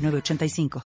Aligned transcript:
906985. 0.00 0.82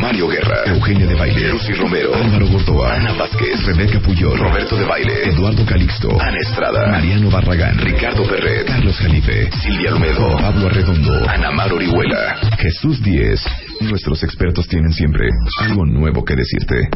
Mario 0.00 0.28
Guerra, 0.28 0.62
Eugenia 0.66 1.06
de 1.06 1.14
Baile, 1.14 1.50
Lucy 1.50 1.72
Romero, 1.72 2.14
Álvaro 2.14 2.46
Gordoa, 2.48 2.94
Ana 2.94 3.12
Vázquez, 3.14 3.64
Rebeca 3.64 3.98
Puyol, 4.00 4.38
Roberto 4.38 4.76
de 4.76 4.84
Baile, 4.84 5.28
Eduardo 5.28 5.64
Calixto, 5.66 6.08
Ana 6.20 6.38
Estrada, 6.38 6.86
Mariano 6.88 7.30
Barragán, 7.30 7.78
Ricardo 7.78 8.22
Perret, 8.28 8.66
Carlos 8.66 8.96
Jalife, 8.98 9.50
Silvia 9.62 9.90
Almedo, 9.90 10.36
Pablo 10.38 10.66
Arredondo, 10.66 11.28
Ana 11.28 11.50
Mar 11.50 11.72
Orihuela, 11.72 12.36
Jesús 12.58 13.02
Díez. 13.02 13.44
Nuestros 13.80 14.22
expertos 14.22 14.68
tienen 14.68 14.92
siempre 14.92 15.28
algo 15.60 15.84
nuevo 15.84 16.24
que 16.24 16.36
decirte. 16.36 16.88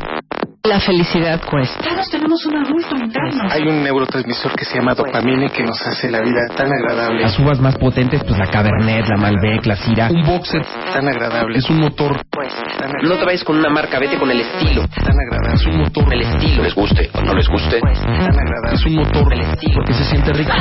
La 0.63 0.79
felicidad 0.79 1.41
cuesta. 1.51 1.83
Todos 1.83 2.11
tenemos 2.11 2.45
un 2.45 2.57
adulto 2.59 2.95
interno. 2.95 3.45
Hay 3.51 3.63
un 3.63 3.83
neurotransmisor 3.83 4.53
que 4.55 4.67
se 4.67 4.77
llama 4.77 4.95
dopamina 4.95 5.49
que 5.49 5.63
nos 5.63 5.81
hace 5.87 6.11
la 6.11 6.21
vida 6.21 6.39
tan 6.55 6.71
agradable. 6.71 7.23
Las 7.23 7.39
uvas 7.39 7.59
más 7.61 7.77
potentes, 7.79 8.23
pues 8.25 8.39
la 8.39 8.47
Cabernet, 8.47 9.09
la 9.09 9.17
Malbec, 9.17 9.65
la 9.65 9.77
Syrah. 9.77 10.11
Un 10.11 10.23
boxer 10.23 10.63
tan 10.93 11.09
agradable. 11.09 11.59
Es 11.59 11.71
un 11.71 11.79
motor. 11.81 12.21
Pues, 12.31 12.53
tan 12.79 12.93
No 13.03 13.17
te 13.17 13.25
vayas 13.25 13.43
con 13.43 13.57
una 13.57 13.71
marca, 13.71 13.99
vete 13.99 14.19
con 14.19 14.31
el 14.31 14.41
estilo. 14.43 14.83
Tan 14.89 15.19
agradable. 15.19 15.55
Es 15.55 15.67
un 15.67 15.79
motor. 15.79 16.13
El 16.15 16.21
estilo. 16.21 16.63
Les 16.63 16.75
guste 16.75 17.11
o 17.15 17.21
no 17.23 17.35
les 17.35 17.49
guste. 17.49 17.79
Pues, 17.81 18.01
tan 18.03 18.39
agradable. 18.39 18.75
Es 18.75 18.85
un 18.85 18.95
motor. 18.97 19.33
El 19.33 19.41
estilo. 19.41 19.75
Porque 19.77 19.95
se 19.95 20.05
siente 20.05 20.33
rico. 20.35 20.53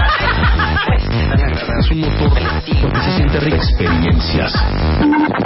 Pues, 0.87 1.09
Tan 1.09 1.41
agradable. 1.41 1.79
Es 1.81 1.91
un 1.91 1.99
motor. 1.99 2.37
El 2.37 2.47
estilo. 2.57 2.81
Porque 2.83 2.99
se 3.01 3.11
siente 3.17 3.39
rico. 3.41 3.57
Experiencias. 3.57 4.53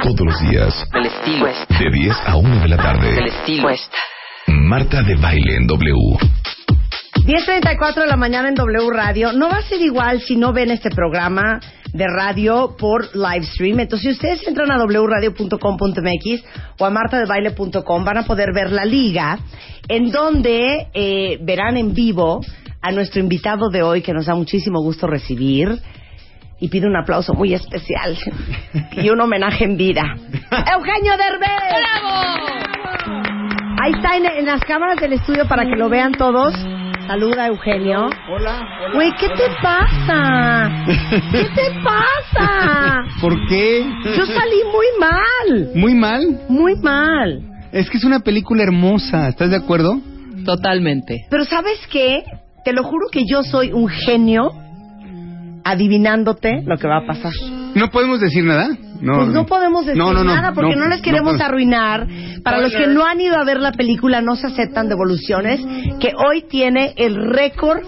Todos 0.03 0.19
los 0.25 0.39
días, 0.41 0.87
El 0.93 1.05
estilo. 1.07 1.45
de 1.47 1.89
10 1.91 2.17
a 2.27 2.35
1 2.35 2.59
de 2.61 2.67
la 2.67 2.75
El 2.75 2.81
tarde. 2.81 3.27
estilo. 3.27 3.69
Marta 4.47 5.01
de 5.03 5.15
Baile 5.15 5.55
en 5.55 5.67
W. 5.67 5.93
10.34 7.25 8.01
de 8.01 8.07
la 8.07 8.17
mañana 8.17 8.49
en 8.49 8.55
W 8.55 8.89
Radio. 8.91 9.31
No 9.31 9.49
va 9.49 9.57
a 9.57 9.61
ser 9.61 9.81
igual 9.81 10.19
si 10.21 10.35
no 10.35 10.51
ven 10.51 10.71
este 10.71 10.89
programa 10.89 11.61
de 11.93 12.05
radio 12.07 12.75
por 12.77 13.15
live 13.15 13.45
stream. 13.45 13.79
Entonces, 13.79 14.03
si 14.03 14.11
ustedes 14.13 14.47
entran 14.47 14.71
a 14.71 14.83
wradio.com.mx 14.83 16.43
o 16.79 16.85
a 16.85 16.89
martadebaile.com, 16.89 18.03
van 18.03 18.17
a 18.17 18.25
poder 18.25 18.53
ver 18.53 18.71
la 18.71 18.83
liga, 18.83 19.39
en 19.87 20.11
donde 20.11 20.87
eh, 20.93 21.37
verán 21.41 21.77
en 21.77 21.93
vivo 21.93 22.41
a 22.81 22.91
nuestro 22.91 23.21
invitado 23.21 23.69
de 23.69 23.81
hoy, 23.83 24.01
que 24.01 24.13
nos 24.13 24.25
da 24.25 24.35
muchísimo 24.35 24.81
gusto 24.81 25.07
recibir. 25.07 25.79
Y 26.59 26.69
pido 26.69 26.87
un 26.87 26.95
aplauso 26.95 27.33
muy 27.33 27.53
especial 27.53 28.17
y 28.91 29.09
un 29.09 29.19
homenaje 29.19 29.65
en 29.65 29.77
vida. 29.77 30.03
¡Eugenio 30.75 31.13
Derbez! 31.17 31.63
Ahí 33.81 33.91
está 33.95 34.15
en, 34.17 34.25
en 34.25 34.45
las 34.45 34.61
cámaras 34.61 34.97
del 34.97 35.13
estudio 35.13 35.47
para 35.47 35.63
que 35.65 35.75
lo 35.75 35.89
vean 35.89 36.11
todos. 36.11 36.53
Saluda, 37.07 37.47
Eugenio. 37.47 38.09
Hola. 38.29 38.65
Güey, 38.93 39.11
¿qué 39.19 39.27
te 39.29 39.49
pasa? 39.61 40.71
¿Qué 41.31 41.43
te 41.53 41.81
pasa? 41.83 43.03
¿Por 43.21 43.35
qué? 43.47 43.85
Yo 44.15 44.25
salí 44.25 44.61
muy 44.71 44.85
mal. 44.99 45.69
¿Muy 45.75 45.95
mal? 45.95 46.41
Muy 46.47 46.75
mal. 46.75 47.41
Es 47.71 47.89
que 47.89 47.97
es 47.97 48.03
una 48.03 48.19
película 48.19 48.63
hermosa, 48.63 49.27
¿estás 49.27 49.49
de 49.49 49.57
acuerdo? 49.57 49.99
Totalmente. 50.45 51.25
Pero 51.29 51.43
¿sabes 51.43 51.79
qué? 51.91 52.23
Te 52.63 52.71
lo 52.71 52.83
juro 52.83 53.07
que 53.11 53.25
yo 53.27 53.43
soy 53.43 53.71
un 53.73 53.89
genio 53.89 54.51
adivinándote 55.63 56.61
lo 56.65 56.77
que 56.77 56.87
va 56.87 56.97
a 56.97 57.05
pasar. 57.05 57.31
¿No 57.75 57.89
podemos 57.89 58.19
decir 58.19 58.43
nada? 58.43 58.67
No, 59.01 59.15
pues 59.17 59.27
no 59.29 59.45
podemos 59.45 59.85
decir 59.85 59.97
No, 60.01 60.13
no, 60.13 60.23
no, 60.23 60.33
nada 60.33 60.53
porque 60.53 60.75
no, 60.75 60.87
les 60.87 61.01
queremos 61.01 61.39
arruinar. 61.41 62.07
Para 62.43 62.61
los 62.61 62.71
que 62.73 62.87
no 62.87 63.05
han 63.05 63.19
ido 63.19 63.35
a 63.37 63.43
ver 63.43 63.59
la 63.59 63.71
película, 63.71 64.21
no 64.21 64.35
se 64.35 64.47
aceptan 64.47 64.87
devoluciones, 64.89 65.59
que 65.99 66.13
hoy 66.15 66.43
tiene 66.49 66.93
el 66.97 67.15
récord 67.15 67.79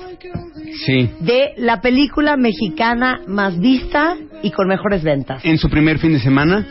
Sí, 0.85 1.09
de 1.21 1.53
la 1.57 1.79
película 1.79 2.35
mexicana 2.35 3.21
más 3.27 3.57
vista 3.59 4.15
y 4.43 4.51
con 4.51 4.67
mejores 4.67 5.03
ventas. 5.03 5.43
en 5.45 5.57
su 5.57 5.69
primer 5.69 5.99
fin 5.99 6.11
de 6.13 6.19
semana 6.19 6.65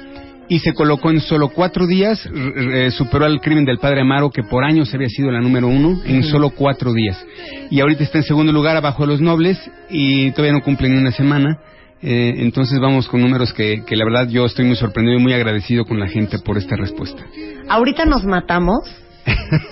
y 0.49 0.59
se 0.59 0.75
colocó 0.75 1.11
en 1.11 1.21
solo 1.21 1.49
cuatro 1.49 1.87
días, 1.87 2.27
eh, 2.27 2.91
superó 2.91 3.25
al 3.25 3.41
crimen 3.41 3.65
del 3.65 3.79
padre 3.79 4.03
Amaro, 4.03 4.31
que 4.31 4.43
por 4.43 4.65
años 4.65 4.93
había 4.95 5.09
sido 5.09 5.31
la 5.31 5.41
número 5.41 5.69
uno, 5.69 6.01
en 6.05 6.23
solo 6.23 6.51
cuatro 6.51 6.93
días. 6.93 7.25
Y 7.71 7.81
ahorita 7.81 8.05
está 8.05 8.19
en 8.19 8.25
segundo 8.25 8.53
lugar 8.53 8.77
abajo 8.77 9.05
de 9.05 9.09
los 9.09 9.21
nobles 9.21 9.59
y 9.91 10.31
todavía 10.33 10.53
no 10.53 10.63
cumple 10.63 10.89
ni 10.89 10.97
una 10.97 11.13
semana. 11.13 11.59
Eh, 12.03 12.35
entonces 12.39 12.79
vamos 12.81 13.09
con 13.09 13.23
números 13.23 13.53
que, 13.55 13.83
que 13.87 13.97
la 13.97 14.05
verdad 14.05 14.29
yo 14.29 14.45
estoy 14.45 14.67
muy 14.67 14.77
sorprendido 14.77 15.19
y 15.19 15.23
muy 15.23 15.33
agradecido 15.33 15.87
con 15.87 15.99
la 15.99 16.07
gente 16.07 16.39
por 16.39 16.59
esta 16.59 16.77
respuesta. 16.77 17.25
Ahorita 17.69 18.05
nos 18.05 18.25
matamos. 18.25 18.83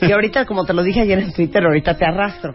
Y 0.01 0.11
ahorita, 0.11 0.47
como 0.47 0.65
te 0.65 0.73
lo 0.73 0.83
dije 0.83 1.03
ayer 1.03 1.19
en 1.19 1.33
Twitter, 1.33 1.63
ahorita 1.63 1.99
te 1.99 2.07
arrastro. 2.07 2.55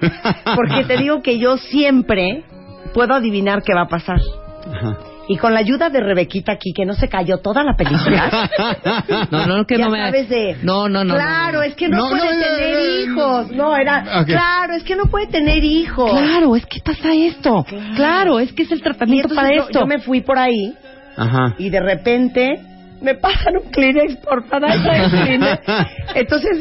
Porque 0.56 0.84
te 0.88 0.98
digo 0.98 1.22
que 1.22 1.38
yo 1.38 1.58
siempre 1.58 2.44
puedo 2.92 3.14
adivinar 3.14 3.62
qué 3.62 3.76
va 3.76 3.82
a 3.82 3.88
pasar. 3.88 4.18
Ajá. 4.66 4.98
Y 5.30 5.38
con 5.38 5.54
la 5.54 5.60
ayuda 5.60 5.90
de 5.90 6.00
Rebequita 6.00 6.54
aquí, 6.54 6.72
que 6.74 6.86
no 6.86 6.94
se 6.94 7.10
cayó 7.10 7.40
toda 7.40 7.64
la 7.64 7.76
película. 7.76 8.50
No, 9.32 9.46
no, 9.46 9.66
que 9.66 9.78
ya 9.78 9.86
no 9.86 9.92
me. 9.92 10.00
sabes 10.00 10.30
de... 10.30 10.58
No, 10.64 10.88
no, 10.88 11.04
no. 11.04 11.14
Claro, 11.16 11.58
no, 11.60 11.64
es 11.64 11.76
que 11.76 11.88
no, 11.90 11.98
No, 11.98 12.10
puede 12.10 12.24
no, 12.36 12.46
tener 12.46 13.00
hijos. 13.10 13.52
No, 13.52 13.76
era... 13.76 14.24
Claro, 14.26 14.74
es 14.74 14.84
que 14.84 14.96
no 14.96 15.06
puede 15.06 15.28
tener 15.28 15.64
hijos. 15.64 16.12
Claro, 16.12 16.56
es 16.56 16.66
que 16.66 16.80
pasa 16.80 17.14
esto. 17.14 17.66
Claro, 17.96 18.40
es 18.40 18.54
que 18.54 18.64
es 18.64 18.72
el 18.72 18.82
tratamiento 18.82 19.34
para 19.36 19.50
yo- 19.54 19.64
esto. 19.64 19.80
Yo 19.82 19.86
me 19.86 20.00
fui 20.00 20.22
por 20.22 20.38
ahí 20.38 20.74
Ajá. 21.18 21.56
y 21.58 21.70
de 21.70 21.80
repente 21.82 22.60
me 23.02 23.16
pasan 23.16 23.58
un 23.58 23.70
Kleenex 23.72 24.16
por 24.18 24.44
Entonces, 26.16 26.60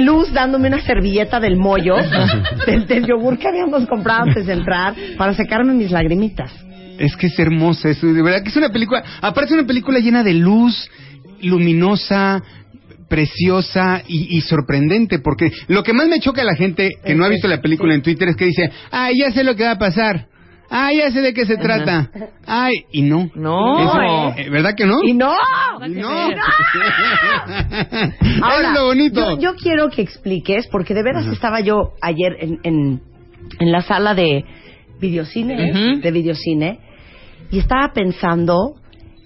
Luz 0.00 0.32
dándome 0.32 0.68
una 0.68 0.80
servilleta 0.80 1.38
del 1.40 1.56
mollo, 1.56 1.96
del, 2.66 2.86
del 2.86 3.06
yogur 3.06 3.38
que 3.38 3.48
habíamos 3.48 3.86
comprado 3.86 4.22
antes 4.24 4.46
de 4.46 4.54
entrar, 4.54 4.94
para 5.16 5.34
secarme 5.34 5.74
mis 5.74 5.90
lagrimitas. 5.90 6.52
Es 6.98 7.16
que 7.16 7.28
es 7.28 7.38
hermosa, 7.38 7.88
es, 7.90 8.00
de 8.02 8.22
verdad 8.22 8.42
que 8.42 8.48
es 8.48 8.56
una 8.56 8.70
película, 8.70 9.02
aparte 9.20 9.54
es 9.54 9.58
una 9.58 9.66
película 9.66 10.00
llena 10.00 10.22
de 10.24 10.34
luz, 10.34 10.90
luminosa, 11.40 12.42
preciosa 13.08 14.02
y, 14.06 14.36
y 14.36 14.40
sorprendente, 14.42 15.18
porque 15.18 15.50
lo 15.68 15.82
que 15.82 15.92
más 15.92 16.08
me 16.08 16.20
choca 16.20 16.42
a 16.42 16.44
la 16.44 16.54
gente 16.54 16.90
que 17.04 17.14
no 17.14 17.24
ha 17.24 17.28
visto 17.28 17.48
la 17.48 17.60
película 17.60 17.94
en 17.94 18.02
Twitter 18.02 18.28
es 18.28 18.36
que 18.36 18.44
dice, 18.46 18.70
ay, 18.90 19.14
ya 19.18 19.30
sé 19.32 19.44
lo 19.44 19.56
que 19.56 19.64
va 19.64 19.72
a 19.72 19.78
pasar, 19.78 20.26
ay, 20.70 20.98
ya 20.98 21.10
sé 21.10 21.22
de 21.22 21.32
qué 21.32 21.46
se 21.46 21.56
trata, 21.56 22.10
ay, 22.46 22.74
y 22.92 23.02
no. 23.02 23.30
No, 23.34 23.78
Eso, 23.80 24.00
¿eh? 24.00 24.34
eh, 24.44 24.50
¿Verdad 24.50 24.74
que 24.76 24.86
no? 24.86 25.02
¡Y 25.02 25.14
no! 25.14 25.32
Y 25.86 25.90
no. 25.90 26.10
Ahora, 28.42 28.68
es 28.68 28.74
lo 28.74 28.84
bonito. 28.86 29.36
Yo, 29.36 29.40
yo 29.40 29.54
quiero 29.54 29.88
que 29.90 30.02
expliques, 30.02 30.66
porque 30.70 30.94
de 30.94 31.02
veras 31.02 31.26
estaba 31.26 31.60
yo 31.60 31.94
ayer 32.02 32.36
en, 32.40 32.60
en, 32.62 33.00
en 33.58 33.72
la 33.72 33.80
sala 33.82 34.14
de 34.14 34.44
videocine, 35.00 36.00
de 36.02 36.10
videocine, 36.10 36.80
y 37.50 37.58
estaba 37.58 37.92
pensando 37.92 38.74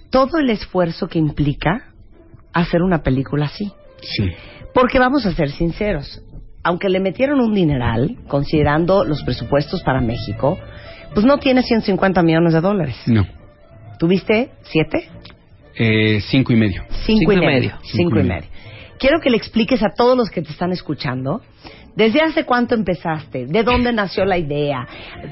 todo 0.09 0.37
el 0.39 0.49
esfuerzo 0.49 1.07
que 1.07 1.19
implica 1.19 1.93
hacer 2.53 2.81
una 2.81 3.01
película 3.01 3.45
así. 3.45 3.71
Sí. 4.01 4.29
Porque 4.73 4.99
vamos 4.99 5.25
a 5.25 5.33
ser 5.33 5.49
sinceros, 5.49 6.21
aunque 6.63 6.89
le 6.89 6.99
metieron 6.99 7.39
un 7.39 7.53
dineral, 7.53 8.17
considerando 8.27 9.03
los 9.03 9.23
presupuestos 9.23 9.81
para 9.83 10.01
México, 10.01 10.57
pues 11.13 11.25
no 11.25 11.37
tiene 11.37 11.61
150 11.63 12.21
millones 12.23 12.53
de 12.53 12.61
dólares. 12.61 12.95
No. 13.07 13.25
¿Tuviste 13.99 14.51
siete? 14.63 15.09
Eh, 15.75 16.19
cinco 16.21 16.53
y 16.53 16.55
medio. 16.55 16.83
Cinco, 17.05 17.31
Cinco 17.31 17.33
y 17.33 17.35
y 17.35 17.39
medio. 17.39 17.51
medio. 17.51 17.77
Cinco 17.83 18.19
y 18.19 18.23
medio. 18.23 18.49
Quiero 18.99 19.19
que 19.19 19.29
le 19.29 19.37
expliques 19.37 19.81
a 19.83 19.89
todos 19.95 20.15
los 20.17 20.29
que 20.29 20.41
te 20.41 20.51
están 20.51 20.71
escuchando, 20.71 21.41
¿desde 21.95 22.21
hace 22.21 22.45
cuánto 22.45 22.75
empezaste? 22.75 23.45
¿De 23.47 23.63
dónde 23.63 23.91
nació 23.93 24.25
la 24.25 24.37
idea? 24.37 24.87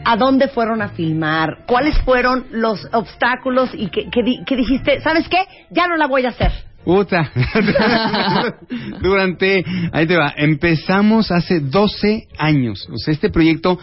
¿A 0.05 0.15
dónde 0.17 0.47
fueron 0.47 0.81
a 0.81 0.89
filmar? 0.89 1.65
¿Cuáles 1.67 1.97
fueron 1.99 2.45
los 2.51 2.87
obstáculos 2.93 3.69
y 3.73 3.87
que 3.89 4.05
di- 4.23 4.43
que 4.45 4.55
dijiste, 4.55 4.99
¿sabes 5.01 5.27
qué? 5.29 5.39
Ya 5.71 5.87
no 5.87 5.95
la 5.97 6.07
voy 6.07 6.25
a 6.25 6.29
hacer. 6.29 6.51
Puta. 6.83 7.31
Durante, 9.01 9.63
ahí 9.91 10.07
te 10.07 10.15
va, 10.17 10.33
empezamos 10.35 11.31
hace 11.31 11.59
12 11.59 12.27
años. 12.37 12.87
O 12.91 12.97
sea, 12.97 13.13
este 13.13 13.29
proyecto, 13.29 13.77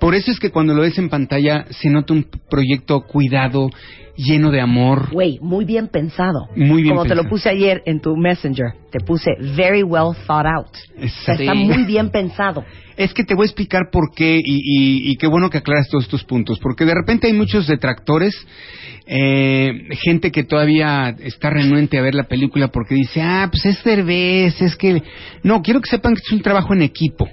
por 0.00 0.14
eso 0.14 0.30
es 0.30 0.38
que 0.40 0.50
cuando 0.50 0.74
lo 0.74 0.82
ves 0.82 0.98
en 0.98 1.08
pantalla 1.10 1.66
se 1.70 1.90
nota 1.90 2.14
un 2.14 2.26
proyecto 2.50 3.02
cuidado 3.02 3.68
lleno 4.18 4.50
de 4.50 4.60
amor. 4.60 5.10
Güey, 5.12 5.38
muy 5.40 5.64
bien 5.64 5.88
pensado. 5.88 6.48
Muy 6.56 6.82
bien 6.82 6.94
Como 6.94 7.04
te 7.04 7.14
lo 7.14 7.22
pensado. 7.22 7.30
puse 7.30 7.48
ayer 7.48 7.82
en 7.86 8.00
tu 8.00 8.16
Messenger, 8.16 8.72
te 8.90 9.00
puse 9.00 9.30
very 9.56 9.82
well 9.82 10.14
thought 10.26 10.44
out. 10.46 10.74
O 11.02 11.08
sea, 11.24 11.34
está 11.34 11.54
muy 11.54 11.84
bien 11.84 12.10
pensado. 12.10 12.64
Es 12.96 13.14
que 13.14 13.22
te 13.22 13.34
voy 13.34 13.44
a 13.44 13.46
explicar 13.46 13.82
por 13.92 14.10
qué 14.12 14.36
y, 14.38 14.42
y- 14.44 15.10
y 15.12 15.16
qué 15.16 15.28
bueno 15.28 15.48
que 15.50 15.58
aclaras 15.58 15.88
todos 15.88 16.04
estos 16.04 16.24
puntos, 16.24 16.58
porque 16.58 16.84
de 16.84 16.94
repente 16.94 17.28
hay 17.28 17.32
muchos 17.32 17.68
detractores, 17.68 18.34
eh, 19.06 19.70
gente 20.02 20.30
que 20.32 20.42
todavía 20.44 21.14
está 21.20 21.50
renuente 21.50 21.96
a 21.98 22.02
ver 22.02 22.14
la 22.14 22.24
película 22.24 22.68
porque 22.68 22.94
dice, 22.96 23.22
ah, 23.22 23.48
pues 23.50 23.64
es 23.66 23.82
Derbez, 23.84 24.60
es 24.60 24.76
que... 24.76 25.02
No, 25.44 25.62
quiero 25.62 25.80
que 25.80 25.88
sepan 25.90 26.14
que 26.14 26.22
es 26.26 26.32
un 26.32 26.42
trabajo 26.42 26.74
en 26.74 26.82
equipo. 26.82 27.28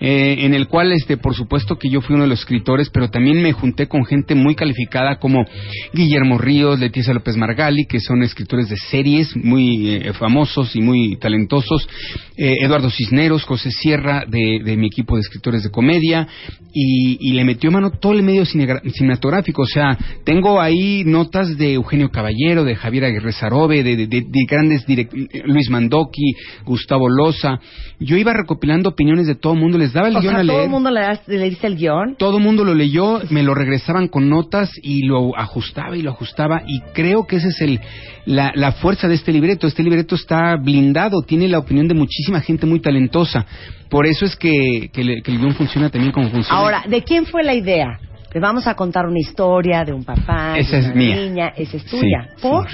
Eh, 0.00 0.36
en 0.40 0.54
el 0.54 0.66
cual, 0.68 0.92
este, 0.92 1.16
por 1.16 1.34
supuesto 1.34 1.76
que 1.78 1.88
yo 1.88 2.00
fui 2.00 2.14
uno 2.14 2.24
de 2.24 2.30
los 2.30 2.40
escritores, 2.40 2.90
pero 2.90 3.10
también 3.10 3.40
me 3.42 3.52
junté 3.52 3.86
con 3.86 4.04
gente 4.04 4.34
muy 4.34 4.54
calificada 4.54 5.18
como 5.18 5.44
Guillermo 5.92 6.36
Ríos, 6.38 6.80
Leticia 6.80 7.14
López 7.14 7.36
Margali, 7.36 7.86
que 7.86 8.00
son 8.00 8.22
escritores 8.22 8.68
de 8.68 8.76
series 8.76 9.34
muy 9.36 9.90
eh, 9.94 10.12
famosos 10.14 10.74
y 10.76 10.80
muy 10.80 11.16
talentosos, 11.16 11.88
eh, 12.36 12.56
Eduardo 12.60 12.90
Cisneros, 12.90 13.44
José 13.44 13.70
Sierra, 13.70 14.24
de, 14.28 14.76
mi 14.76 14.86
equipo 14.88 15.14
de 15.14 15.20
escritores 15.20 15.62
de 15.62 15.70
comedia, 15.70 16.26
y, 16.72 17.16
y 17.20 17.32
le 17.34 17.44
metió 17.44 17.70
mano 17.70 17.90
todo 17.92 18.12
el 18.12 18.22
medio 18.22 18.44
cinematográfico, 18.44 19.62
o 19.62 19.66
sea, 19.66 19.96
tengo 20.24 20.60
ahí 20.60 21.04
notas 21.04 21.56
de 21.56 21.74
Eugenio 21.74 22.10
Caballero, 22.10 22.64
de 22.64 22.74
Javier 22.74 23.04
Aguirre 23.04 23.32
Sarobe, 23.32 23.82
de, 23.84 23.96
de- 23.96 24.06
de- 24.08 24.22
de 24.26 24.44
grandes 24.48 24.84
direct- 24.86 25.12
Luis 25.44 25.70
Mandoki, 25.70 26.34
Gustavo 26.64 27.08
Loza, 27.08 27.60
yo 28.00 28.16
iba 28.16 28.32
recopilando 28.32 28.88
opiniones 28.90 29.26
de 29.26 29.36
todo 29.36 29.54
el 29.54 29.60
mundo, 29.60 29.78
les 29.84 29.92
daba 29.92 30.08
el 30.08 30.16
O 30.16 30.20
guion 30.20 30.32
sea, 30.34 30.40
a 30.40 30.42
todo 30.44 30.52
leer. 30.52 30.64
el 30.64 30.70
mundo 30.70 30.90
le, 30.90 31.00
das- 31.00 31.26
le 31.28 31.48
dice 31.50 31.66
el 31.66 31.76
guion. 31.76 32.16
Todo 32.16 32.38
el 32.38 32.42
mundo 32.42 32.64
lo 32.64 32.74
leyó, 32.74 33.20
me 33.30 33.42
lo 33.42 33.54
regresaban 33.54 34.08
con 34.08 34.28
notas 34.28 34.70
y 34.82 35.06
lo 35.06 35.36
ajustaba 35.38 35.96
y 35.96 36.02
lo 36.02 36.10
ajustaba 36.10 36.62
y 36.66 36.80
creo 36.92 37.26
que 37.26 37.36
esa 37.36 37.48
es 37.48 37.60
el, 37.60 37.80
la, 38.26 38.52
la 38.54 38.72
fuerza 38.72 39.06
de 39.08 39.14
este 39.14 39.32
libreto. 39.32 39.66
Este 39.66 39.82
libreto 39.82 40.14
está 40.14 40.56
blindado, 40.56 41.22
tiene 41.22 41.48
la 41.48 41.58
opinión 41.58 41.86
de 41.88 41.94
muchísima 41.94 42.40
gente 42.40 42.66
muy 42.66 42.80
talentosa. 42.80 43.46
Por 43.88 44.06
eso 44.06 44.24
es 44.24 44.34
que, 44.36 44.90
que 44.92 45.04
le- 45.04 45.22
que 45.22 45.30
el 45.30 45.38
guion 45.38 45.54
funciona 45.54 45.88
también 45.90 46.12
como 46.12 46.28
funciona. 46.30 46.58
Ahora, 46.60 46.84
¿de 46.88 47.02
quién 47.02 47.26
fue 47.26 47.42
la 47.44 47.54
idea? 47.54 47.98
Les 48.32 48.42
vamos 48.42 48.66
a 48.66 48.74
contar 48.74 49.06
una 49.06 49.20
historia 49.20 49.84
de 49.84 49.92
un 49.92 50.02
papá, 50.02 50.58
Esa 50.58 50.76
de 50.76 50.78
es 50.82 50.86
una 50.86 50.94
mía. 50.96 51.16
niña. 51.16 51.48
Esa 51.56 51.76
es 51.76 51.84
tuya. 51.84 52.30
sí. 52.36 52.42
¿Por? 52.42 52.66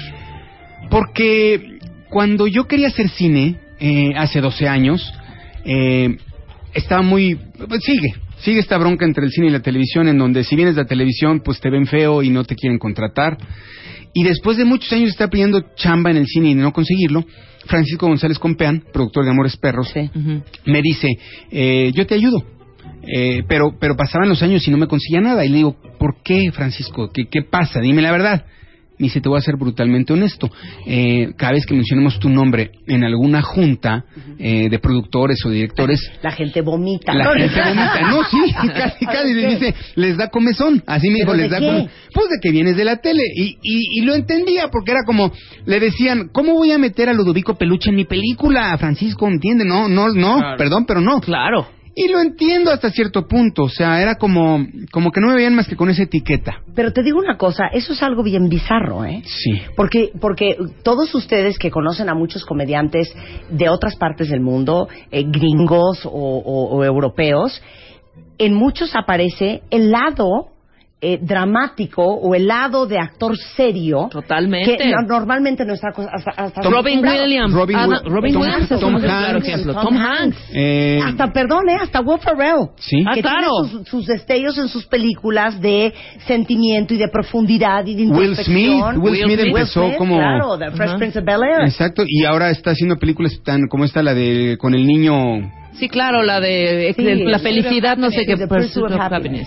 Porque 0.89 1.77
cuando 2.09 2.47
yo 2.47 2.65
quería 2.67 2.87
hacer 2.87 3.09
cine, 3.09 3.55
eh, 3.79 4.11
hace 4.17 4.41
12 4.41 4.67
años, 4.67 5.13
eh, 5.63 6.17
estaba 6.73 7.01
muy... 7.01 7.37
pues 7.67 7.83
sigue, 7.83 8.13
sigue 8.39 8.59
esta 8.59 8.77
bronca 8.77 9.05
entre 9.05 9.25
el 9.25 9.31
cine 9.31 9.47
y 9.47 9.51
la 9.51 9.61
televisión, 9.61 10.07
en 10.07 10.17
donde 10.17 10.43
si 10.43 10.55
vienes 10.55 10.75
de 10.75 10.83
la 10.83 10.87
televisión, 10.87 11.41
pues 11.43 11.59
te 11.59 11.69
ven 11.69 11.85
feo 11.85 12.23
y 12.23 12.29
no 12.29 12.43
te 12.43 12.55
quieren 12.55 12.79
contratar. 12.79 13.37
Y 14.13 14.23
después 14.23 14.57
de 14.57 14.65
muchos 14.65 14.91
años 14.91 15.05
de 15.05 15.11
estar 15.11 15.29
pidiendo 15.29 15.61
chamba 15.75 16.11
en 16.11 16.17
el 16.17 16.27
cine 16.27 16.51
y 16.51 16.55
de 16.55 16.61
no 16.61 16.73
conseguirlo, 16.73 17.25
Francisco 17.65 18.07
González 18.07 18.39
Compeán, 18.39 18.83
productor 18.91 19.23
de 19.23 19.31
Amores 19.31 19.55
Perros, 19.57 19.93
me 20.65 20.81
dice, 20.81 21.07
eh, 21.51 21.91
yo 21.93 22.05
te 22.05 22.15
ayudo. 22.15 22.43
Eh, 23.03 23.43
pero, 23.47 23.75
pero 23.79 23.95
pasaban 23.95 24.29
los 24.29 24.43
años 24.43 24.67
y 24.67 24.71
no 24.71 24.77
me 24.77 24.87
conseguía 24.87 25.21
nada. 25.21 25.45
Y 25.45 25.49
le 25.49 25.57
digo, 25.57 25.75
¿por 25.97 26.21
qué, 26.23 26.51
Francisco? 26.51 27.09
¿Qué, 27.13 27.25
qué 27.29 27.41
pasa? 27.43 27.79
Dime 27.79 28.01
la 28.01 28.11
verdad. 28.11 28.45
Me 29.01 29.07
dice, 29.07 29.19
te 29.19 29.29
voy 29.29 29.39
a 29.39 29.41
ser 29.41 29.55
brutalmente 29.55 30.13
honesto. 30.13 30.47
Eh, 30.85 31.31
cada 31.35 31.53
vez 31.53 31.65
que 31.65 31.73
mencionemos 31.73 32.19
tu 32.19 32.29
nombre 32.29 32.69
en 32.85 33.03
alguna 33.03 33.41
junta 33.41 34.05
eh, 34.37 34.69
de 34.69 34.77
productores 34.77 35.43
o 35.43 35.49
directores, 35.49 35.99
La 36.21 36.31
gente 36.31 36.61
vomita. 36.61 37.11
la 37.11 37.33
gente 37.33 37.59
vomita. 37.65 38.01
No, 38.11 38.23
sí, 38.23 38.53
casi, 38.75 39.05
casi. 39.07 39.33
Les 39.33 39.59
dice, 39.59 39.75
les 39.95 40.17
da 40.17 40.27
comezón. 40.29 40.83
Así 40.85 41.07
me 41.09 41.15
dijo, 41.15 41.31
¿Pero 41.31 41.41
les 41.41 41.49
da 41.49 41.57
comezón. 41.57 41.89
Pues 42.13 42.27
de 42.29 42.35
que 42.43 42.51
vienes 42.51 42.77
de 42.77 42.85
la 42.85 42.97
tele. 42.97 43.23
Y, 43.35 43.57
y, 43.63 43.99
y 43.99 44.01
lo 44.05 44.13
entendía, 44.13 44.67
porque 44.67 44.91
era 44.91 45.01
como, 45.03 45.31
le 45.65 45.79
decían, 45.79 46.29
¿cómo 46.31 46.53
voy 46.53 46.71
a 46.71 46.77
meter 46.77 47.09
a 47.09 47.13
Ludovico 47.13 47.55
Peluche 47.55 47.89
en 47.89 47.95
mi 47.95 48.05
película? 48.05 48.77
Francisco, 48.77 49.27
¿entiende? 49.27 49.65
No, 49.65 49.87
no, 49.87 50.09
no, 50.09 50.39
perdón, 50.59 50.85
pero 50.85 51.01
no. 51.01 51.21
Claro. 51.21 51.67
Y 51.93 52.07
lo 52.07 52.21
entiendo 52.21 52.71
hasta 52.71 52.89
cierto 52.89 53.27
punto. 53.27 53.63
O 53.63 53.69
sea, 53.69 54.01
era 54.01 54.15
como, 54.15 54.65
como 54.91 55.11
que 55.11 55.19
no 55.19 55.27
me 55.27 55.35
veían 55.35 55.55
más 55.55 55.67
que 55.67 55.75
con 55.75 55.89
esa 55.89 56.03
etiqueta. 56.03 56.61
Pero 56.73 56.93
te 56.93 57.03
digo 57.03 57.19
una 57.19 57.37
cosa, 57.37 57.65
eso 57.73 57.93
es 57.93 58.01
algo 58.01 58.23
bien 58.23 58.47
bizarro, 58.47 59.03
¿eh? 59.03 59.21
Sí. 59.25 59.61
Porque, 59.75 60.11
porque 60.21 60.55
todos 60.83 61.13
ustedes 61.13 61.57
que 61.59 61.69
conocen 61.69 62.07
a 62.09 62.13
muchos 62.15 62.45
comediantes 62.45 63.13
de 63.49 63.67
otras 63.69 63.95
partes 63.97 64.29
del 64.29 64.39
mundo, 64.39 64.87
eh, 65.11 65.23
gringos 65.27 66.05
o, 66.05 66.09
o- 66.11 66.75
o 66.77 66.83
europeos, 66.85 67.61
en 68.37 68.53
muchos 68.53 68.95
aparece 68.95 69.61
el 69.69 69.91
lado 69.91 70.47
eh, 71.03 71.17
dramático 71.19 72.03
o 72.03 72.35
el 72.35 72.45
lado 72.47 72.85
de 72.85 72.99
actor 72.99 73.35
serio. 73.55 74.07
Totalmente. 74.11 74.77
Que 74.77 74.89
no- 74.91 75.01
normalmente 75.07 75.65
no 75.65 75.73
está 75.73 75.87
hasta, 75.89 76.31
hasta 76.31 76.61
Robin. 76.61 76.99
Williams. 77.03 77.53
Robin 77.53 77.77
Tom- 77.77 78.13
Williams 78.13 78.69
Tom 78.69 78.95
Hanks. 79.03 79.47
ejemplo. 79.47 79.73
Tom 79.81 79.97
Hanks. 79.97 80.37
Eh, 80.53 80.99
Hasta, 81.03 81.33
perdón, 81.33 81.69
¿eh? 81.69 81.77
Hasta 81.81 82.01
Will 82.01 82.19
Ferrell. 82.19 82.67
Sí. 82.77 83.03
Ah, 83.07 83.13
que 83.15 83.21
claro. 83.21 83.47
tiene 83.63 83.79
sus, 83.79 83.87
sus 83.87 84.05
destellos 84.05 84.57
en 84.59 84.67
sus 84.67 84.85
películas 84.85 85.59
de 85.59 85.93
sentimiento 86.27 86.93
y 86.93 86.97
de 86.97 87.07
profundidad 87.07 87.85
y 87.85 87.95
de 87.95 88.07
Will. 88.07 88.35
Smith, 88.35 88.67
Will, 88.69 88.97
Will 88.99 89.23
Smith 89.23 89.39
Smith. 89.39 89.47
empezó 89.47 89.85
Smith, 89.87 89.97
como... 89.97 90.17
Claro, 90.17 90.57
The 90.57 90.71
Fresh 90.71 90.89
Ajá. 90.89 90.97
Prince 90.97 91.19
of 91.19 91.25
Bel-Air. 91.25 91.61
Exacto, 91.65 92.03
y 92.07 92.25
ahora 92.25 92.49
está 92.51 92.71
haciendo 92.71 92.97
películas 92.97 93.33
tan 93.43 93.67
como 93.67 93.85
esta, 93.85 94.03
la 94.03 94.13
de 94.13 94.57
con 94.59 94.73
el 94.75 94.85
niño 94.85 95.13
Sí, 95.73 95.87
claro, 95.89 96.21
la 96.23 96.39
de, 96.39 96.93
Sí, 96.95 97.01
la 97.03 97.37
el 97.37 97.41
felicidad, 97.41 97.97
no 97.97 98.11
sé 98.11 98.25
qué. 98.25 98.35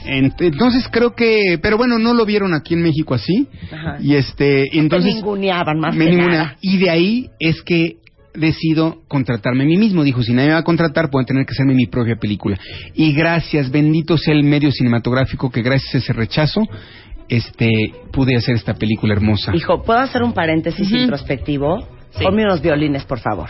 Ent- 0.07 0.35
Entonces 0.41 0.89
creo 0.91 1.15
que, 1.15 1.59
pero 1.63 1.77
bueno, 1.77 1.99
no 1.99 2.15
lo 2.15 2.25
vieron 2.25 2.55
aquí 2.55 2.75
en 2.75 2.83
México 2.83 3.15
así. 3.15 3.47
Ajá. 3.73 3.99
Y 4.01 4.15
este, 4.15 4.77
entonces 4.79 5.11
Te 5.11 5.17
ninguneaban 5.17 5.79
más 5.79 5.95
me 5.95 6.07
que 6.07 6.11
ningunea. 6.13 6.39
nada. 6.39 6.57
Y 6.61 6.79
de 6.79 6.91
ahí 6.91 7.31
es 7.39 7.63
que 7.63 7.97
decido 8.35 9.03
contratarme 9.07 9.63
a 9.63 9.67
mí 9.67 9.77
mismo. 9.77 10.03
Dijo, 10.03 10.23
si 10.23 10.33
nadie 10.33 10.49
me 10.49 10.55
va 10.55 10.61
a 10.61 10.65
contratar, 10.65 11.09
puedo 11.11 11.25
tener 11.25 11.45
que 11.47 11.53
hacerme 11.53 11.75
mi 11.75 11.87
propia 11.87 12.17
película. 12.17 12.59
Y 12.95 13.13
gracias, 13.13 13.71
bendito 13.71 14.19
sea 14.19 14.35
el 14.35 14.43
medio 14.45 14.73
cinematográfico 14.73 15.51
que 15.51 15.63
gracias 15.63 15.95
a 15.95 15.99
ese 15.99 16.13
rechazo, 16.13 16.63
este, 17.29 17.69
pude 18.13 18.37
hacer 18.37 18.57
esta 18.57 18.75
película 18.75 19.15
hermosa. 19.15 19.55
Hijo, 19.55 19.83
¿puedo 19.83 20.01
hacer 20.01 20.23
un 20.23 20.33
paréntesis 20.33 20.87
Ujú. 20.89 20.97
introspectivo? 20.97 21.87
Sí. 22.17 22.23
Ponme 22.25 22.45
unos 22.45 22.61
violines, 22.63 23.05
por 23.05 23.19
favor. 23.21 23.49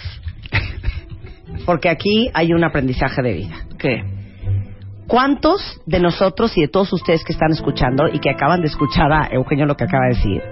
Porque 1.66 1.88
aquí 1.88 2.30
hay 2.34 2.52
un 2.52 2.64
aprendizaje 2.64 3.22
de 3.22 3.32
vida. 3.32 3.56
¿Qué? 3.78 4.02
¿Cuántos 5.06 5.80
de 5.84 6.00
nosotros 6.00 6.56
y 6.56 6.62
de 6.62 6.68
todos 6.68 6.92
ustedes 6.92 7.24
que 7.24 7.32
están 7.32 7.52
escuchando 7.52 8.08
y 8.08 8.18
que 8.20 8.30
acaban 8.30 8.62
de 8.62 8.68
escuchar 8.68 9.12
a 9.12 9.28
Eugenio 9.30 9.66
lo 9.66 9.76
que 9.76 9.84
acaba 9.84 10.04
de 10.04 10.14
decir, 10.14 10.42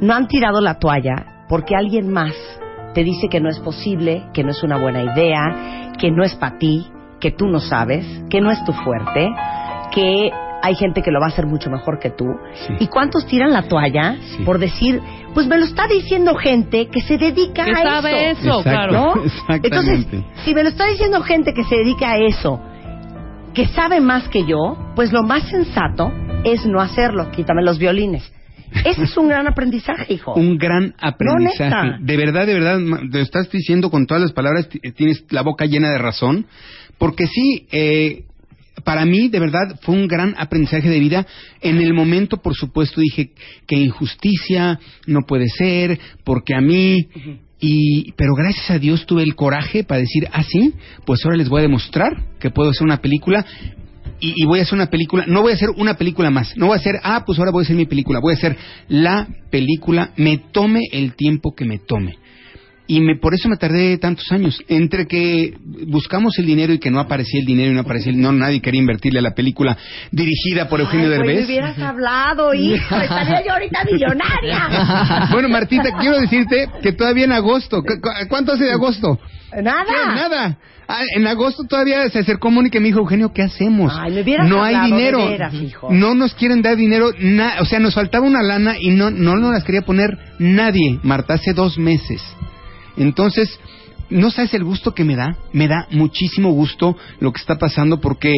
no 0.00 0.14
han 0.14 0.28
tirado 0.28 0.60
la 0.60 0.78
toalla 0.78 1.44
porque 1.48 1.74
alguien 1.74 2.12
más 2.12 2.34
te 2.94 3.02
dice 3.02 3.28
que 3.28 3.40
no 3.40 3.48
es 3.48 3.58
posible, 3.58 4.24
que 4.32 4.44
no 4.44 4.50
es 4.50 4.62
una 4.62 4.78
buena 4.78 5.02
idea, 5.02 5.92
que 5.98 6.12
no 6.12 6.22
es 6.22 6.34
para 6.36 6.56
ti, 6.58 6.86
que 7.20 7.32
tú 7.32 7.48
no 7.48 7.58
sabes, 7.58 8.06
que 8.30 8.40
no 8.40 8.50
es 8.50 8.64
tu 8.64 8.72
fuerte, 8.72 9.28
que 9.92 10.30
hay 10.64 10.74
gente 10.76 11.02
que 11.02 11.10
lo 11.10 11.20
va 11.20 11.26
a 11.26 11.28
hacer 11.28 11.46
mucho 11.46 11.70
mejor 11.70 11.98
que 11.98 12.10
tú? 12.10 12.24
Sí. 12.66 12.74
¿Y 12.80 12.86
cuántos 12.88 13.26
tiran 13.26 13.52
la 13.52 13.62
toalla 13.62 14.16
Sí. 14.36 14.42
por 14.44 14.58
decir, 14.58 15.00
pues 15.34 15.46
me 15.46 15.58
lo 15.58 15.64
está 15.64 15.86
diciendo 15.86 16.34
gente 16.34 16.86
que 16.88 17.00
se 17.02 17.18
dedica 17.18 17.64
¿Qué 17.64 17.72
a 17.72 17.82
sabe 17.82 18.30
eso? 18.30 18.40
eso? 18.40 18.58
Exacto. 18.60 18.70
Claro. 18.70 18.92
¿no? 18.92 19.24
Exactamente. 19.24 19.68
Entonces, 19.68 20.24
si 20.44 20.54
me 20.54 20.62
lo 20.62 20.68
está 20.70 20.86
diciendo 20.86 21.20
gente 21.22 21.52
que 21.54 21.64
se 21.64 21.76
dedica 21.76 22.10
a 22.12 22.16
eso, 22.18 22.60
que 23.52 23.66
sabe 23.68 24.00
más 24.00 24.28
que 24.28 24.44
yo, 24.44 24.76
pues 24.96 25.12
lo 25.12 25.22
más 25.22 25.44
sensato 25.48 26.12
es 26.44 26.66
no 26.66 26.80
hacerlo. 26.80 27.30
Quítame 27.30 27.62
los 27.62 27.78
violines. 27.78 28.32
Ese 28.84 29.04
es 29.04 29.16
un 29.16 29.28
gran 29.28 29.46
aprendizaje, 29.46 30.12
hijo. 30.14 30.34
Un 30.34 30.58
gran 30.58 30.94
aprendizaje. 31.00 31.86
neta. 31.90 31.98
de 32.00 32.16
verdad, 32.16 32.46
de 32.46 32.54
verdad, 32.54 32.78
te 33.12 33.20
estás 33.20 33.48
diciendo 33.48 33.88
con 33.90 34.06
todas 34.06 34.20
las 34.22 34.32
palabras, 34.32 34.68
ti- 34.68 34.80
tienes 34.96 35.24
la 35.30 35.42
boca 35.42 35.64
llena 35.66 35.90
de 35.90 35.98
razón, 35.98 36.46
porque 36.98 37.28
sí, 37.28 37.68
eh, 37.70 38.24
para 38.84 39.04
mí, 39.04 39.28
de 39.28 39.40
verdad, 39.40 39.78
fue 39.82 39.94
un 39.94 40.06
gran 40.06 40.34
aprendizaje 40.38 40.88
de 40.88 41.00
vida. 41.00 41.26
En 41.60 41.80
el 41.80 41.94
momento, 41.94 42.36
por 42.36 42.54
supuesto, 42.54 43.00
dije 43.00 43.32
que 43.66 43.76
injusticia 43.76 44.78
no 45.06 45.22
puede 45.22 45.48
ser, 45.48 45.98
porque 46.24 46.54
a 46.54 46.60
mí... 46.60 47.08
Y, 47.66 48.12
pero 48.12 48.34
gracias 48.34 48.70
a 48.72 48.78
Dios 48.78 49.06
tuve 49.06 49.22
el 49.22 49.34
coraje 49.34 49.84
para 49.84 50.00
decir, 50.00 50.28
ah, 50.32 50.42
sí, 50.42 50.74
pues 51.06 51.24
ahora 51.24 51.38
les 51.38 51.48
voy 51.48 51.60
a 51.60 51.62
demostrar 51.62 52.12
que 52.38 52.50
puedo 52.50 52.68
hacer 52.68 52.82
una 52.84 53.00
película 53.00 53.46
y, 54.20 54.34
y 54.36 54.44
voy 54.44 54.58
a 54.58 54.62
hacer 54.62 54.74
una 54.74 54.90
película, 54.90 55.24
no 55.26 55.40
voy 55.40 55.52
a 55.52 55.54
hacer 55.54 55.70
una 55.76 55.94
película 55.94 56.30
más, 56.30 56.54
no 56.56 56.66
voy 56.66 56.76
a 56.76 56.80
hacer, 56.80 56.96
ah, 57.02 57.22
pues 57.24 57.38
ahora 57.38 57.52
voy 57.52 57.62
a 57.62 57.64
hacer 57.64 57.76
mi 57.76 57.86
película, 57.86 58.20
voy 58.20 58.34
a 58.34 58.36
hacer 58.36 58.56
la 58.88 59.28
película, 59.50 60.12
me 60.16 60.38
tome 60.52 60.80
el 60.92 61.14
tiempo 61.14 61.54
que 61.54 61.64
me 61.64 61.78
tome. 61.78 62.16
Y 62.86 63.00
me, 63.00 63.16
por 63.16 63.32
eso 63.32 63.48
me 63.48 63.56
tardé 63.56 63.96
tantos 63.96 64.30
años. 64.30 64.62
Entre 64.68 65.06
que 65.06 65.54
buscamos 65.86 66.38
el 66.38 66.44
dinero 66.44 66.72
y 66.74 66.78
que 66.78 66.90
no 66.90 67.00
aparecía 67.00 67.40
el 67.40 67.46
dinero 67.46 67.70
y 67.70 67.74
no 67.74 67.80
aparecía 67.80 68.12
el, 68.12 68.20
no, 68.20 68.30
nadie 68.30 68.60
quería 68.60 68.78
invertirle 68.80 69.20
a 69.20 69.22
la 69.22 69.34
película 69.34 69.76
dirigida 70.10 70.68
por 70.68 70.80
Eugenio 70.80 71.06
Ay, 71.06 71.12
Derbez. 71.12 71.38
me 71.40 71.44
hubieras 71.46 71.78
hablado, 71.78 72.52
hijo. 72.52 72.94
Estaría 72.96 73.42
yo 73.46 73.52
ahorita 73.52 73.84
millonaria. 73.90 75.28
Bueno, 75.32 75.48
Martita, 75.48 75.96
quiero 75.98 76.20
decirte 76.20 76.68
que 76.82 76.92
todavía 76.92 77.24
en 77.24 77.32
agosto, 77.32 77.80
¿cu- 77.80 78.00
cu- 78.02 78.28
¿cuánto 78.28 78.52
hace 78.52 78.64
de 78.64 78.72
agosto? 78.72 79.18
Nada. 79.62 79.84
¿Qué? 79.86 80.06
Nada. 80.14 80.58
Ah, 80.86 81.00
en 81.16 81.26
agosto 81.26 81.64
todavía 81.64 82.06
se 82.10 82.18
acercó 82.18 82.50
Mónica 82.50 82.76
y 82.76 82.80
me 82.82 82.88
dijo, 82.88 82.98
Eugenio, 83.00 83.32
¿qué 83.32 83.40
hacemos? 83.42 83.90
Ay, 83.98 84.12
me 84.12 84.20
hubieras 84.20 84.46
no 84.48 84.62
hay 84.62 84.78
dinero. 84.90 85.20
de 85.20 85.28
veras, 85.30 85.54
hijo. 85.54 85.88
No 85.90 86.14
nos 86.14 86.34
quieren 86.34 86.60
dar 86.60 86.76
dinero. 86.76 87.10
na- 87.18 87.54
o 87.60 87.64
sea, 87.64 87.78
nos 87.80 87.94
faltaba 87.94 88.26
una 88.26 88.42
lana 88.42 88.74
y 88.78 88.90
no, 88.90 89.10
no 89.10 89.36
nos 89.36 89.52
las 89.54 89.64
quería 89.64 89.80
poner 89.82 90.10
nadie, 90.38 90.98
Marta, 91.02 91.34
hace 91.34 91.54
dos 91.54 91.78
meses. 91.78 92.20
Entonces, 92.96 93.48
no 94.10 94.30
sabes 94.30 94.54
el 94.54 94.64
gusto 94.64 94.94
que 94.94 95.04
me 95.04 95.16
da. 95.16 95.36
Me 95.52 95.68
da 95.68 95.86
muchísimo 95.90 96.52
gusto 96.52 96.96
lo 97.20 97.32
que 97.32 97.40
está 97.40 97.58
pasando 97.58 98.00
porque 98.00 98.32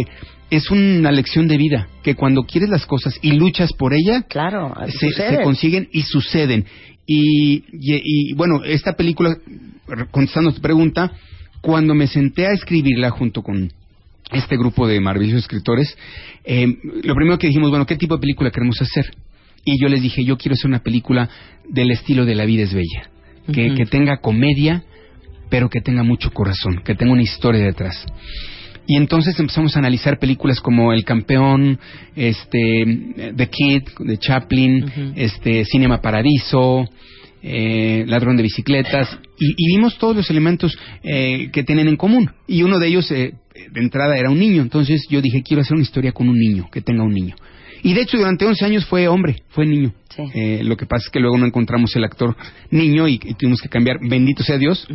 es 0.51 0.71
una 0.71 1.11
lección 1.13 1.49
de 1.49 1.57
vida. 1.57 1.89
Que 2.03 2.15
cuando 2.15 2.45
quieres 2.45 2.71
las 2.71 2.87
cosas 2.87 3.19
y 3.23 3.33
luchas 3.33 3.73
por 3.73 3.93
ella, 3.95 4.23
Claro, 4.23 4.75
se, 4.89 5.43
consiguen 5.43 5.89
y 5.93 6.03
suceden. 6.03 6.65
Y, 7.07 7.65
y- 7.73 8.03
y, 8.31 8.33
bueno, 8.35 8.63
esta 8.65 8.95
película, 8.95 9.37
contestando 10.11 10.53
tu 10.53 10.61
pregunta, 10.61 11.13
cuando 11.61 11.95
me 11.95 12.07
senté 12.07 12.47
a 12.47 12.53
escribirla 12.53 13.11
junto 13.11 13.43
con 13.43 13.73
este 14.33 14.57
grupo 14.57 14.87
de 14.89 15.01
maravillosos 15.01 15.43
escritores, 15.43 15.97
eh, 16.45 16.67
lo 17.05 17.15
primero 17.15 17.39
que 17.39 17.47
dijimos, 17.47 17.71
bueno, 17.71 17.87
¿qué 17.87 17.97
tipo 17.97 18.15
de 18.17 18.21
película 18.21 18.51
queremos 18.51 18.81
hacer? 18.83 19.13
Y 19.65 19.81
yo 19.81 19.89
les 19.89 20.03
dije, 20.03 20.25
yo 20.25 20.37
quiero 20.37 20.55
hacer 20.55 20.67
una 20.69 20.81
película 20.83 21.29
del 21.69 21.91
estilo 21.93 22.25
de 22.25 22.35
La 22.35 22.45
vida 22.45 22.63
es 22.65 22.73
bella, 22.75 23.11
que, 23.53 23.87
tenga 23.87 24.19
comedia, 24.19 24.83
pero 25.49 25.69
que 25.69 25.81
tenga 25.81 26.03
mucho 26.03 26.31
corazón, 26.33 26.83
que 26.85 26.95
tenga 26.95 27.13
una 27.13 27.23
historia 27.23 27.65
detrás. 27.65 28.05
Y 28.89 28.97
entonces 28.97 29.39
empezamos 29.41 29.75
a 29.75 29.81
analizar 29.81 30.19
películas 30.19 30.61
como 30.61 30.93
El 30.93 31.05
Campeón, 31.05 31.79
este, 32.15 33.33
The 33.37 33.49
Kid 33.49 33.83
de 33.99 34.19
Chaplin, 34.19 35.13
este, 35.17 35.65
Cinema 35.65 36.01
Paradiso, 36.01 36.89
eh, 37.43 38.05
Ladrón 38.07 38.37
de 38.37 38.45
Bicicletas, 38.45 39.19
y, 39.39 39.55
y 39.57 39.77
vimos 39.77 39.99
todos 39.99 40.17
los 40.17 40.31
elementos 40.31 40.79
eh, 41.03 41.51
que 41.53 41.65
tienen 41.65 41.89
en 41.89 41.97
común. 41.97 42.31
Y 42.47 42.63
uno 42.63 42.79
de 42.79 42.89
ellos, 42.89 43.11
eh, 43.11 43.35
de 43.73 43.81
entrada, 43.81 44.17
era 44.17 44.31
un 44.31 44.39
niño. 44.39 44.63
Entonces 44.63 45.07
yo 45.11 45.21
dije, 45.21 45.43
quiero 45.43 45.63
hacer 45.63 45.75
una 45.75 45.83
historia 45.83 46.13
con 46.13 46.29
un 46.29 46.39
niño, 46.39 46.69
que 46.71 46.81
tenga 46.81 47.03
un 47.03 47.13
niño. 47.13 47.37
Y 47.83 47.95
de 47.95 48.03
hecho, 48.03 48.19
durante 48.19 48.45
11 48.45 48.65
años 48.65 48.87
fue 48.87 49.09
hombre, 49.09 49.43
fue 49.49 49.67
niño. 49.67 49.93
Sí. 50.15 50.23
Eh, 50.35 50.61
lo 50.65 50.77
que 50.77 50.87
pasa 50.87 51.07
es 51.07 51.11
que 51.11 51.21
luego 51.21 51.37
no 51.37 51.47
encontramos 51.47 51.95
el 51.95 52.05
actor 52.05 52.37
niño 52.71 53.07
y, 53.07 53.21
y 53.23 53.35
tuvimos 53.35 53.61
que 53.61 53.69
cambiar, 53.69 53.99
bendito 54.01 54.43
sea 54.43 54.57
Dios, 54.57 54.87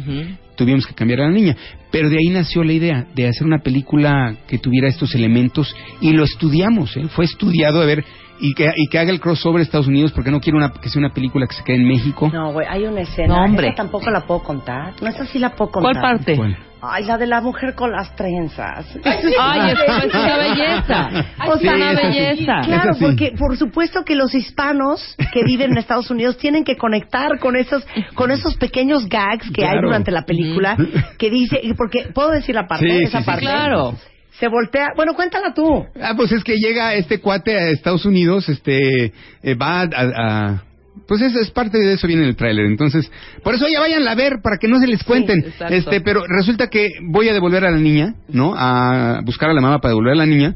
tuvimos 0.56 0.88
que 0.88 0.94
cambiar 0.94 1.22
a 1.22 1.28
la 1.28 1.32
niña. 1.32 1.56
Pero 1.92 2.10
de 2.10 2.18
ahí 2.18 2.30
nació 2.30 2.64
la 2.64 2.74
idea 2.74 3.08
de 3.14 3.28
hacer 3.28 3.46
una 3.46 3.60
película 3.60 4.36
que 4.48 4.58
tuviera 4.58 4.88
estos 4.88 5.14
elementos 5.14 5.76
y 6.02 6.12
lo 6.14 6.24
estudiamos, 6.24 6.96
¿eh? 6.98 7.08
fue 7.10 7.26
estudiado 7.26 7.82
a 7.82 7.86
ver 7.86 8.04
y 8.42 8.54
que, 8.54 8.68
y 8.76 8.88
que 8.88 9.00
haga 9.00 9.12
el 9.12 9.20
crossover 9.20 9.60
a 9.60 9.64
Estados 9.64 9.88
Unidos 9.88 10.12
porque 10.12 10.32
no 10.32 10.40
quiero 10.42 10.58
una, 10.58 10.72
que 10.74 10.90
sea 10.90 11.00
una 11.00 11.14
película 11.14 11.46
que 11.48 11.54
se 11.56 11.64
quede 11.64 11.78
en 11.78 11.88
México. 11.88 12.30
No, 12.34 12.52
güey, 12.52 12.68
hay 12.70 12.86
una 12.86 13.02
escena. 13.02 13.36
No, 13.38 13.44
hombre. 13.46 13.68
Esa 13.68 13.76
tampoco 13.78 14.10
la 14.10 14.22
puedo 14.22 14.42
contar. 14.44 14.94
No, 15.02 15.08
esa 15.08 15.26
sí 15.26 15.40
la 15.40 15.52
puedo 15.56 15.72
contar. 15.72 15.94
¿Cuál 15.94 16.02
parte? 16.18 16.36
¿Cuál? 16.36 16.58
Ay, 16.84 17.04
la 17.06 17.16
de 17.20 17.28
la 17.28 17.42
mujer 17.42 17.76
con 17.76 17.92
las 17.92 18.16
trenzas. 18.16 18.88
Ay, 19.40 19.72
es, 19.72 19.80
es 20.06 20.14
una 20.16 20.38
belleza. 20.38 21.10
O 21.48 21.54
Es 21.54 21.62
sea, 21.62 21.76
una 21.76 21.92
sí. 21.92 21.96
belleza. 22.08 22.62
Claro, 22.66 22.94
sí. 22.96 23.06
porque 23.06 23.32
por 23.38 23.56
supuesto 23.56 24.04
que 24.04 24.16
los 24.16 24.34
hispanos 24.34 25.16
que 25.32 25.44
viven 25.44 25.74
en 25.74 25.78
Estados 25.78 26.10
Unidos 26.10 26.38
tienen 26.40 26.64
que 26.64 26.78
conectar 26.78 27.38
con 27.38 27.56
esos 27.56 27.86
con 28.16 28.32
esos 28.32 28.56
pequeños 28.56 29.08
gags 29.08 29.52
que 29.52 29.64
hay 29.64 29.74
Claro. 29.74 29.90
durante 29.90 30.10
la 30.10 30.24
película 30.24 30.76
que 31.20 31.30
dice 31.30 31.62
porque 31.78 32.10
puedo 32.16 32.32
decir 32.32 32.56
la 32.56 32.66
parte 32.66 32.88
Sí, 32.90 33.04
esa 33.04 33.20
sí, 33.20 33.24
sí. 33.24 33.30
parte 33.30 33.42
Claro. 33.46 33.94
Se 34.42 34.48
voltea. 34.48 34.88
Bueno 34.96 35.14
cuéntala 35.14 35.54
tú. 35.54 35.86
Ah, 36.02 36.14
pues 36.18 36.32
es 36.32 36.44
que 36.44 36.56
llega 36.58 36.96
este 36.96 37.20
cuate 37.20 37.56
a 37.56 37.70
Estados 37.70 38.06
Unidos, 38.06 38.50
este, 38.50 39.14
eh, 39.44 39.56
va 39.56 39.82
a, 39.82 39.88
a- 39.94 40.64
pues 41.08 41.22
es, 41.22 41.36
es 41.36 41.52
parte 41.52 41.78
de 41.78 41.94
eso 41.94 42.08
viene 42.08 42.24
en 42.24 42.30
el 42.30 42.36
tráiler, 42.36 42.66
entonces, 42.66 43.10
por 43.44 43.56
eso 43.56 43.66
ya 43.72 43.80
vayan 43.80 44.06
a 44.08 44.16
ver 44.16 44.40
para 44.44 44.58
que 44.58 44.68
no 44.68 44.80
se 44.80 44.88
les 44.88 45.04
cuenten, 45.04 45.40
exacto. 45.40 45.74
este, 45.74 46.02
pero 46.02 46.24
resulta 46.28 46.68
que 46.68 46.90
voy 47.04 47.30
a 47.30 47.34
devolver 47.34 47.64
a 47.66 47.72
la 47.72 47.78
niña, 47.78 48.16
¿no? 48.28 48.54
A 48.58 49.22
buscar 49.24 49.50
a 49.50 49.54
la 49.54 49.62
mamá 49.62 49.80
para 49.80 49.92
devolver 49.92 50.14
a 50.14 50.18
la 50.18 50.26
niña. 50.26 50.56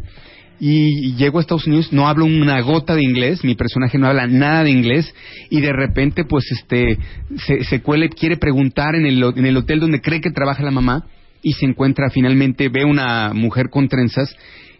Y, 0.59 1.15
llego 1.15 1.37
a 1.37 1.41
Estados 1.41 1.67
Unidos, 1.67 1.91
no 1.91 2.07
hablo 2.07 2.25
una 2.25 2.59
gota 2.61 2.95
de 2.95 3.03
inglés, 3.03 3.43
mi 3.43 3.55
personaje 3.55 3.97
no 3.97 4.07
habla 4.07 4.27
nada 4.27 4.63
de 4.63 4.71
inglés. 4.71 5.13
Y 5.49 5.59
de 5.59 5.73
repente, 5.73 6.23
pues, 6.23 6.45
este, 6.51 6.97
se, 7.45 7.65
se 7.65 7.81
cuela 7.81 8.05
y 8.05 8.09
quiere 8.09 8.37
preguntar 8.37 8.95
en 8.95 9.05
el, 9.05 9.21
en 9.35 9.45
el 9.45 9.57
hotel 9.57 9.81
donde 9.81 9.99
cree 9.99 10.21
que 10.21 10.31
trabaja 10.31 10.63
la 10.63 10.71
mamá 10.71 11.05
y 11.47 11.53
se 11.53 11.65
encuentra 11.67 12.09
finalmente, 12.09 12.69
ve 12.69 12.83
una 12.85 13.31
mujer 13.35 13.69
con 13.69 13.87
trenzas 13.87 14.35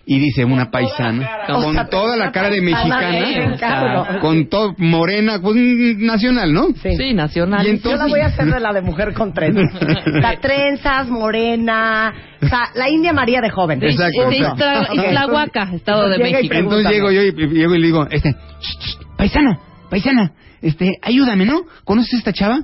y 0.07 0.19
dice 0.19 0.45
una 0.45 0.69
paisana 0.71 1.25
cara. 1.25 1.45
con 1.47 1.63
O 1.65 1.73
sea, 1.73 1.87
toda 1.89 2.15
la 2.17 2.31
cara 2.31 2.49
de 2.49 2.61
mexicana 2.61 4.19
con 4.21 4.47
todo 4.49 4.73
morena 4.77 5.39
pues 5.41 5.55
nacional 5.97 6.53
no 6.53 6.67
Sí, 6.97 7.13
nacional. 7.13 7.61
Y 7.63 7.67
yo 7.69 7.73
entonces- 7.73 7.99
la 7.99 8.07
voy 8.07 8.19
a 8.21 8.25
hacer 8.27 8.45
de 8.53 8.59
la 8.59 8.73
de 8.73 8.81
mujer 8.81 9.13
con 9.13 9.33
trenzas 9.33 9.73
la 10.05 10.39
trenzas 10.39 11.07
morena 11.07 12.13
o 12.41 12.47
sea 12.47 12.69
la 12.75 12.89
India 12.89 13.13
María 13.13 13.41
de 13.41 13.49
joven 13.49 13.81
Exacto, 13.83 14.29
de 14.29 14.79
Ok. 14.79 14.93
Ixtlahuaca, 14.93 15.69
Estado 15.73 16.09
de 16.09 16.17
México. 16.19 16.53
entonces 16.53 16.91
llego 16.91 17.11
yo 17.11 17.21
y, 17.23 17.27
y 17.29 17.47
llego 17.49 17.75
y 17.75 17.79
le 17.79 17.85
digo 17.87 18.07
este 18.09 18.29
"Shh, 18.31 18.79
shh, 18.79 18.97
paisana 19.17 19.59
paisana 19.89 20.33
este 20.61 20.97
ayúdame 21.01 21.45
no 21.45 21.61
conoces 21.83 22.13
a 22.13 22.17
esta 22.17 22.33
chava 22.33 22.59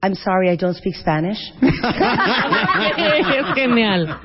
I'm 0.00 0.14
sorry 0.14 0.48
I 0.50 0.56
don't 0.56 0.76
speak 0.76 0.94
Spanish 0.96 1.38
es 1.60 3.46
genial. 3.54 4.16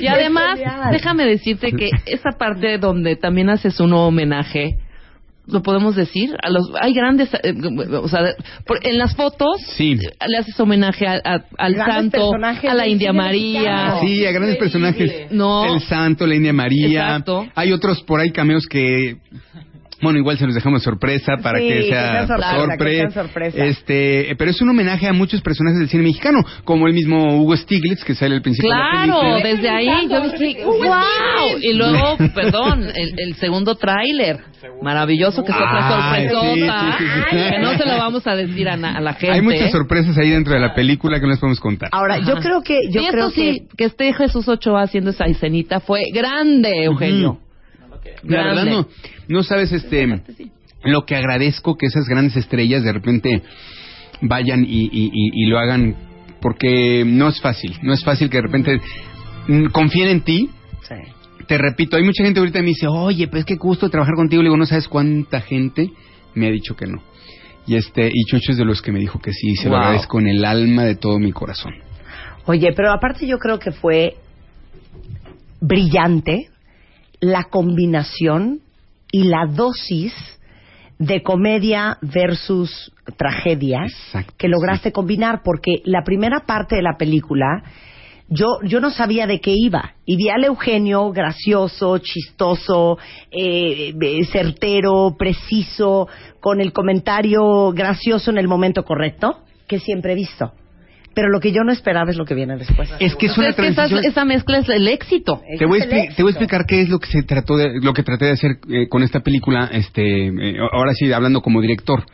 Y 0.00 0.06
además, 0.06 0.58
genial. 0.58 0.90
déjame 0.92 1.24
decirte 1.26 1.72
que 1.72 1.90
esa 2.06 2.30
parte 2.38 2.78
donde 2.78 3.16
también 3.16 3.50
haces 3.50 3.80
un 3.80 3.92
homenaje, 3.92 4.76
lo 5.46 5.60
podemos 5.62 5.96
decir, 5.96 6.36
a 6.40 6.50
los 6.50 6.70
hay 6.80 6.94
grandes, 6.94 7.30
eh, 7.42 7.52
o 8.00 8.06
sea, 8.08 8.20
por- 8.64 8.78
en 8.86 8.96
las 8.96 9.16
fotos 9.16 9.60
Sí. 9.76 9.96
le 9.96 10.38
haces 10.38 10.58
homenaje 10.60 11.04
a- 11.06 11.20
a- 11.24 11.44
al 11.58 11.74
Grandes 11.74 12.12
santo, 12.20 12.32
a 12.68 12.74
la 12.74 12.86
India 12.86 13.12
María. 13.12 13.96
Sí, 14.00 14.24
a 14.24 14.30
grandes 14.30 14.56
personajes. 14.56 15.32
No. 15.32 15.64
El 15.74 15.80
Santo, 15.80 16.26
la 16.28 16.36
India 16.36 16.52
María. 16.52 16.86
Exacto. 17.16 17.46
Hay 17.56 17.72
otros 17.72 18.02
por 18.04 18.20
ahí 18.20 18.30
cameos 18.30 18.66
que. 18.66 19.16
Bueno, 20.02 20.18
igual 20.18 20.36
se 20.36 20.46
los 20.46 20.54
dejamos 20.54 20.80
de 20.80 20.84
sorpresa 20.84 21.36
para 21.42 21.58
Sí, 21.58 21.68
que 21.68 21.74
que 21.76 21.82
sea 21.90 22.26
sorpresa, 22.26 22.76
que 23.06 23.10
sorpresa. 23.12 23.64
Este, 23.64 24.34
pero 24.36 24.50
es 24.50 24.60
un 24.60 24.68
homenaje 24.70 25.06
a 25.06 25.12
muchos 25.12 25.40
personajes 25.42 25.78
del 25.78 25.88
cine 25.88 26.02
mexicano, 26.02 26.40
como 26.64 26.86
el 26.88 26.92
mismo 26.94 27.36
Hugo 27.40 27.56
Stiglitz 27.56 28.04
que 28.04 28.14
sale 28.14 28.34
al 28.34 28.42
principio 28.42 28.70
de 28.70 28.76
la 28.76 28.90
Claro, 28.90 29.20
película. 29.20 29.48
desde 29.48 29.68
ahí 29.70 30.08
yo 30.10 30.20
dije, 30.38 30.64
wow. 30.64 31.58
Y 31.60 31.72
luego, 31.74 32.16
perdón, 32.34 32.82
el, 32.94 33.14
el 33.16 33.34
segundo 33.36 33.76
tráiler, 33.76 34.38
maravilloso, 34.82 35.44
que 35.44 35.50
es 35.52 35.56
otra 35.56 36.12
Ay, 36.12 36.28
sorpresota, 36.28 36.96
sí, 36.98 37.04
sí, 37.04 37.04
sí, 37.04 37.20
sí. 37.30 37.36
que 37.52 37.58
no 37.60 37.70
se 37.78 37.86
lo 37.86 37.96
vamos 37.98 38.26
a 38.26 38.34
decir 38.36 38.68
a, 38.68 38.76
na- 38.76 38.96
a 38.96 39.00
la 39.00 39.12
gente. 39.14 39.36
Hay 39.36 39.42
muchas 39.42 39.70
sorpresas 39.70 40.18
ahí 40.18 40.30
dentro 40.30 40.52
de 40.54 40.60
la 40.60 40.74
película 40.74 41.18
que 41.18 41.22
no 41.26 41.30
les 41.30 41.38
podemos 41.38 41.60
contar. 41.60 41.88
ahora 41.92 42.18
yo 42.18 42.34
creo 42.36 42.62
que 42.62 42.88
yo 42.90 43.00
Sí, 43.02 43.06
creo 43.10 43.30
sí, 43.30 43.62
que 43.76 43.84
esté 43.84 44.12
Jesús 44.12 44.48
Ochoa 44.48 44.82
haciendo 44.82 45.10
esa 45.10 45.24
escenita 45.26 45.80
fue 45.80 46.02
grande, 46.12 46.84
Eugenio. 46.84 47.38
La 48.24 48.38
verdad 48.44 48.64
Grande. 48.64 48.70
no, 48.72 48.88
no 49.32 49.42
sabes 49.42 49.72
este 49.72 50.06
lo 50.84 51.04
que 51.06 51.16
agradezco 51.16 51.76
que 51.76 51.86
esas 51.86 52.06
grandes 52.06 52.36
estrellas 52.36 52.82
de 52.84 52.92
repente 52.92 53.42
vayan 54.20 54.64
y, 54.64 54.84
y- 54.84 55.10
y- 55.12 55.42
y 55.42 55.46
lo 55.46 55.58
hagan 55.58 55.94
porque 56.40 57.04
no 57.06 57.28
es 57.28 57.40
fácil, 57.40 57.76
no 57.82 57.92
es 57.92 58.02
fácil 58.04 58.28
que 58.28 58.38
de 58.38 58.42
repente 58.42 58.80
mm, 59.48 59.66
confíen 59.66 60.08
en 60.08 60.20
ti. 60.22 60.50
Sí. 60.88 60.94
Te 61.46 61.56
repito, 61.58 61.96
hay 61.96 62.02
mucha 62.04 62.24
gente 62.24 62.40
ahorita 62.40 62.58
que 62.58 62.62
me 62.62 62.68
dice, 62.70 62.86
oye, 62.88 63.28
pues 63.28 63.44
qué 63.44 63.56
gusto 63.56 63.88
trabajar 63.90 64.14
contigo. 64.14 64.42
Le 64.42 64.48
digo, 64.48 64.56
no 64.56 64.66
sabes 64.66 64.88
cuánta 64.88 65.40
gente 65.40 65.90
me 66.34 66.46
ha 66.46 66.50
dicho 66.50 66.74
que 66.76 66.86
no. 66.86 67.00
Y 67.66 67.76
este, 67.76 68.08
y 68.12 68.24
Chucho 68.24 68.52
es 68.52 68.58
de 68.58 68.64
los 68.64 68.82
que 68.82 68.90
me 68.92 68.98
dijo 69.00 69.20
que 69.20 69.32
sí, 69.32 69.50
y 69.50 69.56
se 69.56 69.68
lo 69.68 69.76
agradezco 69.76 70.18
en 70.18 70.26
el 70.28 70.44
alma 70.44 70.84
de 70.84 70.96
todo 70.96 71.18
mi 71.20 71.30
corazón. 71.32 71.72
Oye, 72.46 72.72
pero 72.74 72.90
aparte 72.92 73.26
yo 73.26 73.38
creo 73.38 73.58
que 73.60 73.70
fue 73.70 74.16
brillante 75.60 76.48
la 77.20 77.44
combinación 77.44 78.60
y 79.12 79.24
la 79.24 79.46
dosis 79.46 80.12
de 80.98 81.22
comedia 81.22 81.98
versus 82.00 82.92
tragedia 83.16 83.84
Exacto, 83.84 84.34
que 84.36 84.48
lograste 84.48 84.90
combinar, 84.90 85.42
porque 85.44 85.82
la 85.84 86.02
primera 86.02 86.40
parte 86.46 86.76
de 86.76 86.82
la 86.82 86.96
película 86.98 87.62
yo, 88.28 88.46
yo 88.62 88.80
no 88.80 88.90
sabía 88.90 89.26
de 89.26 89.40
qué 89.40 89.54
iba. 89.54 89.92
Y 90.06 90.16
vi 90.16 90.30
al 90.30 90.44
Eugenio 90.44 91.10
gracioso, 91.10 91.98
chistoso, 91.98 92.96
eh, 93.30 93.92
eh, 94.00 94.24
certero, 94.24 95.16
preciso, 95.18 96.08
con 96.40 96.62
el 96.62 96.72
comentario 96.72 97.72
gracioso 97.72 98.30
en 98.30 98.38
el 98.38 98.48
momento 98.48 98.84
correcto, 98.84 99.40
que 99.66 99.80
siempre 99.80 100.12
he 100.12 100.16
visto. 100.16 100.52
Pero 101.14 101.28
lo 101.28 101.40
que 101.40 101.52
yo 101.52 101.62
no 101.64 101.72
esperaba 101.72 102.10
es 102.10 102.16
lo 102.16 102.24
que 102.24 102.34
viene 102.34 102.56
después. 102.56 102.90
Es 103.00 103.14
que 103.16 103.26
es 103.26 103.36
una 103.38 103.48
es 103.50 103.56
que 103.56 103.66
esa, 103.66 103.74
transición. 103.74 104.04
esa 104.04 104.24
mezcla 104.24 104.58
es 104.58 104.68
el 104.68 104.88
éxito. 104.88 105.42
Te 105.58 105.66
voy, 105.66 105.80
el 105.80 105.88
te 106.14 106.22
voy 106.22 106.30
a 106.30 106.34
explicar 106.34 106.64
qué 106.66 106.80
es 106.80 106.88
lo 106.88 106.98
que 106.98 107.08
se 107.08 107.22
trató 107.22 107.56
de, 107.56 107.80
lo 107.80 107.92
que 107.92 108.02
traté 108.02 108.26
de 108.26 108.30
hacer 108.32 108.52
eh, 108.70 108.88
con 108.88 109.02
esta 109.02 109.20
película, 109.20 109.68
este, 109.72 110.26
eh, 110.28 110.56
ahora 110.72 110.92
sí 110.94 111.12
hablando 111.12 111.40
como 111.40 111.60
director. 111.60 112.04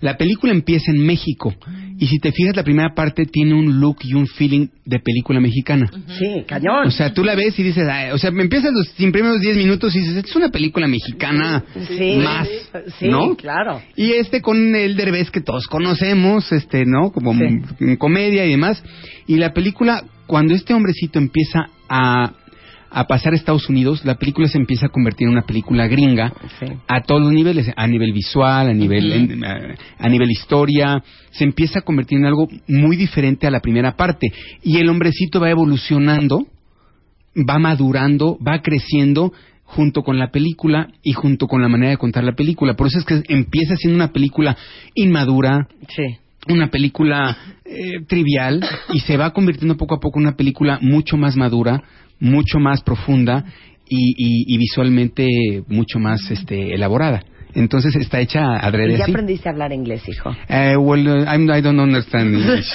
La 0.00 0.16
película 0.16 0.52
empieza 0.52 0.92
en 0.92 1.04
México 1.04 1.52
Y 1.98 2.06
si 2.06 2.18
te 2.20 2.30
fijas, 2.30 2.54
la 2.54 2.62
primera 2.62 2.94
parte 2.94 3.24
tiene 3.26 3.54
un 3.54 3.80
look 3.80 3.96
y 4.04 4.14
un 4.14 4.28
feeling 4.28 4.68
de 4.84 5.00
película 5.00 5.40
mexicana. 5.40 5.90
Sí, 6.18 6.44
cañón. 6.46 6.86
O 6.86 6.90
sea, 6.92 7.12
tú 7.12 7.24
la 7.24 7.34
ves 7.34 7.58
y 7.58 7.62
dices, 7.64 7.86
ay, 7.90 8.10
o 8.12 8.18
sea, 8.18 8.30
me 8.30 8.42
empiezas 8.44 8.72
los 8.72 8.86
sin 8.96 9.10
primeros 9.10 9.40
10 9.40 9.56
minutos 9.56 9.94
y 9.96 9.98
dices, 9.98 10.16
"Esta 10.16 10.30
es 10.30 10.36
una 10.36 10.48
película 10.50 10.86
mexicana 10.86 11.64
Sí, 11.88 12.16
más, 12.22 12.48
sí, 13.00 13.08
¿no? 13.08 13.34
claro. 13.36 13.82
Y 13.96 14.12
este 14.12 14.40
con 14.40 14.74
el 14.76 14.94
Derbez 14.96 15.30
que 15.32 15.40
todos 15.40 15.66
conocemos, 15.66 16.52
este, 16.52 16.84
¿no? 16.86 17.10
Como 17.10 17.32
Sí. 17.34 17.44
m- 17.80 17.98
comedia 17.98 18.46
y 18.48 18.52
demás. 18.52 18.82
Y 19.26 19.36
la 19.36 19.52
película, 19.52 20.02
cuando 20.26 20.54
este 20.54 20.74
hombrecito 20.74 21.18
empieza 21.18 21.68
a, 21.88 22.32
a 22.90 23.04
pasar 23.06 23.32
a 23.32 23.36
Estados 23.36 23.68
Unidos, 23.68 24.04
la 24.04 24.14
película 24.16 24.48
se 24.48 24.56
empieza 24.58 24.86
a 24.86 24.88
convertir 24.88 25.26
en 25.26 25.32
una 25.34 25.42
película 25.46 25.86
gringa 25.86 26.32
Sí. 26.58 26.66
a 26.88 27.02
todos 27.02 27.20
los 27.22 27.32
niveles, 27.32 27.70
a 27.76 27.86
nivel 27.86 28.12
visual, 28.12 28.68
a 28.68 28.72
nivel, 28.74 29.12
en- 29.12 29.44
a, 29.44 29.74
a 29.98 30.08
nivel 30.08 30.30
historia, 30.30 31.02
se 31.30 31.44
empieza 31.44 31.80
a 31.80 31.82
convertir 31.82 32.18
en 32.18 32.24
algo 32.24 32.48
muy 32.66 32.96
diferente 32.96 33.46
a 33.46 33.50
la 33.50 33.60
primera 33.60 33.96
parte. 33.96 34.32
Y 34.62 34.78
el 34.78 34.88
hombrecito 34.88 35.38
va 35.40 35.50
evolucionando, 35.50 36.46
va 37.36 37.58
madurando, 37.58 38.38
va 38.46 38.62
creciendo 38.62 39.32
junto 39.64 40.02
con 40.02 40.18
la 40.18 40.30
película 40.30 40.88
y 41.02 41.12
junto 41.12 41.46
con 41.46 41.60
la 41.60 41.68
manera 41.68 41.90
de 41.90 41.98
contar 41.98 42.24
la 42.24 42.32
película. 42.32 42.72
Por 42.74 42.86
eso 42.86 42.98
es 43.00 43.04
que 43.04 43.22
empieza 43.28 43.76
siendo 43.76 43.96
una 43.96 44.12
película 44.12 44.56
inmadura, 44.94 45.68
Sí. 45.94 46.04
Una 46.48 46.70
película 46.70 47.36
eh, 47.64 48.00
trivial 48.06 48.64
y 48.92 49.00
se 49.00 49.16
va 49.16 49.32
convirtiendo 49.32 49.76
poco 49.76 49.94
a 49.96 50.00
poco 50.00 50.18
en 50.18 50.26
una 50.26 50.36
película 50.36 50.78
mucho 50.80 51.16
más 51.16 51.36
madura, 51.36 51.82
mucho 52.20 52.58
más 52.58 52.82
profunda 52.82 53.44
y, 53.88 54.14
y- 54.16 54.54
y 54.54 54.58
visualmente 54.58 55.62
mucho 55.68 55.98
más 55.98 56.30
este, 56.30 56.74
elaborada. 56.74 57.22
Entonces 57.58 57.94
está 57.96 58.20
hecha 58.20 58.56
adrede 58.56 58.94
¿Y 58.94 58.96
ya 58.98 59.02
así. 59.04 59.12
aprendiste 59.12 59.48
a 59.48 59.52
hablar 59.52 59.72
inglés, 59.72 60.08
hijo? 60.08 60.30
Eh, 60.48 60.76
well, 60.76 61.06
uh, 61.06 61.24
I'm- 61.24 61.50
I 61.50 61.60
don't 61.60 61.80
understand 61.80 62.34
English. 62.34 62.74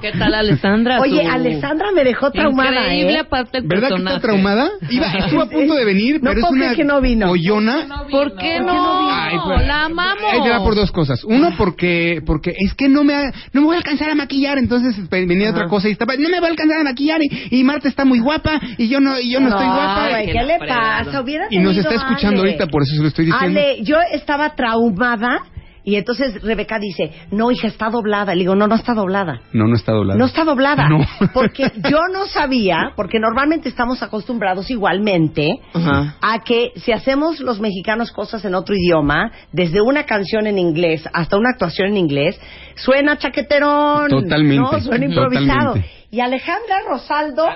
¿Qué 0.00 0.12
tal, 0.18 0.34
Alessandra? 0.34 1.00
Oye, 1.00 1.26
Alessandra 1.26 1.92
me 1.94 2.04
dejó 2.04 2.30
traumada, 2.30 2.82
Increíble 2.82 3.14
¿eh? 3.14 3.18
aparte 3.20 3.58
el 3.58 3.64
¿Verdad 3.66 3.88
que 3.88 3.94
personaje. 3.94 4.16
está 4.16 4.26
traumada? 4.26 4.68
Iba, 4.90 5.06
estuvo 5.12 5.42
a 5.42 5.46
punto 5.48 5.74
de 5.74 5.84
venir, 5.84 6.14
No 6.22 6.30
pero 6.30 6.40
es 6.46 6.50
una 6.52 6.74
que 6.74 6.84
no 6.84 7.00
vino. 7.00 7.26
¿Por 7.28 8.36
qué 8.36 8.60
no 8.60 8.66
no? 8.66 8.72
vino? 8.72 9.10
Ay, 9.12 9.36
pues, 9.44 9.66
la 9.66 9.84
amamos. 9.84 10.24
Ahí 10.32 10.42
te 10.42 10.50
va 10.50 10.58
por 10.64 10.74
dos 10.74 10.90
cosas. 10.90 11.22
Uno, 11.24 11.50
porque 11.56 12.20
porque 12.26 12.52
es 12.58 12.74
que 12.74 12.88
no 12.88 13.04
me 13.04 13.14
ha- 13.14 13.32
no 13.52 13.60
me 13.60 13.66
voy 13.66 13.74
a 13.74 13.78
alcanzar 13.78 14.10
a 14.10 14.14
maquillar, 14.14 14.58
entonces 14.58 14.96
venía 15.08 15.50
otra 15.50 15.66
cosa 15.68 15.88
y 15.88 15.92
estaba, 15.92 16.14
no 16.16 16.28
me 16.28 16.38
voy 16.40 16.48
a 16.48 16.50
alcanzar 16.50 16.80
a 16.80 16.84
maquillar 16.84 17.20
y, 17.22 17.58
y 17.58 17.64
Marta 17.64 17.88
está 17.88 18.04
muy 18.04 18.18
guapa 18.20 18.60
y 18.78 18.88
yo 18.88 19.00
no 19.00 19.18
y 19.20 19.30
yo 19.30 19.40
no, 19.40 19.48
estoy 19.48 19.66
guapa. 19.66 20.08
que 20.18 20.26
¿qué 20.26 20.34
la 20.34 20.42
le 20.44 20.58
pasa? 20.58 21.20
Hubiera 21.20 21.46
Y 21.50 21.58
nos 21.58 21.76
está 21.76 21.94
escuchando 21.94 22.40
Ale. 22.42 22.50
ahorita, 22.52 22.66
por 22.72 22.82
eso 22.82 22.96
se 22.96 23.02
lo 23.02 23.08
estoy 23.08 23.26
diciendo. 23.26 23.60
Ale, 23.60 23.84
yo 23.84 23.96
estaba 24.12 24.56
traumada 24.56 25.44
y 25.84 25.96
entonces 25.96 26.40
Rebeca 26.42 26.78
dice, 26.78 27.10
no, 27.32 27.50
hija, 27.50 27.66
está 27.66 27.90
doblada. 27.90 28.34
Le 28.34 28.40
digo, 28.40 28.54
no, 28.54 28.68
no 28.68 28.76
está 28.76 28.94
doblada. 28.94 29.40
No, 29.52 29.66
no 29.66 29.74
está 29.74 29.92
doblada. 29.92 30.18
No 30.18 30.26
está 30.26 30.44
doblada. 30.44 30.88
No. 30.88 30.98
Porque 31.34 31.72
yo 31.90 31.98
no 32.12 32.26
sabía, 32.26 32.92
porque 32.94 33.18
normalmente 33.18 33.68
estamos 33.68 34.02
acostumbrados 34.02 34.70
igualmente 34.70 35.60
a 35.74 36.38
que 36.44 36.72
si 36.76 36.92
hacemos 36.92 37.40
los 37.40 37.60
mexicanos 37.60 38.12
cosas 38.12 38.44
en 38.44 38.54
otro 38.54 38.76
idioma, 38.76 39.32
desde 39.52 39.80
una 39.80 40.04
canción 40.04 40.46
en 40.46 40.58
inglés 40.58 41.08
hasta 41.12 41.36
una 41.36 41.50
actuación 41.50 41.88
en 41.88 41.96
inglés, 41.96 42.40
suena 42.76 43.18
chaqueterón. 43.18 44.08
Totalmente, 44.08 44.56
No, 44.56 44.80
suena 44.80 45.04
improvisado. 45.04 45.74
totalmente. 45.74 45.90
Y 46.10 46.20
Alejandra 46.20 46.76
Rosaldo, 46.88 47.46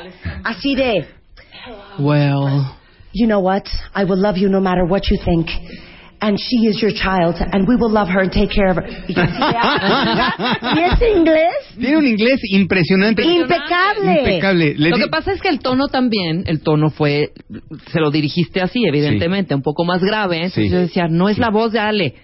así 0.42 0.74
de, 0.74 1.06
Well. 1.98 2.64
You 3.16 3.26
know 3.26 3.40
what? 3.40 3.64
I 3.94 4.04
will 4.04 4.20
love 4.20 4.36
you 4.38 4.48
no 4.48 4.60
matter 4.60 4.84
what 4.86 5.02
you 5.10 5.18
think. 5.24 5.48
And 6.18 6.38
she 6.40 6.66
is 6.66 6.80
your 6.80 6.92
child, 6.94 7.36
and 7.52 7.68
we 7.68 7.76
will 7.76 7.90
love 7.90 8.08
her 8.08 8.20
and 8.22 8.32
take 8.32 8.48
care 8.50 8.70
of 8.70 8.76
her. 8.78 8.86
Y 9.06 9.12
yo 9.12 9.20
así 9.22 9.38
de, 9.38 10.80
¿Y 10.80 10.84
ese 10.94 11.10
inglés? 11.12 11.52
Tiene 11.78 11.96
un 11.98 12.06
inglés 12.06 12.40
impresionante. 12.50 13.22
Impecable. 13.22 14.20
Impecable. 14.20 14.74
Le 14.78 14.88
Lo 14.90 14.96
di- 14.96 15.02
que 15.02 15.08
pasa 15.10 15.32
es 15.32 15.42
que 15.42 15.48
el 15.50 15.58
tono 15.60 15.88
también, 15.88 16.44
el 16.46 16.62
tono 16.62 16.88
fue, 16.88 17.32
se 17.92 18.00
lo 18.00 18.10
dirigiste 18.10 18.62
así, 18.62 18.86
evidentemente, 18.86 19.54
un 19.54 19.60
poco 19.60 19.84
más 19.84 20.02
grave. 20.02 20.36
Entonces 20.36 20.64
Sí. 20.64 20.70
yo 20.70 20.78
decía, 20.78 21.06
no 21.08 21.28
es 21.28 21.36
la 21.36 21.50
voz 21.50 21.72
de 21.72 21.80
Ale. 21.80 22.14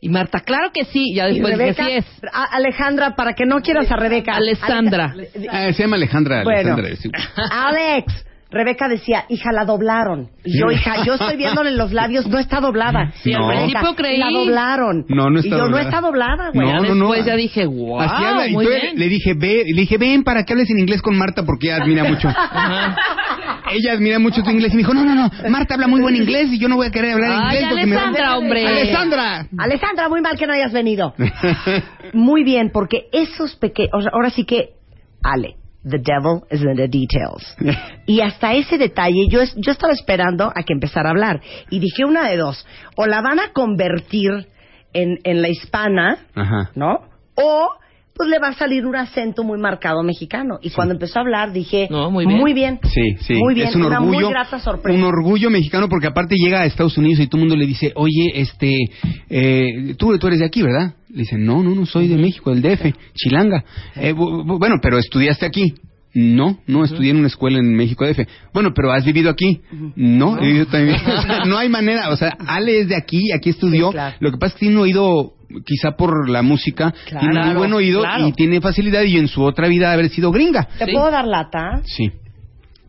Y 0.00 0.10
Marta, 0.10 0.40
claro 0.40 0.70
que 0.72 0.84
sí. 0.84 1.14
Ya 1.14 1.24
después 1.26 1.54
dije, 1.58 1.72
Rebeca, 1.72 1.86
sí 1.86 1.92
es. 1.92 2.04
a- 2.32 2.54
Alejandra, 2.54 3.16
para 3.16 3.32
que 3.32 3.46
no 3.46 3.60
quieras 3.62 3.90
a 3.90 3.96
Rebeca. 3.96 4.36
Alessandra. 4.36 5.12
Ale- 5.14 5.30
Ah, 5.50 5.72
se 5.72 5.82
llama 5.84 5.96
Alejandra. 5.96 6.44
Bueno, 6.44 6.74
Alejandra, 6.74 6.96
sí. 6.96 7.10
Alex. 7.50 8.26
Rebeca 8.50 8.88
decía, 8.88 9.26
hija, 9.28 9.52
la 9.52 9.66
doblaron. 9.66 10.30
Y 10.42 10.58
yo, 10.58 10.70
hija, 10.70 11.04
yo 11.04 11.14
estoy 11.14 11.36
viéndole 11.36 11.70
los 11.72 11.92
labios, 11.92 12.26
no 12.26 12.38
está 12.38 12.60
doblada. 12.60 13.12
Sí, 13.22 13.32
al 13.34 13.42
No. 13.42 13.48
principio 13.48 13.94
creí. 13.94 14.18
La 14.18 14.30
doblaron. 14.30 15.04
No, 15.08 15.28
no 15.28 15.38
está 15.40 15.48
y 15.48 15.50
yo, 15.50 15.56
no 15.58 15.64
doblada. 15.64 15.82
está 15.88 16.00
doblada, 16.00 16.50
güey. 16.54 16.66
No, 16.66 16.72
no, 16.82 16.94
no. 16.94 17.06
después 17.08 17.26
ya 17.26 17.36
dije, 17.36 17.66
wow, 17.66 18.00
Así 18.00 18.24
habla, 18.24 18.46
y 18.48 18.52
muy 18.52 18.66
bien. 18.66 18.96
le 18.98 19.08
dije, 19.08 19.34
ve, 19.34 19.64
le 19.66 19.80
dije, 19.82 19.98
ven 19.98 20.24
para 20.24 20.44
que 20.44 20.54
hables 20.54 20.70
en 20.70 20.78
inglés 20.78 21.02
con 21.02 21.18
Marta 21.18 21.42
porque 21.44 21.66
ella 21.66 21.82
admira 21.82 22.04
mucho. 22.04 22.28
Ella 23.70 23.92
admira 23.92 24.18
mucho 24.18 24.42
tu 24.42 24.48
inglés 24.50 24.72
y 24.72 24.76
me 24.76 24.82
dijo, 24.82 24.94
no, 24.94 25.04
no, 25.04 25.14
no, 25.14 25.30
Marta 25.50 25.74
habla 25.74 25.88
muy 25.88 26.00
buen 26.00 26.16
inglés 26.16 26.48
y 26.50 26.58
yo 26.58 26.68
no 26.68 26.76
voy 26.76 26.86
a 26.86 26.90
querer 26.90 27.12
hablar 27.12 27.30
Ay, 27.32 27.56
inglés 27.58 27.68
porque 27.68 27.86
me 27.86 27.96
Alessandra, 27.96 28.38
hombre. 28.38 28.66
Alessandra. 28.66 29.46
Alejandra, 29.58 30.08
muy 30.08 30.20
mal 30.22 30.38
que 30.38 30.46
no 30.46 30.54
hayas 30.54 30.72
venido. 30.72 31.14
Muy 32.14 32.44
bien, 32.44 32.70
porque 32.72 33.08
esos 33.12 33.56
pequeños... 33.56 34.06
ahora 34.12 34.30
sí 34.30 34.44
que, 34.44 34.70
Ale, 35.22 35.56
the 35.84 35.98
devil 35.98 36.44
is 36.50 36.60
in 36.62 36.76
the 36.76 36.88
details. 36.88 37.42
Y 38.06 38.20
hasta 38.22 38.54
ese 38.54 38.78
detalle, 38.78 39.28
yo, 39.28 39.40
es- 39.42 39.54
yo 39.56 39.70
estaba 39.72 39.92
esperando 39.92 40.50
a 40.54 40.62
que 40.62 40.72
empezara 40.72 41.08
a 41.08 41.12
hablar. 41.12 41.40
Y 41.70 41.78
dije 41.78 42.04
una 42.06 42.26
de 42.28 42.36
dos. 42.38 42.66
O 42.96 43.06
la 43.06 43.20
van 43.20 43.38
a 43.38 43.52
convertir 43.52 44.48
en, 44.94 45.18
en 45.24 45.42
la 45.42 45.48
hispana, 45.50 46.16
Ajá. 46.34 46.70
¿no? 46.74 47.02
O 47.34 47.68
pues 48.18 48.28
le 48.28 48.38
va 48.40 48.48
a 48.48 48.52
salir 48.52 48.84
un 48.84 48.96
acento 48.96 49.44
muy 49.44 49.58
marcado 49.58 50.02
mexicano. 50.02 50.58
Y 50.60 50.70
cuando 50.70 50.92
empezó 50.94 51.20
a 51.20 51.22
hablar 51.22 51.52
dije, 51.52 51.86
No, 51.90 52.10
muy 52.10 52.26
bien. 52.26 52.38
Muy 52.40 52.52
bien. 52.52 52.80
Sí, 52.82 53.16
sí. 53.20 53.34
Muy 53.34 53.54
bien, 53.54 53.68
es 53.68 53.76
un 53.76 53.84
una 53.84 54.00
orgullo. 54.00 54.20
muy 54.20 54.28
grata 54.30 54.58
sorpresa. 54.58 54.98
Un 54.98 55.04
orgullo 55.04 55.48
mexicano 55.50 55.88
porque 55.88 56.08
aparte 56.08 56.34
llega 56.36 56.60
a 56.62 56.66
Estados 56.66 56.98
Unidos 56.98 57.20
y 57.20 57.28
todo 57.28 57.40
el 57.40 57.48
mundo 57.48 57.56
le 57.56 57.66
dice, 57.66 57.92
oye, 57.94 58.32
este, 58.34 58.76
eh, 59.30 59.94
tú, 59.96 60.18
tú 60.18 60.26
eres 60.26 60.40
de 60.40 60.44
aquí, 60.46 60.62
¿verdad? 60.62 60.94
Le 61.10 61.20
dicen, 61.22 61.44
no, 61.44 61.62
no, 61.62 61.74
no, 61.74 61.86
soy 61.86 62.08
de 62.08 62.16
México, 62.16 62.54
del 62.54 62.60
DF, 62.62 62.92
Chilanga. 63.14 63.64
Eh, 63.96 64.12
bu- 64.14 64.44
bu- 64.44 64.58
bueno, 64.58 64.76
pero 64.82 64.98
estudiaste 64.98 65.46
aquí. 65.46 65.74
No, 66.14 66.58
no 66.66 66.84
estudié 66.84 67.10
en 67.10 67.18
una 67.18 67.26
escuela 67.28 67.58
en 67.58 67.74
México 67.74 68.04
DF. 68.06 68.26
Bueno, 68.52 68.70
pero 68.74 68.90
has 68.90 69.04
vivido 69.04 69.30
aquí. 69.30 69.60
No, 69.94 70.38
he 70.38 70.46
vivido 70.46 70.66
también. 70.66 70.96
O 70.96 71.22
sea, 71.22 71.44
no 71.44 71.56
hay 71.58 71.68
manera. 71.68 72.10
O 72.10 72.16
sea, 72.16 72.36
Ale 72.46 72.80
es 72.80 72.88
de 72.88 72.96
aquí, 72.96 73.30
aquí 73.30 73.50
estudió. 73.50 73.88
Sí, 73.88 73.92
claro. 73.92 74.16
Lo 74.18 74.30
que 74.32 74.38
pasa 74.38 74.48
es 74.48 74.54
que 74.54 74.60
tiene 74.60 74.76
un 74.76 74.82
oído, 74.82 75.34
quizá 75.64 75.92
por 75.96 76.28
la 76.28 76.42
música, 76.42 76.92
Claro. 77.06 77.20
tiene 77.26 77.40
un 77.40 77.46
muy 77.46 77.56
buen 77.56 77.72
oído 77.72 78.00
Claro. 78.02 78.26
y 78.26 78.32
tiene 78.32 78.60
facilidad 78.60 79.02
y 79.02 79.16
en 79.18 79.28
su 79.28 79.42
otra 79.42 79.68
vida 79.68 79.92
haber 79.92 80.08
sido 80.10 80.30
gringa. 80.30 80.68
¿Te 80.78 80.86
Sí. 80.86 80.92
puedo 80.92 81.10
dar 81.10 81.26
lata? 81.26 81.80
Sí. 81.84 82.10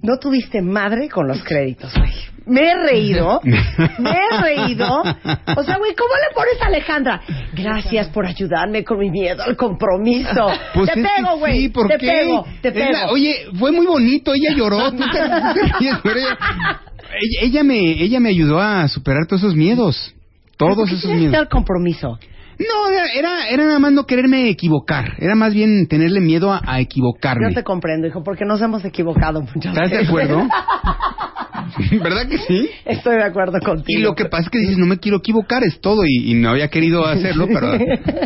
No 0.01 0.17
tuviste 0.17 0.61
madre 0.61 1.09
con 1.09 1.27
los 1.27 1.43
créditos, 1.43 1.93
güey. 1.97 2.11
Me 2.45 2.61
he 2.61 2.73
reído, 2.73 3.41
me 3.99 4.11
he 4.11 4.41
reído. 4.41 5.01
O 5.01 5.63
sea, 5.63 5.77
güey, 5.77 5.93
¿cómo 5.93 6.13
le 6.15 6.33
pones 6.35 6.61
a 6.61 6.65
Alejandra? 6.67 7.21
Gracias 7.53 8.07
por 8.07 8.25
ayudarme 8.25 8.83
con 8.83 8.97
mi 8.97 9.11
miedo 9.11 9.43
al 9.43 9.55
compromiso. 9.55 10.47
Pues 10.73 10.89
te 10.91 11.01
pego, 11.03 11.37
güey. 11.37 11.59
Sí, 11.63 11.69
¿por 11.69 11.87
te 11.89 11.97
qué? 11.97 12.07
pego, 12.07 12.45
te 12.61 12.71
pego. 12.71 12.91
la- 12.91 13.07
oye, 13.11 13.35
fue 13.57 13.71
muy 13.71 13.85
bonito, 13.85 14.33
ella 14.33 14.53
lloró. 14.55 14.89
tú 14.91 14.97
te- 14.97 15.05
tú 15.05 15.53
te 15.69 15.77
ríes, 15.79 15.95
pero 16.01 16.19
ella, 16.19 17.39
ella, 17.41 17.63
me, 17.63 17.77
ella 18.01 18.19
me 18.19 18.29
ayudó 18.29 18.59
a 18.59 18.87
superar 18.87 19.27
todos 19.27 19.43
esos 19.43 19.55
miedos. 19.55 20.13
¿Por 20.57 20.73
Todos 20.73 20.89
qué 20.89 20.95
esos 20.95 21.11
miedos. 21.11 21.35
al 21.35 21.47
compromiso? 21.49 22.17
No, 22.59 22.89
era, 22.91 23.05
era, 23.15 23.47
era 23.49 23.65
nada 23.65 23.79
más 23.79 23.93
no 23.93 24.05
quererme 24.05 24.49
equivocar. 24.49 25.13
Era 25.17 25.33
más 25.35 25.53
bien 25.53 25.87
tenerle 25.87 26.19
miedo 26.19 26.51
a, 26.51 26.61
a 26.65 26.79
equivocarme. 26.81 27.47
Yo 27.49 27.55
te 27.55 27.63
comprendo, 27.63 28.05
hijo, 28.07 28.21
porque 28.23 28.43
nos 28.45 28.61
hemos 28.61 28.83
equivocado 28.83 29.41
muchas 29.41 29.73
¿Estás 29.73 29.89
de 29.89 29.97
veces. 29.97 30.09
acuerdo? 30.09 30.43
¿Verdad 31.91 32.27
que 32.27 32.37
sí? 32.39 32.69
Estoy 32.85 33.15
de 33.17 33.23
acuerdo 33.23 33.57
Y 33.61 33.65
contigo. 33.65 34.01
lo 34.01 34.15
que 34.15 34.25
pasa 34.25 34.43
es 34.43 34.49
que 34.49 34.59
dices, 34.59 34.77
no 34.77 34.85
me 34.85 34.97
quiero 34.97 35.17
equivocar, 35.17 35.63
es 35.63 35.79
todo. 35.81 36.01
Y, 36.05 36.31
y 36.31 36.33
no 36.35 36.49
había 36.49 36.67
querido 36.69 37.05
hacerlo, 37.05 37.47
pero 37.47 37.73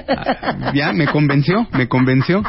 ah, 0.08 0.72
ya 0.74 0.94
me 0.94 1.08
convenció, 1.08 1.68
me 1.74 1.88
convenció. 1.88 2.44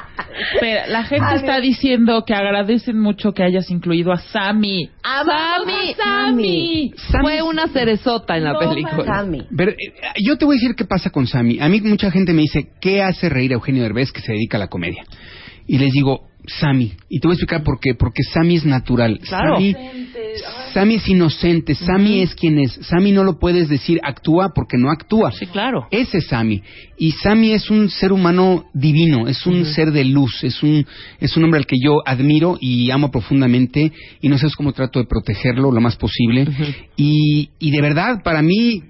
La 0.88 1.04
gente 1.04 1.34
está 1.36 1.60
diciendo 1.60 2.24
que 2.26 2.34
agradecen 2.34 2.98
mucho 2.98 3.32
que 3.32 3.42
hayas 3.44 3.70
incluido 3.70 4.12
a 4.12 4.18
Sammy. 4.18 4.90
A 5.02 5.22
Sammy. 5.24 5.94
¡Sammy! 5.94 6.94
Fue 7.22 7.42
una 7.42 7.68
cerezota 7.68 8.36
en 8.36 8.44
la 8.44 8.58
película. 8.58 9.04
Sammy. 9.04 9.42
Pero 9.56 9.70
eh, 9.72 9.76
yo 10.24 10.36
te 10.36 10.44
voy 10.44 10.56
a 10.56 10.58
decir 10.58 10.74
qué 10.76 10.84
pasa 10.84 11.10
con 11.10 11.26
Sammy. 11.26 11.60
A 11.60 11.68
mí 11.68 11.80
mucha 11.82 12.10
gente 12.10 12.32
me 12.32 12.42
dice, 12.42 12.68
¿qué 12.80 13.02
hace 13.02 13.28
reír 13.28 13.52
a 13.52 13.54
Eugenio 13.54 13.82
Derbez 13.82 14.12
que 14.12 14.20
se 14.20 14.32
dedica 14.32 14.56
a 14.56 14.60
la 14.60 14.68
comedia? 14.68 15.04
Y 15.66 15.78
les 15.78 15.92
digo, 15.92 16.28
Sammy. 16.46 16.92
Y 17.08 17.20
te 17.20 17.26
voy 17.28 17.32
a 17.32 17.36
explicar 17.36 17.62
por 17.64 17.80
qué. 17.80 17.94
Porque 17.94 18.22
Sammy 18.22 18.56
es 18.56 18.66
natural. 18.66 19.18
Claro. 19.26 19.56
Sammy, 19.56 19.74
Sammy 20.74 20.94
es 20.96 21.08
inocente. 21.08 21.74
Sammy 21.74 22.20
es 22.20 22.34
quien 22.34 22.58
es. 22.58 22.72
Sammy 22.82 23.12
no 23.12 23.24
lo 23.24 23.38
puedes 23.38 23.68
decir 23.68 23.98
actúa 24.02 24.50
porque 24.54 24.76
no 24.76 24.90
actúa. 24.90 25.32
Sí, 25.32 25.46
claro. 25.46 25.86
Ese 25.90 26.18
es 26.18 26.26
Sammy. 26.26 26.62
Y 26.98 27.12
Sammy 27.12 27.52
es 27.52 27.70
un 27.70 27.88
ser 27.88 28.12
humano 28.12 28.66
divino, 28.74 29.26
es 29.26 29.46
un 29.46 29.64
ser 29.64 29.90
de 29.90 30.04
luz, 30.04 30.44
es 30.44 30.62
un, 30.62 30.86
es 31.18 31.36
un 31.36 31.44
hombre 31.44 31.58
al 31.60 31.66
que 31.66 31.76
yo 31.82 32.02
admiro 32.04 32.58
y 32.60 32.90
amo 32.90 33.10
profundamente 33.10 33.90
y 34.20 34.28
no 34.28 34.36
sé 34.36 34.46
cómo 34.56 34.72
trato 34.72 34.98
de 34.98 35.06
protegerlo 35.06 35.70
lo 35.72 35.80
más 35.80 35.96
posible. 35.96 36.46
y, 36.96 37.48
y 37.58 37.70
de 37.70 37.80
verdad, 37.80 38.22
para 38.22 38.42
mí, 38.42 38.82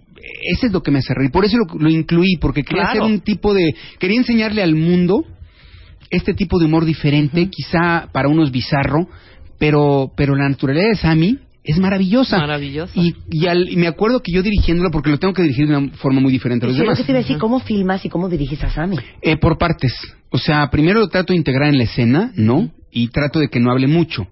ese 0.56 0.66
es 0.66 0.72
lo 0.72 0.82
que 0.82 0.90
me 0.90 0.98
hace 0.98 1.14
reír. 1.14 1.30
Por 1.30 1.44
eso 1.44 1.56
lo, 1.58 1.78
lo 1.78 1.88
incluí, 1.90 2.36
porque 2.40 2.64
quería 2.64 2.82
Claro. 2.84 3.02
hacer 3.04 3.12
un 3.14 3.20
tipo 3.20 3.54
de... 3.54 3.74
Quería 4.00 4.18
enseñarle 4.18 4.62
al 4.62 4.74
mundo 4.74 5.24
este 6.14 6.34
tipo 6.34 6.58
de 6.58 6.66
humor 6.66 6.84
diferente, 6.84 7.48
quizá 7.50 8.08
para 8.12 8.28
unos 8.28 8.50
bizarro, 8.50 9.08
pero, 9.58 10.10
pero 10.16 10.34
la 10.34 10.48
naturaleza 10.48 10.88
de 10.88 10.96
Sammy 10.96 11.38
es 11.62 11.78
maravillosa. 11.78 12.38
Maravillosa. 12.38 12.92
Y, 12.94 13.14
y, 13.30 13.46
al- 13.46 13.68
y 13.70 13.76
me 13.76 13.86
acuerdo 13.86 14.20
que 14.20 14.32
yo 14.32 14.42
dirigiéndolo, 14.42 14.90
porque 14.90 15.10
lo 15.10 15.18
tengo 15.18 15.32
que 15.32 15.42
dirigir 15.42 15.66
de 15.66 15.76
una 15.76 15.90
forma 15.96 16.20
muy 16.20 16.30
diferente 16.30 16.66
a 16.66 16.68
los 16.68 16.76
Sí, 16.76 16.80
lo 16.80 16.84
demás. 16.84 16.98
que 16.98 17.04
te 17.04 17.12
iba 17.12 17.18
a 17.20 17.22
decir, 17.22 17.38
¿cómo 17.38 17.58
filmas 17.60 18.04
y 18.04 18.08
cómo 18.10 18.28
diriges 18.28 18.62
a 18.64 18.70
Sammy? 18.70 18.96
Eh, 19.22 19.36
por 19.38 19.56
partes. 19.56 19.94
O 20.30 20.36
sea, 20.38 20.68
primero 20.70 21.00
lo 21.00 21.08
trato 21.08 21.32
de 21.32 21.38
integrar 21.38 21.68
en 21.70 21.78
la 21.78 21.84
escena, 21.84 22.32
¿no? 22.36 22.70
Y 22.90 23.08
trato 23.08 23.38
de 23.40 23.48
que 23.48 23.60
no 23.60 23.70
hable 23.70 23.86
mucho. 23.86 24.26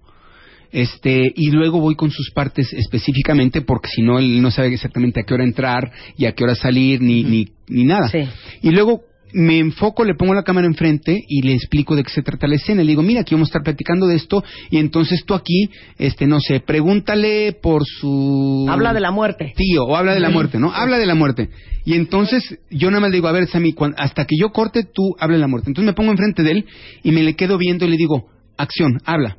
Este, 0.71 1.31
y 1.35 1.51
luego 1.51 1.79
voy 1.79 1.95
con 1.95 2.09
sus 2.09 2.31
partes 2.31 2.73
específicamente 2.73 3.61
porque 3.61 3.89
si 3.89 4.01
no 4.01 4.17
él 4.17 4.41
no 4.41 4.49
sabe 4.49 4.73
exactamente 4.73 5.19
a 5.19 5.23
qué 5.23 5.33
hora 5.35 5.43
entrar 5.43 5.91
y 6.17 6.25
a 6.25 6.31
qué 6.33 6.43
hora 6.43 6.55
salir 6.55 6.99
ni, 6.99 7.23
ni, 7.23 7.47
ni 7.67 7.83
nada. 7.83 8.09
Sí. 8.09 8.27
Y 8.63 8.71
luego 8.71 9.01
me 9.33 9.59
enfoco, 9.59 10.03
le 10.03 10.15
pongo 10.15 10.33
la 10.33 10.43
cámara 10.43 10.67
enfrente 10.67 11.19
y 11.27 11.41
le 11.41 11.53
explico 11.53 11.95
de 11.95 12.03
qué 12.03 12.11
se 12.11 12.21
trata 12.21 12.47
la 12.47 12.55
escena. 12.55 12.83
Le 12.83 12.89
digo, 12.89 13.01
mira, 13.01 13.21
aquí 13.21 13.35
vamos 13.35 13.47
a 13.47 13.51
estar 13.51 13.63
platicando 13.63 14.07
de 14.07 14.15
esto 14.15 14.43
y 14.69 14.77
entonces 14.77 15.23
tú 15.25 15.33
aquí, 15.33 15.69
este, 15.97 16.25
no 16.27 16.39
sé, 16.39 16.59
pregúntale 16.59 17.53
por 17.53 17.83
su... 17.85 18.65
Habla 18.69 18.93
de 18.93 18.99
la 18.99 19.11
muerte. 19.11 19.53
Tío, 19.55 19.83
o 19.85 19.95
habla 19.95 20.13
de 20.13 20.19
la 20.19 20.29
muerte, 20.29 20.59
¿no? 20.59 20.71
Habla 20.73 20.97
de 20.97 21.05
la 21.05 21.15
muerte. 21.15 21.49
Y 21.85 21.93
entonces 21.95 22.59
yo 22.69 22.89
nada 22.89 23.01
más 23.01 23.09
le 23.11 23.17
digo, 23.17 23.27
a 23.27 23.31
ver, 23.33 23.47
Sammy, 23.47 23.73
cuan- 23.73 23.95
hasta 23.97 24.25
que 24.25 24.37
yo 24.39 24.51
corte, 24.51 24.83
tú 24.83 25.15
habla 25.19 25.35
de 25.37 25.41
la 25.41 25.47
muerte. 25.47 25.69
Entonces 25.69 25.87
me 25.87 25.93
pongo 25.93 26.11
enfrente 26.11 26.43
de 26.43 26.51
él 26.51 26.65
y 27.03 27.11
me 27.11 27.23
le 27.23 27.35
quedo 27.35 27.57
viendo 27.57 27.85
y 27.85 27.89
le 27.89 27.97
digo, 27.97 28.27
acción, 28.57 28.99
habla. 29.05 29.37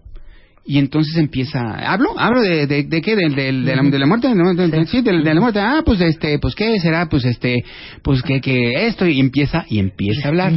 Y 0.66 0.78
entonces 0.78 1.16
empieza, 1.18 1.60
¿hablo? 1.92 2.18
¿Hablo 2.18 2.40
de, 2.40 2.66
de, 2.66 2.84
de 2.84 3.02
qué? 3.02 3.14
¿De, 3.16 3.28
de, 3.28 3.52
de 3.52 3.76
la, 3.76 3.82
de 3.82 3.98
la 3.98 4.06
muerte? 4.06 4.28
Sí, 4.86 5.02
de, 5.02 5.12
de 5.22 5.34
la 5.34 5.40
muerte. 5.40 5.58
Ah, 5.60 5.82
pues 5.84 6.00
este, 6.00 6.38
pues 6.38 6.54
qué 6.54 6.78
será, 6.80 7.06
pues 7.10 7.24
este, 7.26 7.62
pues 8.02 8.22
que, 8.22 8.40
que 8.40 8.86
esto, 8.86 9.06
y 9.06 9.20
empieza, 9.20 9.66
y 9.68 9.78
empieza 9.78 10.26
a 10.26 10.28
hablar, 10.30 10.52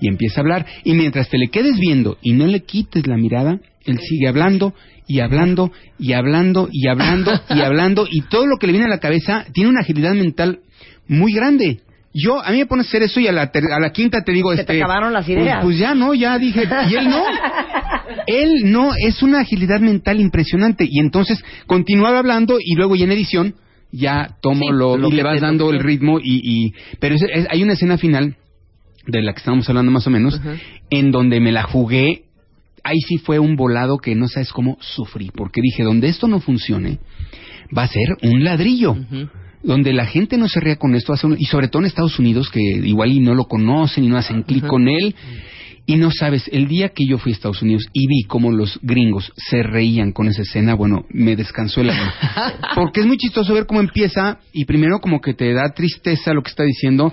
y 0.00 0.08
empieza 0.08 0.40
a 0.40 0.42
hablar. 0.42 0.66
Y 0.84 0.94
mientras 0.94 1.28
te 1.28 1.36
le 1.36 1.48
quedes 1.48 1.78
viendo 1.78 2.16
y 2.22 2.32
no 2.32 2.46
le 2.46 2.60
quites 2.64 3.06
la 3.06 3.18
mirada, 3.18 3.58
él 3.84 3.98
sigue 3.98 4.28
hablando, 4.28 4.72
y 5.06 5.20
hablando, 5.20 5.72
y 5.98 6.14
hablando, 6.14 6.68
y 6.72 6.88
hablando, 6.88 7.32
y 7.50 7.60
hablando, 7.62 8.06
y 8.10 8.22
todo 8.22 8.46
lo 8.46 8.56
que 8.56 8.66
le 8.66 8.72
viene 8.72 8.86
a 8.86 8.90
la 8.90 8.98
cabeza 9.00 9.44
tiene 9.52 9.68
una 9.68 9.80
agilidad 9.80 10.14
mental 10.14 10.60
muy 11.06 11.32
grande. 11.34 11.80
Yo, 12.14 12.42
a 12.44 12.50
mí 12.50 12.58
me 12.58 12.66
pones 12.66 12.86
a 12.86 12.88
hacer 12.88 13.02
eso 13.02 13.20
y 13.20 13.28
a 13.28 13.32
la, 13.32 13.52
ter- 13.52 13.70
a 13.72 13.78
la 13.78 13.92
quinta 13.92 14.22
te 14.24 14.32
digo, 14.32 14.50
Se 14.52 14.56
te 14.64 14.72
este... 14.72 14.82
acabaron 14.82 15.12
las 15.12 15.26
pues- 15.26 15.38
ideas. 15.38 15.62
Pues, 15.62 15.78
ya 15.78 15.94
no, 15.94 16.14
ya 16.14 16.38
dije, 16.38 16.64
y 16.90 16.94
él 16.94 17.08
no. 17.10 17.22
Él 18.26 18.70
no, 18.70 18.92
es 18.94 19.22
una 19.22 19.40
agilidad 19.40 19.80
mental 19.80 20.20
impresionante. 20.20 20.86
Y 20.88 20.98
entonces 20.98 21.42
continuaba 21.66 22.18
hablando 22.18 22.58
y 22.60 22.74
luego 22.74 22.96
ya 22.96 23.04
en 23.04 23.12
edición 23.12 23.54
ya 23.92 24.36
tomo 24.40 24.60
Sí, 24.66 24.72
lo, 24.72 24.96
lo 24.96 25.08
y 25.08 25.12
le 25.12 25.22
vas 25.24 25.40
dando 25.40 25.70
el 25.70 25.80
ritmo 25.80 26.20
y... 26.22 26.40
y 26.44 26.74
pero 27.00 27.14
es- 27.16 27.22
es- 27.32 27.46
hay 27.50 27.62
una 27.62 27.72
escena 27.72 27.98
final 27.98 28.36
de 29.06 29.22
la 29.22 29.32
que 29.32 29.38
estábamos 29.38 29.68
hablando 29.68 29.90
más 29.90 30.06
o 30.06 30.10
menos, 30.10 30.40
en 30.90 31.10
donde 31.10 31.40
me 31.40 31.50
la 31.52 31.62
jugué. 31.64 32.24
Ahí 32.84 32.98
sí 33.08 33.18
fue 33.18 33.38
un 33.38 33.56
volado 33.56 33.98
que 33.98 34.14
no 34.14 34.28
sabes 34.28 34.52
cómo 34.52 34.76
sufrí, 34.80 35.30
porque 35.34 35.60
dije, 35.60 35.82
donde 35.82 36.08
esto 36.08 36.28
no 36.28 36.40
funcione, 36.40 36.98
va 37.76 37.82
a 37.82 37.88
ser 37.88 38.16
un 38.22 38.44
ladrillo. 38.44 38.96
Donde 39.62 39.92
la 39.92 40.06
gente 40.06 40.38
no 40.38 40.48
se 40.48 40.60
ría 40.60 40.76
con 40.76 40.94
esto, 40.94 41.12
y 41.36 41.44
sobre 41.46 41.68
todo 41.68 41.82
en 41.82 41.86
Estados 41.86 42.18
Unidos, 42.18 42.48
que 42.48 42.60
igual 42.60 43.12
y 43.12 43.20
no 43.20 43.34
lo 43.34 43.44
conocen 43.44 44.04
y 44.04 44.08
no 44.08 44.16
hacen 44.16 44.42
clic 44.44 44.66
con 44.66 44.88
él. 44.88 45.14
Y 45.86 45.96
no 45.96 46.10
sabes, 46.10 46.48
el 46.52 46.68
día 46.68 46.90
que 46.90 47.04
yo 47.04 47.18
fui 47.18 47.32
a 47.32 47.34
Estados 47.34 47.62
Unidos 47.62 47.86
y 47.92 48.06
vi 48.06 48.22
cómo 48.24 48.52
los 48.52 48.78
gringos 48.82 49.32
se 49.36 49.62
reían 49.62 50.12
con 50.12 50.28
esa 50.28 50.42
escena, 50.42 50.74
bueno, 50.74 51.04
me 51.10 51.34
descansó 51.34 51.80
el 51.80 51.90
alma. 51.90 52.14
Porque 52.74 53.00
es 53.00 53.06
muy 53.06 53.16
chistoso 53.16 53.52
ver 53.54 53.66
cómo 53.66 53.80
empieza 53.80 54.38
y 54.52 54.64
primero 54.64 55.00
como 55.00 55.20
que 55.20 55.34
te 55.34 55.52
da 55.52 55.70
tristeza 55.70 56.32
lo 56.32 56.42
que 56.42 56.50
está 56.50 56.62
diciendo, 56.62 57.12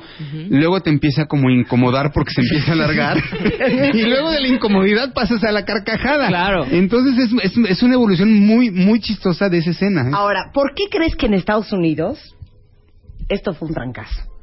luego 0.49 0.82
te 0.82 0.89
empieza 0.89 1.25
como 1.25 1.49
a 1.49 1.51
incomodar 1.51 2.12
porque 2.13 2.34
se 2.34 2.41
empieza 2.41 2.71
a 2.71 2.73
alargar 2.73 3.17
y 3.93 4.03
luego 4.03 4.32
de 4.32 4.41
la 4.41 4.47
incomodidad 4.47 5.13
pasas 5.13 5.43
a 5.43 5.51
la 5.51 5.65
carcajada. 5.65 6.27
Claro. 6.27 6.65
Entonces 6.69 7.17
es, 7.17 7.51
es, 7.51 7.58
es 7.58 7.84
una 7.84 7.95
evolución 7.95 8.34
muy, 8.34 8.69
muy 8.69 8.99
chistosa 8.99 9.49
de 9.49 9.60
esa 9.60 9.71
escena. 9.71 10.10
¿eh? 10.10 10.12
Ahora, 10.13 10.51
¿por 10.53 10.73
qué 10.75 10.86
crees 10.89 11.15
que 11.15 11.25
en 11.25 11.34
Estados 11.34 11.71
Unidos 11.71 12.36
esto 13.30 13.53
fue 13.53 13.69
un 13.69 13.73
trancazo? 13.73 14.37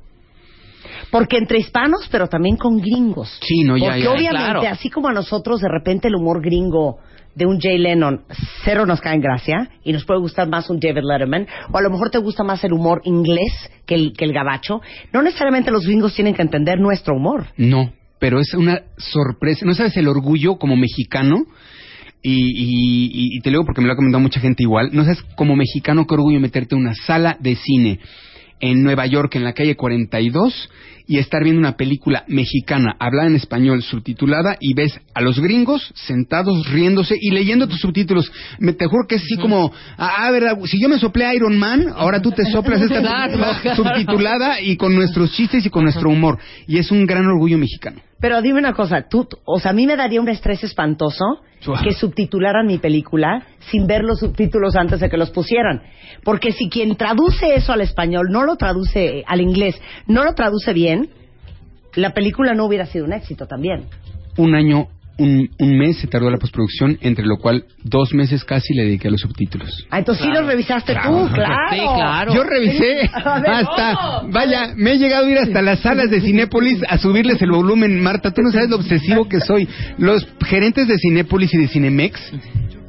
Porque 1.16 1.36
entre 1.38 1.58
hispanos, 1.60 2.08
pero 2.10 2.26
también 2.26 2.56
con 2.56 2.78
gringos. 2.80 3.38
Sí, 3.40 3.62
no, 3.62 3.76
ya, 3.76 3.84
Porque 3.86 4.02
ya. 4.02 4.10
obviamente, 4.10 4.50
claro. 4.50 4.62
así 4.68 4.90
como 4.90 5.08
a 5.08 5.12
nosotros 5.12 5.60
de 5.60 5.68
repente 5.68 6.08
el 6.08 6.16
humor 6.16 6.42
gringo 6.42 6.98
de 7.36 7.46
un 7.46 7.60
Jay 7.60 7.78
Lennon 7.78 8.22
cero 8.64 8.84
nos 8.84 9.00
cae 9.00 9.14
en 9.14 9.20
gracia 9.20 9.70
y 9.84 9.92
nos 9.92 10.04
puede 10.04 10.18
gustar 10.20 10.48
más 10.48 10.68
un 10.70 10.80
David 10.80 11.02
Letterman 11.04 11.46
o 11.72 11.78
a 11.78 11.82
lo 11.82 11.90
mejor 11.90 12.10
te 12.10 12.18
gusta 12.18 12.42
más 12.42 12.64
el 12.64 12.72
humor 12.72 13.00
inglés 13.04 13.52
que 13.86 13.94
el, 13.94 14.12
que 14.12 14.24
el 14.24 14.32
gabacho, 14.32 14.80
no 15.12 15.22
necesariamente 15.22 15.70
los 15.70 15.84
gringos 15.86 16.14
tienen 16.14 16.34
que 16.34 16.42
entender 16.42 16.80
nuestro 16.80 17.14
humor. 17.14 17.46
No, 17.56 17.92
pero 18.18 18.40
es 18.40 18.52
una 18.54 18.82
sorpresa. 18.98 19.64
¿No 19.66 19.74
sabes 19.74 19.96
el 19.96 20.08
orgullo 20.08 20.56
como 20.56 20.74
mexicano? 20.76 21.44
Y, 22.22 22.32
y- 22.32 23.36
y- 23.36 23.40
te 23.40 23.50
lo 23.50 23.58
digo 23.58 23.66
porque 23.66 23.82
me 23.82 23.86
lo 23.86 23.92
ha 23.92 23.96
comentado 23.96 24.20
mucha 24.22 24.40
gente 24.40 24.62
igual. 24.62 24.90
¿No 24.92 25.04
sabes 25.04 25.22
como 25.36 25.54
mexicano 25.54 26.06
qué 26.06 26.14
orgullo 26.14 26.40
meterte 26.40 26.74
a 26.74 26.78
una 26.78 26.94
sala 26.94 27.36
de 27.38 27.54
cine 27.54 28.00
en 28.64 28.82
Nueva 28.82 29.06
York, 29.06 29.36
en 29.36 29.44
la 29.44 29.52
calle 29.52 29.76
42, 29.76 30.70
y 31.06 31.18
estar 31.18 31.44
viendo 31.44 31.60
una 31.60 31.76
película 31.76 32.24
mexicana 32.28 32.96
hablada 32.98 33.28
en 33.28 33.36
español, 33.36 33.82
subtitulada, 33.82 34.56
y 34.58 34.72
ves 34.72 34.98
a 35.14 35.20
los 35.20 35.38
gringos 35.38 35.92
sentados 35.94 36.66
riéndose 36.70 37.14
y 37.20 37.30
leyendo 37.30 37.68
tus 37.68 37.80
subtítulos? 37.80 38.32
Me 38.58 38.72
te 38.72 38.86
juro 38.86 39.06
que 39.06 39.16
es 39.16 39.22
así 39.22 39.36
como, 39.36 39.70
ah, 39.98 40.30
¿verdad? 40.30 40.58
Si 40.64 40.80
yo 40.80 40.88
me 40.88 40.98
soplé 40.98 41.34
Iron 41.34 41.58
Man, 41.58 41.88
ahora 41.94 42.22
tú 42.22 42.30
te 42.30 42.46
soplas 42.46 42.80
esta 42.80 43.00
claro. 43.02 43.76
subtitulada 43.76 44.62
y 44.62 44.78
con 44.78 44.94
nuestros 44.94 45.32
chistes 45.32 45.66
y 45.66 45.68
con 45.68 45.84
nuestro 45.84 46.08
humor. 46.08 46.38
Y 46.66 46.78
es 46.78 46.90
un 46.90 47.04
gran 47.04 47.26
orgullo 47.26 47.58
mexicano. 47.58 48.00
Pero 48.24 48.40
dime 48.40 48.58
una 48.58 48.72
cosa, 48.72 49.06
tú, 49.06 49.28
o 49.44 49.58
sea, 49.58 49.72
a 49.72 49.74
mí 49.74 49.86
me 49.86 49.96
daría 49.96 50.18
un 50.18 50.30
estrés 50.30 50.64
espantoso 50.64 51.42
que 51.82 51.92
subtitularan 51.92 52.66
mi 52.66 52.78
película 52.78 53.42
sin 53.70 53.86
ver 53.86 54.02
los 54.02 54.20
subtítulos 54.20 54.76
antes 54.76 55.00
de 55.00 55.10
que 55.10 55.18
los 55.18 55.30
pusieran. 55.30 55.82
Porque 56.22 56.50
si 56.52 56.70
quien 56.70 56.96
traduce 56.96 57.54
eso 57.54 57.74
al 57.74 57.82
español 57.82 58.28
no 58.30 58.44
lo 58.44 58.56
traduce 58.56 59.18
eh, 59.18 59.24
al 59.26 59.42
inglés, 59.42 59.78
no 60.06 60.24
lo 60.24 60.32
traduce 60.32 60.72
bien, 60.72 61.10
la 61.96 62.14
película 62.14 62.54
no 62.54 62.64
hubiera 62.64 62.86
sido 62.86 63.04
un 63.04 63.12
éxito 63.12 63.46
también. 63.46 63.88
un 64.38 64.54
año, 64.54 64.88
un, 65.18 65.48
un 65.58 65.78
mes 65.78 65.98
se 65.98 66.06
tardó 66.06 66.30
la 66.30 66.38
postproducción, 66.38 66.98
entre 67.00 67.24
lo 67.24 67.36
cual 67.36 67.64
dos 67.82 68.12
meses 68.14 68.44
casi 68.44 68.74
le 68.74 68.84
dediqué 68.84 69.08
a 69.08 69.10
los 69.10 69.20
subtítulos. 69.20 69.86
Ah, 69.90 69.98
entonces 69.98 70.24
sí 70.24 70.30
los 70.32 70.46
revisaste 70.46 70.94
tú, 70.94 71.28
claro. 71.32 71.70
Sí, 71.70 71.76
claro. 71.76 72.34
Yo 72.34 72.44
revisé 72.44 72.84
ver, 72.84 73.10
hasta, 73.14 74.22
vaya, 74.28 74.74
me 74.76 74.92
he 74.92 74.98
llegado 74.98 75.26
a 75.26 75.30
ir 75.30 75.38
hasta 75.38 75.62
las 75.62 75.80
salas 75.80 76.10
de 76.10 76.20
Cinépolis 76.20 76.82
a 76.88 76.98
subirles 76.98 77.40
el 77.42 77.50
volumen. 77.50 78.00
Marta, 78.02 78.32
tú 78.32 78.42
no 78.42 78.50
sabes 78.50 78.70
lo 78.70 78.76
obsesivo 78.76 79.28
que 79.28 79.40
soy. 79.40 79.68
Los 79.98 80.26
gerentes 80.44 80.88
de 80.88 80.96
Cinépolis 80.98 81.52
y 81.54 81.58
de 81.58 81.68
Cinemex 81.68 82.20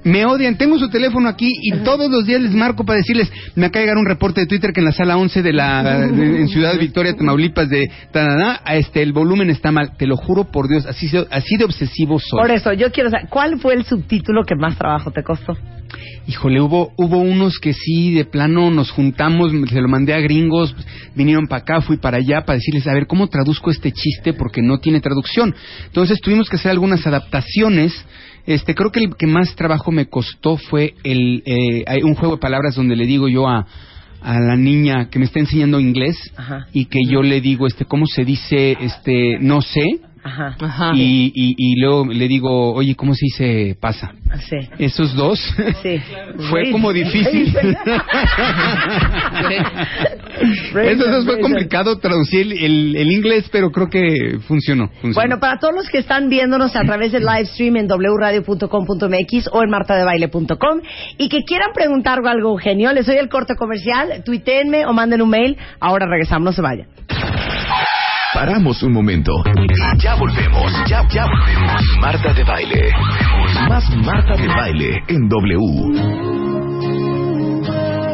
me 0.05 0.23
odian. 0.25 0.55
Tengo 0.57 0.79
su 0.79 0.89
teléfono 0.89 1.27
aquí 1.27 1.51
y 1.61 1.71
todos 1.83 2.09
los 2.09 2.25
días 2.25 2.41
les 2.41 2.53
marco 2.53 2.85
para 2.85 2.97
decirles, 2.99 3.29
me 3.55 3.65
acaba 3.65 3.81
de 3.81 3.85
llegar 3.87 3.97
un 3.97 4.05
reporte 4.07 4.39
de 4.41 4.47
Twitter 4.47 4.71
que 4.71 4.79
en 4.79 4.85
la 4.85 4.91
sala 4.93 5.17
11 5.17 5.41
de 5.41 5.51
la, 5.51 5.83
de- 6.07 6.41
en 6.41 6.47
Ciudad 6.47 6.77
Victoria, 6.79 7.13
Tamaulipas, 7.15 7.67
de 7.69 7.89
Tananá, 8.11 8.61
este, 8.67 9.01
el 9.01 9.11
volumen 9.11 9.49
está 9.49 9.71
mal. 9.71 9.97
Te 9.97 10.07
lo 10.07 10.15
juro 10.15 10.45
por 10.45 10.69
Dios, 10.69 10.85
así, 10.85 11.07
de- 11.09 11.27
así 11.29 11.57
de 11.57 11.65
obsesivo 11.65 12.19
soy. 12.19 12.39
Por 12.39 12.51
eso, 12.51 12.71
yo 12.73 12.91
quiero 12.91 13.09
saber, 13.09 13.27
¿cuál 13.29 13.59
fue 13.59 13.73
el 13.73 13.83
subtítulo 13.83 14.43
que 14.45 14.55
más 14.55 14.77
trabajo 14.77 15.11
te 15.11 15.23
costó? 15.23 15.57
Híjole, 16.27 16.59
hubo, 16.59 16.91
hubo 16.97 17.19
unos 17.19 17.59
que 17.59 17.73
sí, 17.73 18.13
de 18.15 18.25
plano 18.25 18.71
nos 18.71 18.89
juntamos, 18.89 19.51
se 19.69 19.79
lo 19.79 19.87
mandé 19.87 20.13
a 20.15 20.19
gringos, 20.19 20.75
vinieron 21.15 21.45
para 21.47 21.61
acá, 21.61 21.81
fui 21.81 21.97
para 21.97 22.17
allá 22.17 22.41
para 22.45 22.57
decirles, 22.57 22.87
a 22.87 22.93
ver, 22.93 23.05
¿cómo 23.05 23.27
traduzco 23.27 23.69
este 23.69 23.91
chiste? 23.91 24.33
Porque 24.33 24.61
no 24.63 24.79
tiene 24.79 24.99
traducción. 25.01 25.53
Entonces 25.85 26.19
tuvimos 26.21 26.49
que 26.49 26.55
hacer 26.55 26.71
algunas 26.71 27.05
adaptaciones. 27.05 27.93
Este, 28.45 28.75
creo 28.75 28.91
que 28.91 28.99
el 28.99 29.15
que 29.15 29.27
más 29.27 29.55
trabajo 29.55 29.91
me 29.91 30.07
costó 30.07 30.57
fue 30.57 30.93
el, 31.03 31.41
eh, 31.45 31.83
hay 31.87 32.03
un 32.03 32.15
juego 32.15 32.35
de 32.35 32.41
palabras 32.41 32.75
donde 32.75 32.95
le 32.95 33.05
digo 33.05 33.27
yo 33.27 33.47
a, 33.47 33.65
a 34.21 34.39
la 34.39 34.55
niña 34.55 35.09
que 35.09 35.19
me 35.19 35.25
está 35.25 35.39
enseñando 35.39 35.79
inglés 35.79 36.15
Ajá. 36.35 36.67
y 36.73 36.85
que 36.85 36.99
yo 37.07 37.21
le 37.21 37.41
digo, 37.41 37.67
este, 37.67 37.85
¿cómo 37.85 38.05
se 38.07 38.25
dice, 38.25 38.77
este, 38.79 39.37
no 39.39 39.61
sé? 39.61 39.83
Ajá. 40.25 40.55
Ajá. 40.59 40.91
Y, 40.95 41.31
y, 41.35 41.55
y 41.55 41.79
luego 41.79 42.05
le 42.05 42.27
digo, 42.27 42.73
oye, 42.73 42.95
¿cómo 42.95 43.13
se 43.13 43.25
dice 43.25 43.77
pasa? 43.79 44.11
Sí. 44.49 44.57
Esos 44.79 45.15
dos 45.15 45.39
Sí. 45.83 46.01
fue 46.49 46.71
como 46.71 46.91
difícil. 46.91 47.55
Esos 50.83 51.11
dos 51.11 51.25
fue 51.25 51.39
complicado 51.39 51.99
traducir 51.99 52.41
el, 52.41 52.53
el- 52.53 52.95
el 52.95 53.11
inglés, 53.11 53.47
pero 53.51 53.71
creo 53.71 53.87
que 53.89 54.39
funcionó. 54.47 54.87
funcionó. 54.87 55.13
Bueno, 55.13 55.39
para 55.39 55.59
todos 55.59 55.75
los 55.75 55.87
que 55.89 55.99
están 55.99 56.27
viéndonos 56.29 56.75
a 56.75 56.81
través 56.81 57.11
del 57.11 57.23
live 57.23 57.45
stream 57.45 57.75
en 57.77 57.87
wradio.com.mx 57.87 59.49
o 59.51 59.61
en 59.63 59.69
martadebaile.com 59.69 60.81
y 61.19 61.29
que 61.29 61.43
quieran 61.43 61.69
preguntar 61.73 62.19
algo, 62.25 62.49
Eugenio, 62.53 62.91
les 62.93 63.05
doy 63.05 63.17
el 63.17 63.29
corte 63.29 63.55
comercial, 63.55 64.23
tuiteenme 64.25 64.85
o 64.87 64.93
manden 64.93 65.21
un 65.21 65.29
mail. 65.29 65.55
Ahora 65.79 66.07
regresamos, 66.07 66.43
no 66.45 66.51
se 66.51 66.61
vayan. 66.63 66.87
Paramos 68.35 68.83
un 68.83 68.91
momento. 68.91 69.31
Ya 69.97 70.15
volvemos. 70.15 70.69
Ya, 70.89 71.07
ya 71.07 71.25
volvemos. 71.25 71.81
Marta 72.01 72.33
de 72.33 72.43
baile. 72.43 72.91
Más 73.69 73.89
Marta 73.95 74.35
de 74.35 74.47
baile 74.47 75.01
en 75.07 75.29
W. 75.29 76.35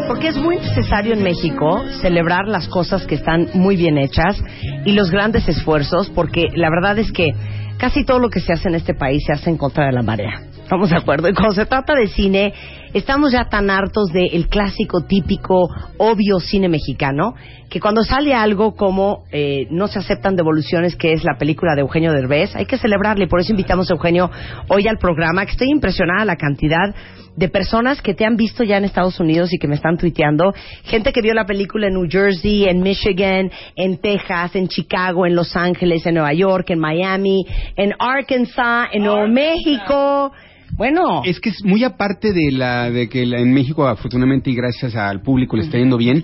porque 0.08 0.28
es 0.28 0.38
muy 0.38 0.58
necesario 0.58 1.14
en 1.14 1.24
México 1.24 1.84
celebrar 2.02 2.48
las 2.48 2.68
cosas 2.68 3.08
que 3.08 3.16
están 3.16 3.48
muy 3.56 3.76
bien 3.76 3.98
hechas 3.98 4.38
y 4.86 4.92
los 4.92 5.10
grandes 5.10 5.48
esfuerzos, 5.48 6.12
porque 6.12 6.50
la 6.54 6.70
verdad 6.70 7.00
es 7.00 7.12
que 7.12 7.34
casi 7.78 8.06
todo 8.06 8.20
lo 8.20 8.30
que 8.30 8.42
se 8.42 8.54
hace 8.54 8.70
en 8.70 8.76
este 8.76 8.94
país 8.94 9.24
se 9.26 9.34
hace 9.34 9.50
en 9.50 9.58
contra 9.58 9.88
de 9.88 9.94
la 9.94 10.04
marea. 10.04 10.42
¿Estamos 10.62 10.92
de 10.92 10.98
acuerdo? 10.98 11.30
Y 11.30 11.34
cuando 11.34 11.54
se 11.56 11.66
trata 11.66 11.96
de 11.96 12.08
cine, 12.08 12.54
estamos 12.94 13.32
ya 13.32 13.46
tan 13.50 13.70
hartos 13.70 14.12
del 14.12 14.48
clásico, 14.48 15.02
típico, 15.06 15.70
obvio 15.98 16.40
cine 16.40 16.70
mexicano, 16.70 17.36
que 17.70 17.80
cuando 17.80 18.04
sale 18.04 18.34
algo 18.34 18.76
como 18.76 19.24
eh, 19.32 19.68
No 19.70 19.88
se 19.88 20.00
aceptan 20.00 20.36
devoluciones, 20.36 20.96
que 20.96 21.14
es 21.14 21.24
la 21.24 21.38
película 21.38 21.74
de 21.74 21.82
Eugenio 21.82 22.12
Derbez, 22.12 22.56
hay 22.56 22.66
que 22.66 22.78
celebrarle. 22.78 23.28
Por 23.28 23.40
eso 23.40 23.52
invitamos 23.52 23.90
a 23.90 23.94
Eugenio 23.94 24.30
hoy 24.68 24.88
al 24.88 24.98
programa, 24.98 25.46
que 25.46 25.52
estoy 25.52 25.70
impresionada 25.70 26.26
la 26.26 26.36
cantidad 26.36 26.94
de 27.36 27.48
personas 27.48 28.02
que 28.02 28.14
te 28.14 28.26
han 28.26 28.36
visto 28.36 28.64
ya 28.64 28.78
en 28.78 28.84
Estados 28.84 29.20
Unidos 29.20 29.54
y 29.54 29.58
que 29.58 29.68
me 29.68 29.76
están 29.76 29.98
tuiteando. 29.98 30.54
Gente 30.84 31.14
que 31.14 31.22
vio 31.22 31.34
la 31.34 31.46
película 31.46 31.88
en 31.88 31.94
New 31.94 32.08
Jersey, 32.10 32.66
en 32.66 32.82
Michigan, 32.82 33.50
en 33.76 33.98
Texas, 34.00 34.56
en 34.56 34.68
Chicago, 34.68 35.26
en 35.26 35.36
Los 35.36 35.56
Ángeles, 35.56 36.06
en 36.06 36.16
Nueva 36.16 36.34
York, 36.34 36.70
en 36.72 36.80
Miami, 36.80 37.46
en 37.78 37.94
Arkansas, 37.98 38.90
en 38.92 39.04
Nuevo 39.04 39.28
México. 39.28 40.32
Bueno, 40.78 41.22
Es 41.26 41.40
que 41.40 41.50
es 41.50 41.64
muy 41.64 41.84
aparte 41.84 42.34
de 42.34 42.52
la 42.52 42.90
de 42.90 43.08
que 43.10 43.26
la- 43.26 43.40
en 43.40 43.54
México 43.54 43.88
afortunadamente 43.88 44.50
y 44.50 44.56
gracias 44.56 44.96
al 44.96 45.22
público 45.22 45.56
le 45.56 45.64
está 45.64 45.78
yendo 45.78 45.98
bien. 45.98 46.24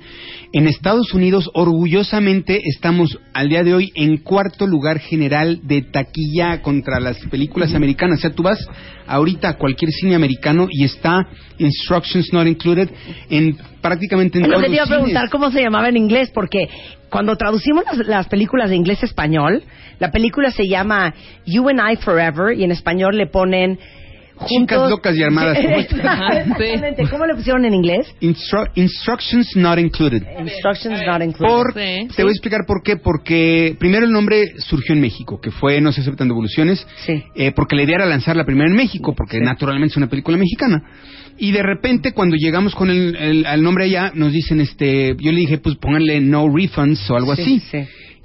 En 0.54 0.68
Estados 0.68 1.14
Unidos 1.14 1.50
orgullosamente 1.54 2.62
estamos 2.66 3.20
al 3.34 3.50
día 3.50 3.64
de 3.64 3.74
hoy 3.74 3.92
en 3.96 4.18
cuarto 4.18 4.66
lugar 4.66 5.00
general 5.00 5.60
de 5.64 5.82
taquilla 5.84 6.62
contra 6.62 7.00
las 7.00 7.18
películas 7.30 7.74
americanas. 7.76 8.20
O 8.20 8.22
sea, 8.22 8.32
tú 8.32 8.44
vas 8.44 8.58
ahorita 9.06 9.50
a 9.50 9.58
cualquier 9.58 9.92
cine 9.92 10.16
americano 10.16 10.68
y 10.72 10.86
está 10.86 11.28
Instructions 11.60 12.32
Not 12.34 12.48
Included 12.48 12.90
en 13.30 13.58
prácticamente 13.82 14.40
en 14.40 14.46
todos 14.46 14.62
te 14.66 14.74
iba 14.76 14.84
a 14.84 14.88
preguntar 14.88 15.22
cines. 15.24 15.32
cómo 15.32 15.52
se 15.52 15.62
llamaba 15.62 15.90
en 15.90 15.98
inglés, 15.98 16.32
porque 16.34 16.68
cuando 17.10 17.36
traducimos 17.36 17.84
las, 17.86 18.08
las 18.08 18.28
películas 18.28 18.70
de 18.70 18.76
inglés 18.76 19.04
a 19.04 19.06
español, 19.06 19.64
la 20.00 20.12
película 20.12 20.52
se 20.52 20.68
llama 20.68 21.14
You 21.46 21.70
and 21.70 21.80
I 21.92 21.96
Forever 21.98 22.58
y 22.58 22.64
en 22.64 22.72
español 22.72 23.18
le 23.18 23.28
ponen. 23.28 23.78
Chicas 24.45 24.89
locas 24.89 25.15
y 25.15 25.23
armadas. 25.23 25.58
Exactamente. 25.62 27.08
¿Cómo 27.10 27.26
le 27.26 27.36
pusieron 27.36 27.65
en 27.65 27.73
inglés? 27.73 28.08
Instru- 28.21 28.69
instructions 28.76 29.56
Not 29.56 29.80
Included. 29.80 30.21
Instructions 30.39 31.02
not 31.06 31.21
included. 31.21 31.54
Por, 31.54 31.73
Sí. 31.73 32.08
Te 32.15 32.23
voy 32.23 32.30
a 32.30 32.34
explicar 32.34 32.62
por 32.67 32.82
qué. 32.84 32.97
Porque 32.97 33.76
primero 33.80 34.06
el 34.06 34.12
nombre 34.12 34.43
surgió 34.58 34.93
en 34.95 35.02
México, 35.02 35.39
que 35.41 35.52
fue 35.52 35.82
No 35.82 35.91
se 35.91 36.02
aceptan 36.02 36.28
devoluciones. 36.28 36.86
Sí. 37.06 37.23
eh, 37.36 37.52
porque 37.56 37.76
la 37.76 37.84
idea 37.84 37.95
era 37.95 38.06
lanzarla 38.06 38.45
primero 38.45 38.69
en 38.69 38.76
México, 38.76 39.13
porque 39.15 39.39
naturalmente 39.39 39.93
es 39.93 39.97
una 39.97 40.08
película 40.08 40.38
mexicana. 40.38 40.84
Y 41.39 41.52
de 41.52 41.62
repente, 41.62 42.13
cuando 42.13 42.36
llegamos 42.36 42.73
con 42.73 42.89
el, 42.89 43.15
el- 43.15 43.45
al 43.45 43.62
nombre 43.62 43.86
allá, 43.86 44.12
nos 44.15 44.32
dicen, 44.34 44.60
este, 44.62 45.15
yo 45.19 45.32
le 45.32 45.39
dije, 45.39 45.58
pues 45.60 45.76
pónganle 45.78 46.19
No 46.21 46.47
Refunds 46.54 47.10
o 47.12 47.15
algo 47.15 47.36
Sí, 47.36 47.41
así. 47.41 47.60
sí. 47.60 47.78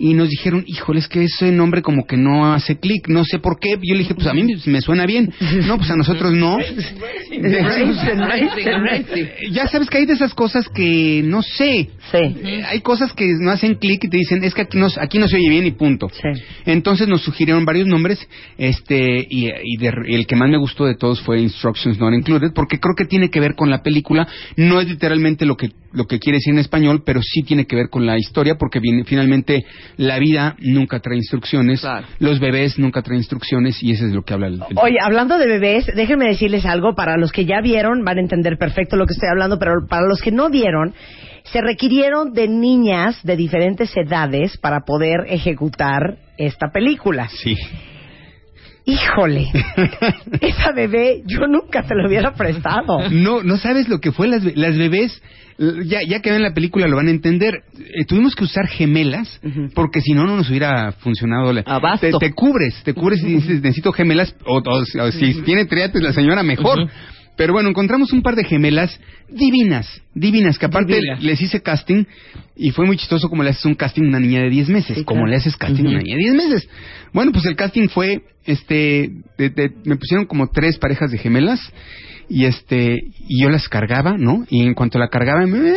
Y 0.04 0.14
nos 0.14 0.28
dijeron, 0.28 0.64
híjole, 0.66 0.98
es 0.98 1.06
que 1.06 1.22
ese 1.22 1.52
nombre 1.52 1.80
como 1.80 2.08
que 2.08 2.16
no 2.16 2.52
hace 2.52 2.76
clic, 2.76 3.06
no 3.06 3.24
sé 3.24 3.38
por 3.38 3.60
qué. 3.60 3.78
Yo 3.80 3.94
le 3.94 4.00
dije, 4.00 4.16
pues 4.16 4.26
a 4.26 4.34
mí 4.34 4.42
me 4.66 4.80
suena 4.80 5.06
bien. 5.06 5.32
No, 5.68 5.76
pues 5.78 5.88
a 5.92 5.96
nosotros 5.96 6.32
no. 6.32 6.58
ya 9.52 9.68
sabes 9.68 9.88
que 9.88 9.98
hay 9.98 10.06
de 10.06 10.14
esas 10.14 10.34
cosas 10.34 10.68
que 10.68 11.22
no 11.24 11.40
sé. 11.42 11.88
Sí. 12.10 12.16
Eh, 12.18 12.62
Hay 12.66 12.80
cosas 12.80 13.12
que 13.12 13.26
no 13.40 13.50
hacen 13.52 13.74
clic 13.76 14.02
y 14.04 14.08
te 14.08 14.16
dicen, 14.16 14.42
es 14.44 14.54
que 14.54 14.62
aquí 14.62 14.78
no, 14.78 14.88
aquí 15.00 15.18
no 15.18 15.28
se 15.28 15.36
oye 15.36 15.48
bien 15.48 15.66
y 15.66 15.70
punto. 15.72 16.08
Sí. 16.10 16.28
Entonces 16.66 17.06
nos 17.08 17.22
sugirieron 17.22 17.64
varios 17.64 17.86
nombres, 17.86 18.18
este, 18.58 19.26
y, 19.28 19.46
y 19.48 19.76
de- 19.78 19.92
y 20.08 20.14
el 20.14 20.26
que 20.26 20.36
más 20.36 20.48
me 20.50 20.58
gustó 20.58 20.84
de 20.84 20.96
todos 20.96 21.20
fue 21.20 21.40
Instructions 21.40 21.98
Not 21.98 22.14
Included, 22.14 22.52
porque 22.54 22.78
creo 22.80 22.94
que 22.96 23.04
tiene 23.04 23.30
que 23.30 23.40
ver 23.40 23.54
con 23.54 23.70
la 23.70 23.82
película. 23.82 24.26
No 24.56 24.80
es 24.80 24.88
literalmente 24.88 25.46
lo 25.46 25.56
que, 25.56 25.70
lo 25.92 26.06
que 26.06 26.18
quiere 26.18 26.38
decir 26.38 26.52
en 26.54 26.58
español, 26.60 27.02
pero 27.04 27.20
sí 27.22 27.42
tiene 27.42 27.66
que 27.66 27.76
ver 27.76 27.88
con 27.88 28.06
la 28.06 28.18
historia, 28.18 28.56
porque 28.56 28.80
viene, 28.80 29.04
finalmente 29.04 29.64
la 29.96 30.18
vida 30.18 30.56
nunca 30.60 31.00
trae 31.00 31.16
instrucciones, 31.16 31.80
Claro. 31.80 32.06
los 32.18 32.40
bebés 32.40 32.78
nunca 32.78 33.02
traen 33.02 33.20
instrucciones, 33.20 33.82
y 33.82 33.92
eso 33.92 34.06
es 34.06 34.12
lo 34.12 34.22
que 34.22 34.34
habla 34.34 34.48
el, 34.48 34.54
el- 34.54 34.76
Oye, 34.76 34.96
hablando 35.02 35.38
de 35.38 35.46
bebés, 35.46 35.86
déjenme 35.94 36.26
decirles 36.26 36.64
algo. 36.66 36.94
Para 36.94 37.16
los 37.16 37.32
que 37.32 37.44
ya 37.44 37.60
vieron, 37.60 38.04
van 38.04 38.18
a 38.18 38.20
entender 38.20 38.56
perfecto 38.58 38.96
lo 38.96 39.06
que 39.06 39.12
estoy 39.14 39.28
hablando, 39.30 39.58
pero 39.58 39.72
para 39.88 40.06
los 40.06 40.20
que 40.20 40.30
no 40.32 40.50
vieron, 40.50 40.94
se 41.44 41.60
requirieron 41.60 42.32
de 42.32 42.48
niñas 42.48 43.18
de 43.24 43.36
diferentes 43.36 43.90
edades 43.96 44.56
para 44.58 44.80
poder 44.86 45.26
ejecutar 45.28 46.16
esta 46.38 46.68
película. 46.72 47.28
Sí. 47.28 47.56
Híjole, 48.84 49.48
esa 50.40 50.72
bebé 50.72 51.22
yo 51.26 51.46
nunca 51.46 51.82
te 51.82 51.94
lo 51.94 52.08
hubiera 52.08 52.34
prestado. 52.34 53.08
No, 53.10 53.42
no 53.42 53.56
sabes 53.56 53.88
lo 53.88 54.00
que 54.00 54.10
fue 54.12 54.26
las, 54.28 54.44
be- 54.44 54.54
las 54.56 54.76
bebés. 54.76 55.22
Ya, 55.84 56.00
ya 56.02 56.20
que 56.20 56.30
ven 56.32 56.42
la 56.42 56.54
película 56.54 56.88
lo 56.88 56.96
van 56.96 57.06
a 57.08 57.10
entender. 57.10 57.62
Eh, 57.78 58.04
tuvimos 58.06 58.34
que 58.34 58.44
usar 58.44 58.66
gemelas 58.66 59.40
porque 59.74 60.00
si 60.00 60.12
no, 60.12 60.26
no 60.26 60.36
nos 60.36 60.48
hubiera 60.50 60.92
funcionado. 60.92 61.52
La, 61.52 61.60
Abasto. 61.66 62.18
Te, 62.18 62.28
te 62.28 62.32
cubres, 62.32 62.82
te 62.82 62.94
cubres 62.94 63.22
y 63.22 63.26
dices, 63.34 63.62
necesito 63.62 63.92
gemelas. 63.92 64.34
O, 64.44 64.56
o- 64.58 64.80
o 64.80 65.12
si 65.12 65.42
tiene 65.42 65.66
triates 65.66 66.02
la 66.02 66.12
señora, 66.12 66.42
mejor. 66.42 66.88
Pero 67.36 67.54
bueno, 67.54 67.70
encontramos 67.70 68.12
un 68.12 68.22
par 68.22 68.36
de 68.36 68.44
gemelas 68.44 69.00
divinas, 69.30 70.02
divinas, 70.14 70.58
que 70.58 70.66
aparte 70.66 71.00
les 71.20 71.40
hice 71.40 71.62
casting 71.62 72.04
y 72.56 72.70
fue 72.72 72.84
muy 72.84 72.96
chistoso 72.98 73.28
como 73.30 73.42
le 73.42 73.50
haces 73.50 73.64
un 73.64 73.74
casting 73.74 74.02
a 74.04 74.08
una 74.08 74.20
niña 74.20 74.42
de 74.42 74.50
10 74.50 74.68
meses, 74.68 74.98
Sí, 74.98 75.04
como 75.04 75.20
claro. 75.20 75.30
le 75.30 75.36
haces 75.36 75.56
casting 75.56 75.86
a 75.86 75.88
una 75.88 75.98
niña 76.02 76.16
de 76.16 76.22
10 76.22 76.34
meses. 76.34 76.68
Bueno, 77.12 77.32
pues 77.32 77.46
el 77.46 77.56
casting 77.56 77.88
fue, 77.88 78.22
este, 78.44 79.10
de- 79.38 79.48
de- 79.50 79.72
me 79.84 79.96
pusieron 79.96 80.26
como 80.26 80.48
tres 80.50 80.76
parejas 80.78 81.10
de 81.10 81.18
gemelas 81.18 81.58
y 82.28 82.46
este, 82.46 82.98
y 83.28 83.42
yo 83.42 83.50
las 83.50 83.68
cargaba, 83.68 84.16
¿no? 84.18 84.44
Y 84.48 84.62
en 84.62 84.74
cuanto 84.74 84.98
la 84.98 85.08
cargaba, 85.08 85.46
me... 85.46 85.58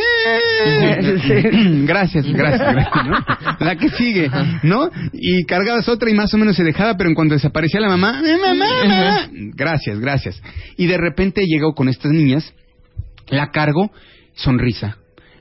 gracias, 1.85 2.25
gracias, 2.27 2.27
gracias, 2.73 3.05
¿no? 3.07 3.17
La 3.59 3.75
que 3.75 3.89
sigue, 3.89 4.29
¿no? 4.63 4.89
Y 5.13 5.43
cargabas 5.45 5.87
otra 5.89 6.09
y 6.09 6.13
más 6.13 6.33
o 6.33 6.37
menos 6.37 6.55
se 6.55 6.63
dejaba, 6.63 6.95
pero 6.97 7.09
en 7.09 7.15
cuanto 7.15 7.33
desaparecía 7.35 7.79
la 7.79 7.89
mamá, 7.89 8.21
"Eh, 8.25 8.37
mamá, 8.41 8.65
mamá", 8.87 9.29
gracias, 9.53 9.99
gracias. 9.99 10.41
Y 10.77 10.87
de 10.87 10.97
repente 10.97 11.41
llegó 11.45 11.73
con 11.73 11.89
estas 11.89 12.11
niñas, 12.11 12.53
la 13.29 13.51
cargo, 13.51 13.91
sonrisa. 14.35 14.97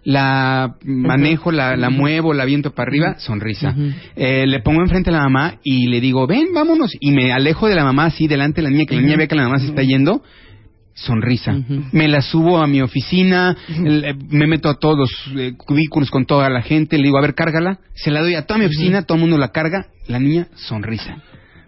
La 0.06 0.74
manejo, 0.84 1.50
la, 1.50 1.76
la 1.76 1.88
muevo, 1.88 2.34
la 2.34 2.44
viento 2.44 2.74
para 2.74 2.90
arriba, 2.90 3.14
sonrisa. 3.18 3.74
Eh, 4.16 4.46
le 4.46 4.60
pongo 4.60 4.82
enfrente 4.82 5.08
a 5.08 5.14
la 5.14 5.22
mamá 5.22 5.60
y 5.64 5.86
le 5.86 6.02
digo, 6.02 6.26
ven, 6.26 6.48
vámonos. 6.54 6.90
Y 7.00 7.10
me 7.12 7.32
alejo 7.32 7.68
de 7.68 7.74
la 7.74 7.84
mamá 7.84 8.04
así 8.06 8.28
delante 8.28 8.56
de 8.60 8.64
la 8.64 8.70
niña, 8.70 8.84
que 8.86 8.96
la 8.96 9.00
niña 9.00 9.16
ve 9.16 9.28
que 9.28 9.34
la 9.34 9.44
mamá 9.44 9.60
se 9.60 9.68
está 9.68 9.82
yendo. 9.82 10.22
Sonrisa. 10.94 11.52
Me 11.92 12.08
la 12.08 12.20
subo 12.22 12.58
a 12.62 12.66
mi 12.66 12.80
oficina, 12.80 13.56
el- 13.68 14.04
eh, 14.04 14.14
me 14.30 14.46
meto 14.46 14.68
a 14.68 14.78
todos 14.78 14.96
los 14.98 15.10
eh, 15.36 15.52
cubículos 15.56 16.10
con 16.10 16.24
toda 16.24 16.48
la 16.48 16.62
gente, 16.62 16.96
le 16.98 17.04
digo, 17.04 17.18
a 17.18 17.22
ver, 17.22 17.34
cárgala. 17.34 17.78
Se 17.94 18.10
la 18.10 18.20
doy 18.22 18.34
a 18.36 18.46
toda 18.46 18.58
mi 18.58 18.66
oficina, 18.66 19.02
todo 19.02 19.16
el 19.16 19.20
mundo 19.22 19.36
la 19.38 19.48
carga. 19.52 19.86
La 20.06 20.18
niña, 20.18 20.46
sonrisa. 20.54 21.16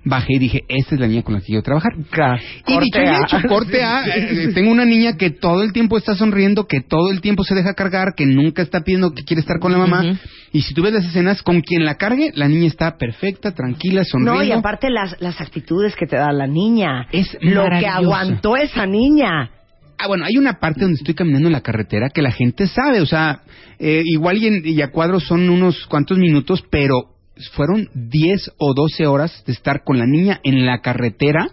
Bajé 0.08 0.34
y 0.34 0.38
dije, 0.38 0.64
esta 0.68 0.94
es 0.94 1.00
la 1.00 1.08
niña 1.08 1.22
con 1.22 1.34
la 1.34 1.40
que 1.40 1.46
quiero 1.46 1.62
trabajar. 1.62 1.90
Y 1.96 2.78
dicho 2.78 3.00
y 3.02 3.08
hecho, 3.08 3.48
corte 3.48 3.82
A, 3.82 4.04
eh, 4.06 4.52
tengo 4.54 4.70
una 4.70 4.84
niña 4.84 5.16
que 5.16 5.30
todo 5.30 5.64
el 5.64 5.72
tiempo 5.72 5.98
está 5.98 6.14
sonriendo, 6.14 6.68
que 6.68 6.80
todo 6.80 7.10
el 7.10 7.20
tiempo 7.20 7.42
se 7.42 7.56
deja 7.56 7.74
cargar, 7.74 8.14
que 8.16 8.24
nunca 8.24 8.62
está 8.62 8.82
pidiendo 8.82 9.12
que 9.12 9.24
quiere 9.24 9.40
estar 9.40 9.58
con 9.58 9.72
la 9.72 9.78
mamá. 9.78 10.16
Y 10.52 10.62
si 10.62 10.74
tú 10.74 10.82
ves 10.82 10.92
las 10.92 11.04
escenas, 11.06 11.42
con 11.42 11.60
quien 11.60 11.84
la 11.84 11.96
cargue, 11.96 12.30
la 12.36 12.46
niña 12.46 12.68
está 12.68 12.96
perfecta, 12.96 13.52
tranquila, 13.52 14.04
sonriendo. 14.04 14.38
No, 14.38 14.44
y 14.44 14.52
aparte 14.52 14.90
las, 14.90 15.20
las 15.20 15.40
actitudes 15.40 15.96
que 15.96 16.06
te 16.06 16.14
da 16.14 16.30
la 16.30 16.46
niña. 16.46 17.08
Es 17.10 17.36
lo 17.40 17.64
que 17.64 17.88
aguantó 17.88 18.56
esa 18.56 18.86
niña. 18.86 19.50
Ah, 19.98 20.06
bueno, 20.06 20.24
hay 20.24 20.36
una 20.36 20.60
parte 20.60 20.82
donde 20.82 20.98
estoy 20.98 21.14
caminando 21.14 21.48
en 21.48 21.52
la 21.52 21.62
carretera 21.62 22.10
que 22.10 22.22
la 22.22 22.30
gente 22.30 22.68
sabe, 22.68 23.00
o 23.00 23.06
sea, 23.06 23.40
eh, 23.78 24.02
igual 24.04 24.36
y, 24.36 24.46
en, 24.46 24.62
y 24.64 24.82
a 24.82 24.92
cuadros 24.92 25.24
son 25.24 25.48
unos 25.48 25.86
cuantos 25.86 26.18
minutos, 26.18 26.62
pero 26.70 27.15
fueron 27.52 27.88
10 27.94 28.52
o 28.58 28.74
12 28.74 29.06
horas 29.06 29.44
de 29.46 29.52
estar 29.52 29.84
con 29.84 29.98
la 29.98 30.06
niña 30.06 30.40
en 30.42 30.64
la 30.66 30.80
carretera 30.80 31.50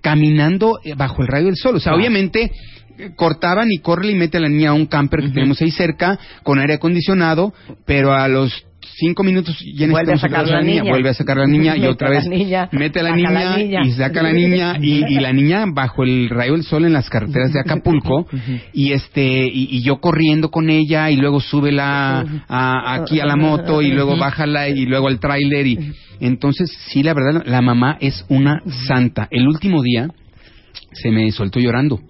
caminando 0.00 0.80
eh, 0.84 0.94
bajo 0.94 1.22
el 1.22 1.28
rayo 1.28 1.46
del 1.46 1.56
sol. 1.56 1.76
O 1.76 1.80
sea, 1.80 1.94
obviamente 1.94 2.52
eh, 2.98 3.10
cortaban 3.16 3.68
y 3.70 3.78
corre 3.78 4.10
y 4.10 4.14
mete 4.14 4.36
a 4.36 4.40
la 4.40 4.48
niña 4.48 4.70
a 4.70 4.74
un 4.74 4.86
camper 4.86 5.20
que 5.20 5.30
tenemos 5.30 5.60
ahí 5.60 5.70
cerca 5.70 6.18
con 6.42 6.58
aire 6.58 6.74
acondicionado, 6.74 7.54
pero 7.86 8.12
a 8.12 8.28
los 8.28 8.66
cinco 8.98 9.22
minutos 9.22 9.56
ya 9.74 9.86
Vuelve 9.88 10.12
a 10.12 10.16
sacar 10.18 10.42
vez 10.42 10.50
la 10.52 10.60
niña. 10.62 10.82
vuelve 10.90 11.08
a 11.10 11.14
sacar 11.14 11.36
la 11.36 11.46
niña 11.46 11.76
y 11.76 11.86
otra 11.86 12.08
la 12.08 12.16
vez 12.16 12.28
niña, 12.28 12.68
mete 12.72 13.00
a 13.00 13.02
la 13.02 13.16
niña, 13.16 13.30
la 13.30 13.56
niña. 13.56 13.80
y 13.84 13.92
saca 13.92 14.20
a 14.20 14.22
la 14.22 14.32
niña 14.32 14.76
y, 14.80 15.04
y 15.06 15.20
la 15.20 15.32
niña 15.32 15.64
bajo 15.66 16.02
el 16.04 16.28
rayo 16.28 16.52
del 16.52 16.62
sol 16.64 16.84
en 16.84 16.92
las 16.92 17.08
carreteras 17.10 17.52
de 17.52 17.60
Acapulco 17.60 18.26
y 18.72 18.92
este 18.92 19.46
y, 19.46 19.68
y 19.70 19.82
yo 19.82 19.96
corriendo 20.00 20.50
con 20.50 20.70
ella 20.70 21.10
y 21.10 21.16
luego 21.16 21.40
súbela 21.40 22.24
a, 22.48 22.94
aquí 22.94 23.20
a 23.20 23.26
la 23.26 23.36
moto 23.36 23.82
y 23.82 23.90
luego 23.90 24.16
bájala 24.16 24.68
y 24.68 24.86
luego 24.86 25.08
al 25.08 25.18
tráiler 25.20 25.66
y 25.66 25.92
entonces 26.20 26.70
sí 26.88 27.02
la 27.02 27.14
verdad 27.14 27.42
la 27.46 27.60
mamá 27.60 27.96
es 28.00 28.24
una 28.28 28.62
santa. 28.86 29.28
El 29.30 29.48
último 29.48 29.82
día 29.82 30.08
se 30.92 31.10
me 31.10 31.30
soltó 31.32 31.58
llorando 31.60 32.00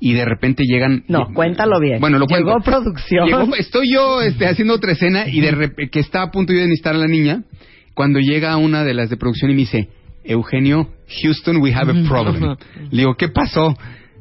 y 0.00 0.12
de 0.14 0.24
repente 0.24 0.64
llegan 0.66 1.04
No, 1.08 1.32
cuéntalo 1.34 1.78
bien. 1.80 2.00
bueno 2.00 2.18
lo 2.18 2.26
Llegó 2.26 2.60
producción. 2.60 3.26
Llegó- 3.26 3.54
estoy 3.56 3.92
yo 3.92 4.20
este, 4.22 4.46
haciendo 4.46 4.74
otra 4.74 4.92
escena 4.92 5.28
y 5.28 5.40
de 5.40 5.52
rep- 5.52 5.90
que 5.90 6.00
está 6.00 6.22
a 6.22 6.30
punto 6.30 6.52
yo 6.52 6.58
de 6.60 6.66
necesitar 6.66 6.94
a 6.94 6.98
la 6.98 7.06
niña 7.08 7.42
cuando 7.94 8.18
llega 8.18 8.56
una 8.56 8.84
de 8.84 8.94
las 8.94 9.10
de 9.10 9.16
producción 9.16 9.50
y 9.50 9.54
me 9.54 9.60
dice 9.60 9.88
Eugenio 10.24 10.88
Houston 11.22 11.58
we 11.58 11.72
have 11.74 11.90
a 11.90 12.08
problem 12.08 12.56
le 12.90 12.98
digo 12.98 13.14
¿qué 13.16 13.28
pasó? 13.28 13.76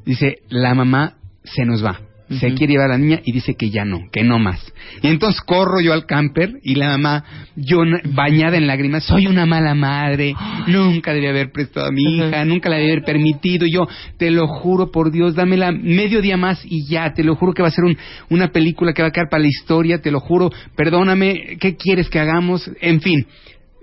dice 0.05 0.39
la 0.49 0.73
mamá 0.75 1.15
se 1.43 1.65
nos 1.65 1.83
va 1.83 1.99
Se 2.39 2.53
quiere 2.53 2.73
llevar 2.73 2.89
a 2.91 2.93
la 2.93 2.97
niña 2.97 3.21
y 3.23 3.31
dice 3.31 3.55
que 3.55 3.69
ya 3.69 3.85
no, 3.85 4.01
que 4.11 4.23
no 4.23 4.39
más. 4.39 4.59
Y 5.01 5.07
entonces 5.07 5.41
corro 5.41 5.79
yo 5.81 5.93
al 5.93 6.05
camper 6.05 6.59
y 6.63 6.75
la 6.75 6.89
mamá, 6.89 7.23
yo 7.55 7.79
bañada 8.05 8.57
en 8.57 8.67
lágrimas, 8.67 9.03
soy 9.03 9.27
una 9.27 9.45
mala 9.45 9.75
madre, 9.75 10.35
nunca 10.67 11.13
debí 11.13 11.27
haber 11.27 11.51
prestado 11.51 11.87
a 11.87 11.91
mi 11.91 12.03
hija, 12.03 12.45
nunca 12.45 12.69
la 12.69 12.77
debí 12.77 12.91
haber 12.91 13.03
permitido. 13.03 13.65
Yo 13.67 13.87
te 14.17 14.31
lo 14.31 14.47
juro 14.47 14.91
por 14.91 15.11
Dios, 15.11 15.35
dámela 15.35 15.71
medio 15.71 16.21
día 16.21 16.37
más 16.37 16.61
y 16.65 16.85
ya, 16.87 17.13
te 17.13 17.23
lo 17.23 17.35
juro 17.35 17.53
que 17.53 17.61
va 17.61 17.69
a 17.69 17.71
ser 17.71 17.85
un- 17.85 17.97
una 18.29 18.49
película 18.51 18.93
que 18.93 19.01
va 19.01 19.09
a 19.09 19.11
quedar 19.11 19.29
para 19.29 19.41
la 19.43 19.49
historia, 19.49 19.99
te 20.01 20.11
lo 20.11 20.19
juro, 20.19 20.49
perdóname, 20.75 21.57
¿qué 21.59 21.75
quieres 21.75 22.09
que 22.09 22.19
hagamos? 22.19 22.69
En 22.81 23.01
fin, 23.01 23.25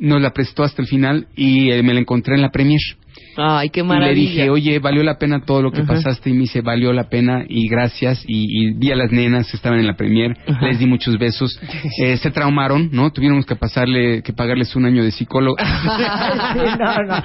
nos 0.01 0.21
la 0.21 0.31
prestó 0.33 0.65
hasta 0.65 0.83
el 0.83 0.89
final 0.89 1.27
y 1.37 1.71
eh, 1.71 1.83
me 1.83 1.95
la 1.95 2.01
encontré 2.01 2.35
en 2.35 2.43
la 2.43 2.51
premier. 2.51 2.81
Ay, 3.37 3.71
qué 3.71 3.81
Y 3.81 3.83
le 3.85 3.89
maravilla. 3.89 4.15
dije, 4.31 4.51
oye, 4.51 4.79
valió 4.81 5.03
la 5.03 5.17
pena 5.19 5.41
todo 5.47 5.63
lo 5.63 5.71
que 5.71 5.83
Ajá. 5.83 5.95
pasaste. 5.95 6.31
Y 6.31 6.33
me 6.33 6.41
dice, 6.41 6.63
valió 6.63 6.93
la 6.93 7.09
pena 7.09 7.45
y 7.49 7.69
gracias. 7.69 8.23
Y, 8.27 8.47
y 8.69 8.73
vi 8.75 8.91
a 8.93 8.97
las 8.97 9.13
nenas, 9.13 9.53
estaban 9.55 9.79
en 9.79 9.87
la 9.87 9.95
premier, 9.95 10.37
Ajá. 10.49 10.67
les 10.67 10.79
di 10.79 10.87
muchos 10.87 11.19
besos. 11.19 11.59
Eh, 12.03 12.17
se 12.17 12.31
traumaron, 12.31 12.89
¿no? 12.93 13.11
Tuvimos 13.13 13.45
que 13.47 13.57
pasarle, 13.57 14.23
que 14.23 14.33
pagarles 14.33 14.75
un 14.75 14.85
año 14.87 15.05
de 15.05 15.11
psicólogo. 15.13 15.57
Sí, 16.53 16.59
no, 16.79 17.03
no. 17.05 17.23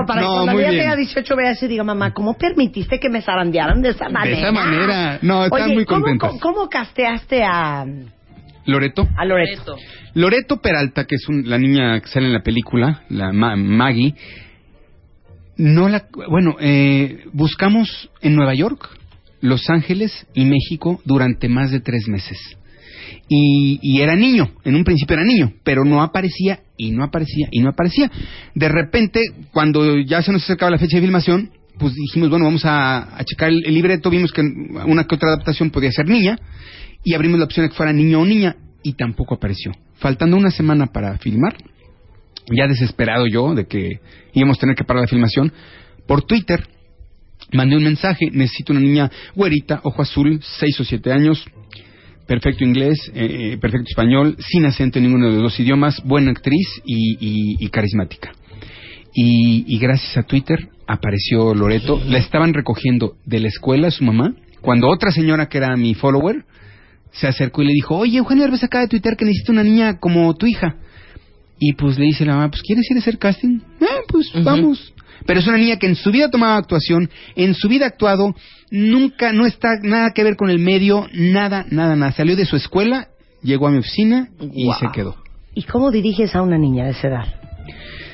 No, 0.00 0.06
para 0.06 0.20
No, 0.22 0.28
que 0.28 0.34
cuando 0.44 0.60
ella 0.60 0.70
tenga 0.70 0.96
18 0.96 1.36
veas 1.36 1.62
y 1.62 1.68
diga, 1.68 1.84
mamá, 1.84 2.12
¿cómo 2.12 2.34
permitiste 2.36 2.98
que 2.98 3.08
me 3.08 3.22
zarandearan 3.22 3.80
de 3.82 3.90
esa 3.90 4.08
manera? 4.08 4.36
esa 4.38 4.52
manera. 4.52 5.18
No, 5.22 5.44
están 5.44 5.62
Oye, 5.62 5.74
muy 5.74 5.84
¿cómo- 5.84 6.02
contentas. 6.02 6.30
¿cómo, 6.40 6.40
cómo 6.40 6.68
casteaste 6.68 7.42
a, 7.44 7.84
Loreto. 8.66 9.08
a 9.16 9.24
Loreto? 9.24 9.76
Loreto 10.14 10.60
Peralta, 10.60 11.04
que 11.06 11.16
es 11.16 11.28
un- 11.28 11.48
la 11.48 11.58
niña 11.58 12.00
que 12.00 12.08
sale 12.08 12.26
en 12.26 12.32
la 12.32 12.42
película, 12.42 13.04
la 13.08 13.32
Ma- 13.32 13.56
Maggie, 13.56 14.14
no 15.56 15.88
la, 15.88 16.06
bueno, 16.28 16.56
eh, 16.60 17.24
buscamos 17.32 18.10
en 18.22 18.34
Nueva 18.34 18.54
York, 18.54 18.88
Los 19.40 19.68
Ángeles 19.70 20.26
y 20.34 20.44
México 20.44 21.00
durante 21.04 21.48
más 21.48 21.70
de 21.70 21.80
tres 21.80 22.08
meses. 22.08 22.38
Y, 23.28 23.78
y 23.82 24.00
era 24.00 24.16
niño, 24.16 24.50
en 24.64 24.76
un 24.76 24.84
principio 24.84 25.14
era 25.14 25.24
niño, 25.24 25.52
pero 25.64 25.84
no 25.84 26.02
aparecía 26.02 26.60
y 26.76 26.90
no 26.90 27.04
aparecía 27.04 27.48
y 27.50 27.60
no 27.60 27.70
aparecía. 27.70 28.10
De 28.54 28.68
repente, 28.68 29.20
cuando 29.52 29.98
ya 29.98 30.22
se 30.22 30.32
nos 30.32 30.42
acercaba 30.44 30.70
la 30.70 30.78
fecha 30.78 30.96
de 30.96 31.02
filmación, 31.02 31.50
pues 31.78 31.94
dijimos, 31.94 32.28
bueno, 32.28 32.44
vamos 32.44 32.64
a, 32.64 33.16
a 33.18 33.24
checar 33.24 33.48
el, 33.48 33.64
el 33.64 33.74
libreto, 33.74 34.10
vimos 34.10 34.32
que 34.32 34.42
una 34.42 35.04
que 35.04 35.14
otra 35.14 35.28
adaptación 35.30 35.70
podía 35.70 35.90
ser 35.92 36.06
niña, 36.08 36.38
y 37.04 37.14
abrimos 37.14 37.38
la 37.38 37.46
opción 37.46 37.66
de 37.66 37.70
que 37.70 37.76
fuera 37.76 37.92
niño 37.92 38.20
o 38.20 38.24
niña, 38.24 38.56
y 38.82 38.94
tampoco 38.94 39.34
apareció. 39.34 39.72
Faltando 39.96 40.36
una 40.36 40.50
semana 40.50 40.86
para 40.86 41.18
filmar, 41.18 41.56
ya 42.50 42.66
desesperado 42.66 43.26
yo 43.26 43.54
de 43.54 43.66
que 43.66 44.00
íbamos 44.32 44.58
a 44.58 44.60
tener 44.60 44.74
que 44.74 44.84
parar 44.84 45.02
la 45.02 45.08
filmación, 45.08 45.52
por 46.06 46.22
Twitter 46.22 46.66
mandé 47.52 47.76
un 47.76 47.84
mensaje, 47.84 48.30
necesito 48.32 48.72
una 48.72 48.80
niña 48.80 49.10
güerita, 49.34 49.80
ojo 49.82 50.02
azul, 50.02 50.40
seis 50.42 50.78
o 50.80 50.84
siete 50.84 51.12
años, 51.12 51.44
perfecto 52.26 52.64
inglés, 52.64 53.10
eh, 53.14 53.52
eh, 53.52 53.58
perfecto 53.58 53.88
español, 53.88 54.36
sin 54.38 54.64
acento 54.64 54.98
en 54.98 55.04
ninguno 55.04 55.26
de 55.26 55.34
los 55.34 55.42
dos 55.42 55.60
idiomas, 55.60 56.02
buena 56.04 56.30
actriz 56.30 56.66
y 56.84 57.68
carismática. 57.68 58.32
Y, 59.12 59.64
y 59.66 59.78
gracias 59.78 60.16
a 60.16 60.22
Twitter 60.22 60.68
apareció 60.86 61.54
Loreto, 61.54 62.00
la 62.06 62.18
estaban 62.18 62.54
recogiendo 62.54 63.16
de 63.24 63.40
la 63.40 63.48
escuela 63.48 63.90
su 63.90 64.04
mamá, 64.04 64.34
cuando 64.60 64.88
otra 64.88 65.10
señora 65.10 65.48
que 65.48 65.58
era 65.58 65.76
mi 65.76 65.94
follower 65.94 66.44
se 67.12 67.26
acercó 67.26 67.62
y 67.62 67.66
le 67.66 67.72
dijo, 67.72 67.96
oye 67.96 68.18
Eugenio 68.18 68.44
Derbez 68.44 68.62
acaba 68.64 68.82
de 68.82 68.88
tuitear 68.88 69.16
que 69.16 69.24
necesita 69.24 69.52
una 69.52 69.62
niña 69.64 69.98
como 69.98 70.32
tu 70.34 70.46
hija. 70.46 70.76
Y 71.58 71.74
pues 71.74 71.98
le 71.98 72.06
dice 72.06 72.24
la 72.24 72.34
mamá, 72.34 72.50
pues 72.50 72.62
¿quieres 72.62 72.90
ir 72.90 72.96
a 72.96 73.00
hacer 73.00 73.18
casting? 73.18 73.60
Eh, 73.80 73.86
pues 74.08 74.30
vamos. 74.42 74.94
Pero 75.26 75.40
es 75.40 75.46
una 75.46 75.58
niña 75.58 75.76
que 75.76 75.86
en 75.86 75.96
su 75.96 76.10
vida 76.10 76.30
tomaba 76.30 76.56
actuación, 76.56 77.10
en 77.36 77.54
su 77.54 77.68
vida 77.68 77.84
ha 77.84 77.88
actuado, 77.88 78.34
nunca, 78.70 79.32
no 79.34 79.44
está 79.44 79.68
nada 79.82 80.12
que 80.14 80.24
ver 80.24 80.36
con 80.36 80.48
el 80.48 80.58
medio, 80.58 81.06
nada, 81.12 81.66
nada, 81.70 81.94
nada. 81.96 82.12
Salió 82.12 82.36
de 82.36 82.46
su 82.46 82.56
escuela, 82.56 83.08
llegó 83.42 83.66
a 83.68 83.70
mi 83.70 83.78
oficina 83.78 84.28
y 84.40 84.70
se 84.80 84.86
quedó. 84.94 85.16
¿Y 85.54 85.64
cómo 85.64 85.90
diriges 85.90 86.34
a 86.34 86.40
una 86.40 86.56
niña 86.56 86.84
de 86.86 86.92
esa 86.92 87.08
edad? 87.08 87.34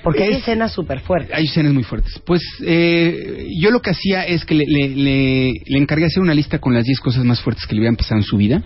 Porque 0.03 0.25
hay 0.25 0.33
Es- 0.33 0.39
escenas 0.39 0.73
súper 0.73 1.01
fuertes. 1.01 1.31
Hay 1.33 1.45
escenas 1.45 1.73
muy 1.73 1.85
fuertes. 1.85 2.21
Pues 2.27 2.41
eh, 2.65 3.47
yo 3.61 3.71
lo 3.71 3.81
que 3.81 3.91
hacía 3.91 4.25
es 4.27 4.45
que 4.45 4.55
le, 4.57 4.65
le, 4.67 4.89
le, 4.89 5.53
le 5.65 5.79
encargué 5.79 6.07
hacer 6.07 6.23
una 6.23 6.35
lista 6.35 6.59
con 6.59 6.75
las 6.75 6.85
10 6.85 6.99
cosas 7.01 7.25
más 7.25 7.41
fuertes 7.41 7.67
que 7.67 7.75
le 7.77 7.83
habían 7.83 7.97
pasado 7.97 8.17
en 8.19 8.25
su 8.25 8.37
vida. 8.37 8.65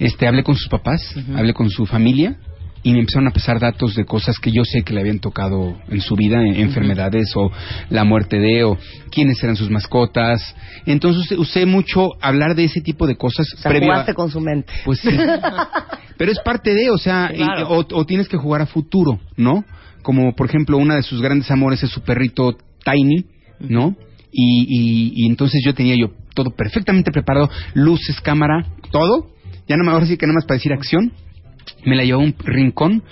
Este, 0.00 0.26
hablé 0.26 0.42
con 0.42 0.56
sus 0.56 0.68
papás, 0.68 1.00
hablé 1.36 1.54
con 1.54 1.70
su 1.70 1.86
familia 1.86 2.36
y 2.82 2.92
me 2.94 3.00
empezaron 3.00 3.28
a 3.28 3.32
pasar 3.32 3.60
datos 3.60 3.94
de 3.94 4.06
cosas 4.06 4.38
que 4.38 4.50
yo 4.50 4.64
sé 4.64 4.82
que 4.82 4.94
le 4.94 5.00
habían 5.00 5.18
tocado 5.18 5.76
en 5.90 6.00
su 6.00 6.16
vida, 6.16 6.40
en- 6.42 6.56
enfermedades 6.56 7.30
o 7.36 7.52
la 7.90 8.04
muerte 8.04 8.38
de 8.38 8.64
o 8.64 8.78
quiénes 9.12 9.42
eran 9.44 9.54
sus 9.56 9.68
mascotas. 9.70 10.56
Entonces 10.86 11.38
usé, 11.38 11.66
mucho 11.66 12.08
hablar 12.22 12.54
de 12.56 12.64
ese 12.64 12.80
tipo 12.80 13.06
de 13.06 13.16
cosas 13.16 13.46
O 13.52 13.58
sea, 13.58 13.70
previo 13.70 13.92
a- 13.92 14.06
con 14.14 14.30
su 14.30 14.40
mente. 14.40 14.72
pues 14.86 15.00
sí. 15.00 15.10
Pero 16.16 16.32
es 16.32 16.38
parte 16.40 16.72
de, 16.74 16.90
o 16.90 16.96
sea, 16.98 17.30
y- 17.36 17.42
o, 17.64 17.86
o 17.92 18.04
tienes 18.06 18.28
que 18.28 18.38
jugar 18.38 18.62
a 18.62 18.66
futuro, 18.66 19.20
¿no? 19.36 19.64
Como 20.02 20.34
por 20.34 20.48
ejemplo, 20.48 20.78
una 20.78 20.96
de 20.96 21.02
sus 21.02 21.20
grandes 21.20 21.50
amores 21.50 21.82
es 21.82 21.90
su 21.90 22.00
perrito 22.00 22.56
Tiny, 22.84 23.26
¿no? 23.60 23.94
Y, 24.32 24.64
y, 24.68 25.12
y 25.22 25.26
entonces 25.26 25.60
yo 25.62 25.74
tenía 25.74 25.96
yo 25.96 26.12
todo 26.34 26.50
perfectamente 26.52 27.10
preparado, 27.12 27.50
luces, 27.74 28.18
cámara, 28.22 28.64
todo. 28.90 29.28
Ya 29.70 29.76
no 29.76 29.84
me 29.84 29.92
ahora 29.92 30.04
sí 30.06 30.16
que 30.16 30.26
nada 30.26 30.34
más 30.34 30.44
para 30.46 30.56
decir 30.58 30.72
acción. 30.72 31.12
Me 31.86 31.94
la 31.94 32.02
llevaba 32.04 32.24
a 32.24 32.26
un 32.26 32.34
rincón 32.38 33.04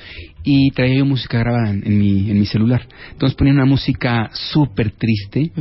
y 0.43 0.71
traía 0.73 0.97
yo 0.99 1.05
música 1.07 1.39
grabada 1.39 1.71
en, 1.71 1.87
en 1.87 1.99
mi, 1.99 2.31
en 2.31 2.39
mi 2.41 2.47
celular. 2.47 2.87
Entonces 3.13 3.37
ponía 3.37 3.53
una 3.53 3.65
música 3.65 4.29
súper 4.33 4.91
triste 4.91 5.53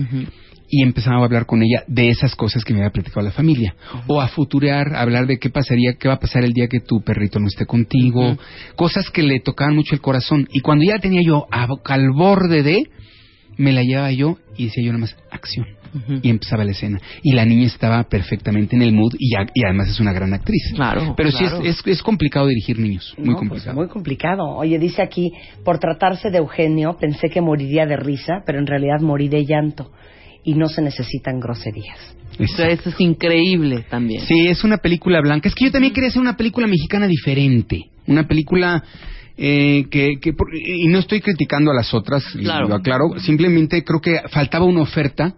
y 0.70 0.82
empezaba 0.84 1.22
a 1.22 1.26
hablar 1.26 1.46
con 1.46 1.62
ella 1.62 1.84
de 1.88 2.10
esas 2.10 2.36
cosas 2.36 2.64
que 2.66 2.74
me 2.74 2.80
había 2.80 2.92
platicado 2.92 3.22
la 3.22 3.32
familia. 3.32 3.76
O 4.08 4.20
a 4.22 4.28
futurear, 4.28 4.96
a 4.96 5.02
hablar 5.02 5.28
de 5.28 5.38
qué 5.38 5.50
pasaría, 5.52 5.94
qué 6.00 6.08
va 6.08 6.16
a 6.16 6.20
pasar 6.20 6.44
el 6.44 6.52
día 6.54 6.68
que 6.68 6.80
tu 6.80 7.02
perrito 7.02 7.40
no 7.40 7.48
esté 7.48 7.66
contigo. 7.68 8.36
Cosas 8.76 9.10
que 9.12 9.22
le 9.22 9.40
tocaban 9.40 9.76
mucho 9.76 9.94
el 9.94 10.02
corazón. 10.02 10.48
Y 10.52 10.62
cuando 10.62 10.84
ya 10.84 10.98
tenía 11.00 11.22
yo 11.22 11.46
a- 11.52 11.68
al 11.86 12.10
borde 12.12 12.64
de, 12.64 12.84
me 13.58 13.72
la 13.72 13.84
llevaba 13.84 14.12
yo 14.12 14.38
y 14.58 14.66
decía 14.66 14.84
yo 14.84 14.92
nada 14.94 15.02
más, 15.02 15.16
acción. 15.32 15.68
Y 16.22 16.30
empezaba 16.30 16.64
la 16.64 16.72
escena. 16.72 17.00
Y 17.24 17.34
la 17.34 17.46
niña 17.46 17.68
estaba 17.68 18.04
perfectamente 18.04 18.76
en 18.76 18.82
el 18.82 18.94
mood 18.94 19.14
y, 19.18 19.32
ya- 19.34 19.46
y 19.54 19.64
además 19.66 19.90
es 19.90 20.00
una 20.00 20.14
gran 20.14 20.34
actriz. 20.34 20.62
Claro, 20.76 21.14
Pero 21.16 21.30
claro. 21.32 21.62
sí 21.62 21.68
es, 21.68 21.78
es, 21.80 21.88
es 21.88 22.02
complicado 22.02 22.48
dirigir 22.48 22.80
niños. 22.80 23.14
Muy 23.18 23.28
No, 23.30 23.34
pues, 23.36 23.50
complicado. 23.50 23.76
muy 23.76 23.88
complicado. 23.88 24.44
Oye, 24.58 24.80
dice 24.80 25.02
aquí, 25.02 25.32
por 25.64 25.80
tratarse 25.80 26.30
de 26.30 26.38
Eugenio, 26.38 26.98
pensé 27.00 27.30
que 27.30 27.42
moriría 27.42 27.86
de 27.86 27.98
risa, 27.98 28.44
pero 28.46 28.60
en 28.60 28.68
realidad 28.68 29.00
morí 29.02 29.28
de 29.30 29.46
llanto. 29.46 29.92
Y 30.44 30.54
no 30.54 30.68
se 30.68 30.82
necesitan 30.82 31.40
groserías. 31.40 31.98
O 32.40 32.48
sea, 32.48 32.70
eso 32.70 32.90
es 32.90 33.00
increíble 33.02 33.84
también. 33.90 34.22
Sí, 34.22 34.48
es 34.48 34.64
una 34.64 34.78
película 34.78 35.20
blanca. 35.22 35.50
Es 35.50 35.56
que 35.56 35.66
yo 35.66 35.72
también 35.72 35.92
quería 35.94 36.10
hacer 36.10 36.22
una 36.22 36.38
película 36.38 36.68
mexicana 36.68 37.08
diferente. 37.08 37.86
Una 38.06 38.28
película 38.28 38.84
eh, 39.38 39.86
que, 39.92 40.14
que 40.22 40.34
por- 40.34 40.48
y 40.56 40.88
no 40.88 41.00
estoy 41.00 41.22
criticando 41.22 41.72
a 41.72 41.76
las 41.76 41.94
otras, 41.94 42.24
Claro. 42.40 42.68
lo 42.68 42.76
aclaro. 42.76 43.20
Simplemente 43.20 43.84
creo 43.84 44.00
que 44.00 44.22
faltaba 44.30 44.66
una 44.66 44.82
oferta. 44.82 45.36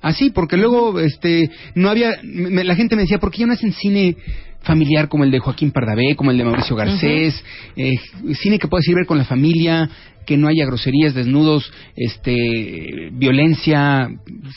Así, 0.00 0.30
porque 0.30 0.56
luego, 0.56 1.00
este, 1.00 1.50
no 1.74 1.88
había, 1.90 2.10
me- 2.22 2.64
la 2.64 2.76
gente 2.76 2.94
me 2.96 3.02
decía, 3.02 3.18
¿por 3.18 3.30
qué 3.30 3.38
ya 3.38 3.46
no 3.46 3.52
hacen 3.54 3.72
cine 3.72 4.16
familiar 4.60 5.08
como 5.08 5.24
el 5.24 5.30
de 5.30 5.38
Joaquín 5.38 5.70
Pardavé, 5.72 6.14
como 6.16 6.30
el 6.30 6.38
de 6.38 6.44
Mauricio 6.44 6.76
Garcés, 6.76 7.42
eh, 7.76 7.94
cine 8.34 8.58
que 8.58 8.68
pueda 8.68 8.82
servir 8.82 9.06
con 9.06 9.16
la 9.18 9.24
familia, 9.24 9.88
que 10.26 10.36
no 10.36 10.46
haya 10.48 10.66
groserías, 10.66 11.14
desnudos, 11.14 11.72
este, 11.96 13.08
violencia, 13.12 14.08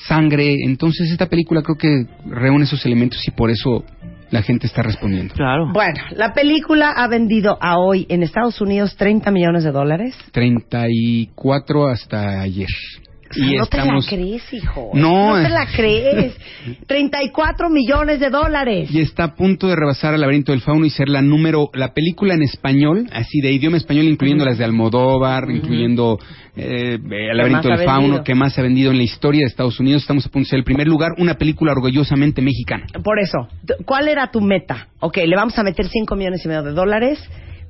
sangre. 0.08 0.58
Entonces 0.66 1.10
esta 1.12 1.28
película 1.28 1.62
creo 1.62 1.78
que 1.78 2.06
reúne 2.30 2.66
esos 2.66 2.86
elementos 2.86 3.26
y 3.28 3.32
por 3.32 3.50
eso 3.52 3.84
la 4.32 4.42
gente 4.42 4.68
está 4.68 4.82
respondiendo. 4.82 5.34
Claro. 5.34 5.72
Bueno, 5.74 6.00
la 6.16 6.34
película 6.34 6.90
ha 6.92 7.08
vendido 7.08 7.58
a 7.62 7.78
hoy 7.80 8.06
en 8.10 8.24
Estados 8.24 8.60
Unidos 8.60 8.96
30 8.98 9.32
millones 9.32 9.64
de 9.64 9.72
dólares. 9.72 10.16
34 10.32 11.88
hasta 11.88 12.42
ayer. 12.42 12.68
Y 13.36 13.56
no 13.56 13.63
estamos 13.63 14.06
te 14.08 14.17
la 14.17 14.24
crees, 14.24 14.54
hijo. 14.54 14.91
No, 14.94 15.38
No 15.38 15.44
te 15.44 15.50
la 15.50 15.65
crees. 15.67 16.36
34 16.88 17.70
millones 17.70 18.20
de 18.20 18.30
dólares. 18.30 18.89
y 18.91 19.00
está 19.00 19.24
a 19.26 19.36
punto 19.36 19.67
de 19.67 19.76
rebasar 19.76 20.13
al 20.13 20.22
laberinto 20.22 20.52
del 20.52 20.62
fauno 20.62 20.86
y 20.86 20.89
ser 20.89 21.10
la 21.10 21.22
número, 21.22 21.70
la 21.74 21.94
película 21.94 22.34
en 22.34 22.44
español, 22.44 23.08
así 23.12 23.39
de 23.41 23.52
idioma 23.52 23.78
español, 23.78 24.06
incluyendo 24.06 24.46
las 24.46 24.58
de 24.58 24.65
Almodóvar, 24.65 25.50
incluyendo 25.50 26.20
eh, 26.56 26.98
El 27.10 27.38
laberinto 27.38 27.70
del 27.70 27.86
fauno, 27.86 28.02
vendido. 28.02 28.24
que 28.24 28.36
más 28.36 28.58
ha 28.58 28.62
vendido 28.62 28.91
en 28.91 28.98
la 28.98 29.04
historia 29.04 29.39
de 29.41 29.48
Estados 29.48 29.80
Unidos. 29.80 30.02
Estamos 30.04 30.26
a 30.26 30.30
punto 30.30 30.46
de 30.46 30.50
ser 30.50 30.60
el 30.60 30.65
primer 30.65 30.88
lugar, 30.88 31.12
una 31.17 31.36
película 31.36 31.72
orgullosamente 31.72 32.41
mexicana. 32.41 32.86
Por 33.04 33.20
eso, 33.20 33.48
¿cuál 33.86 34.08
era 34.08 34.32
tu 34.32 34.41
meta? 34.41 34.88
Ok, 35.00 35.17
le 35.26 35.36
vamos 35.36 35.58
a 35.58 35.63
meter 35.63 35.88
5 35.88 36.15
millones 36.15 36.44
y 36.44 36.48
medio 36.48 36.63
de 36.63 36.72
dólares. 36.72 37.20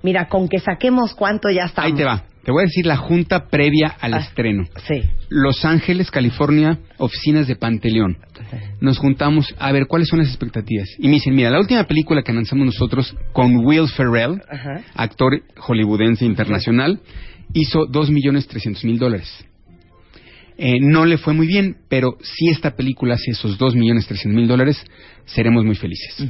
Mira, 0.03 0.27
con 0.27 0.47
que 0.47 0.57
saquemos 0.59 1.13
cuánto 1.13 1.49
ya 1.51 1.65
estamos. 1.65 1.91
Ahí 1.91 1.95
te 1.95 2.03
va. 2.03 2.23
Te 2.43 2.51
voy 2.51 2.63
a 2.63 2.65
decir 2.65 2.85
la 2.87 2.97
junta 2.97 3.47
previa 3.49 3.87
al 3.99 4.15
Ah. 4.15 4.19
estreno. 4.19 4.65
Sí. 4.87 5.01
Los 5.29 5.63
Ángeles, 5.63 6.09
California, 6.09 6.79
oficinas 6.97 7.47
de 7.47 7.55
Panteleón. 7.55 8.17
Nos 8.79 8.97
juntamos 8.97 9.53
a 9.59 9.71
ver 9.71 9.85
cuáles 9.87 10.07
son 10.07 10.19
las 10.19 10.27
expectativas. 10.29 10.89
Y 10.97 11.07
me 11.07 11.13
dicen, 11.13 11.35
mira, 11.35 11.51
la 11.51 11.59
última 11.59 11.83
película 11.85 12.23
que 12.23 12.33
lanzamos 12.33 12.65
nosotros 12.65 13.15
con 13.31 13.57
Will 13.65 13.87
Ferrell, 13.89 14.41
Ajá. 14.49 14.81
actor 14.95 15.41
hollywoodense 15.57 16.25
internacional, 16.25 16.99
hizo 17.53 17.85
dos 17.85 18.09
millones 18.09 18.47
trescientos 18.47 18.83
mil 18.83 18.97
dólares. 18.97 19.29
Eh, 20.57 20.79
no 20.79 21.05
le 21.05 21.17
fue 21.17 21.33
muy 21.33 21.47
bien, 21.47 21.77
pero 21.89 22.17
si 22.21 22.49
esta 22.49 22.75
película 22.75 23.15
hace 23.15 23.31
esos 23.31 23.57
dos 23.57 23.75
millones 23.75 24.07
trescientos 24.07 24.35
mil 24.39 24.47
dólares, 24.47 24.83
seremos 25.25 25.63
muy 25.63 25.75
felices. 25.75 26.27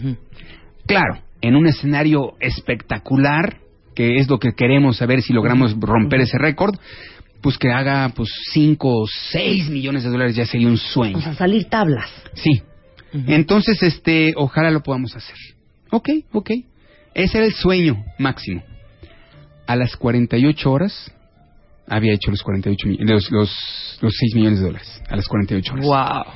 Claro, 0.85 1.21
en 1.41 1.55
un 1.55 1.67
escenario 1.67 2.33
espectacular, 2.39 3.57
que 3.95 4.17
es 4.19 4.29
lo 4.29 4.39
que 4.39 4.53
queremos 4.53 4.97
saber 4.97 5.21
si 5.21 5.33
logramos 5.33 5.75
romper 5.79 6.21
ese 6.21 6.37
récord, 6.37 6.75
pues 7.41 7.57
que 7.57 7.71
haga 7.71 8.09
pues 8.15 8.29
5 8.53 8.87
o 8.87 9.05
6 9.31 9.69
millones 9.69 10.03
de 10.03 10.09
dólares 10.09 10.35
ya 10.35 10.45
sería 10.45 10.67
un 10.67 10.77
sueño. 10.77 11.17
O 11.17 11.21
sea, 11.21 11.33
salir 11.33 11.65
tablas. 11.65 12.09
Sí. 12.35 12.61
Entonces, 13.27 13.81
este, 13.83 14.33
ojalá 14.37 14.71
lo 14.71 14.81
podamos 14.83 15.15
hacer. 15.15 15.35
Ok, 15.89 16.09
ok. 16.31 16.51
Ese 17.13 17.37
era 17.39 17.45
el 17.47 17.53
sueño 17.53 18.05
máximo. 18.19 18.63
A 19.67 19.75
las 19.75 19.95
48 19.97 20.71
horas 20.71 21.11
había 21.87 22.13
hecho 22.13 22.31
los 22.31 22.41
48 22.43 22.87
mi- 22.87 22.97
los, 22.97 23.29
los, 23.31 23.97
los 24.01 24.13
6 24.17 24.35
millones 24.35 24.59
de 24.59 24.65
dólares. 24.67 25.01
A 25.09 25.15
las 25.17 25.27
48 25.27 25.73
horas. 25.73 25.85
Wow. 25.85 26.33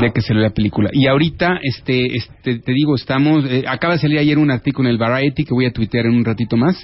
De 0.00 0.12
que 0.12 0.20
salió 0.22 0.42
la 0.42 0.50
película. 0.50 0.90
Y 0.92 1.06
ahorita, 1.06 1.58
este, 1.62 2.16
este, 2.16 2.58
te 2.58 2.72
digo, 2.72 2.94
estamos, 2.94 3.44
eh, 3.44 3.64
acaba 3.68 3.94
de 3.94 4.00
salir 4.00 4.18
ayer 4.18 4.38
un 4.38 4.50
artículo 4.50 4.88
en 4.88 4.94
el 4.94 4.98
Variety 4.98 5.44
que 5.44 5.54
voy 5.54 5.66
a 5.66 5.72
tuitear 5.72 6.06
en 6.06 6.14
un 6.14 6.24
ratito 6.24 6.56
más, 6.56 6.76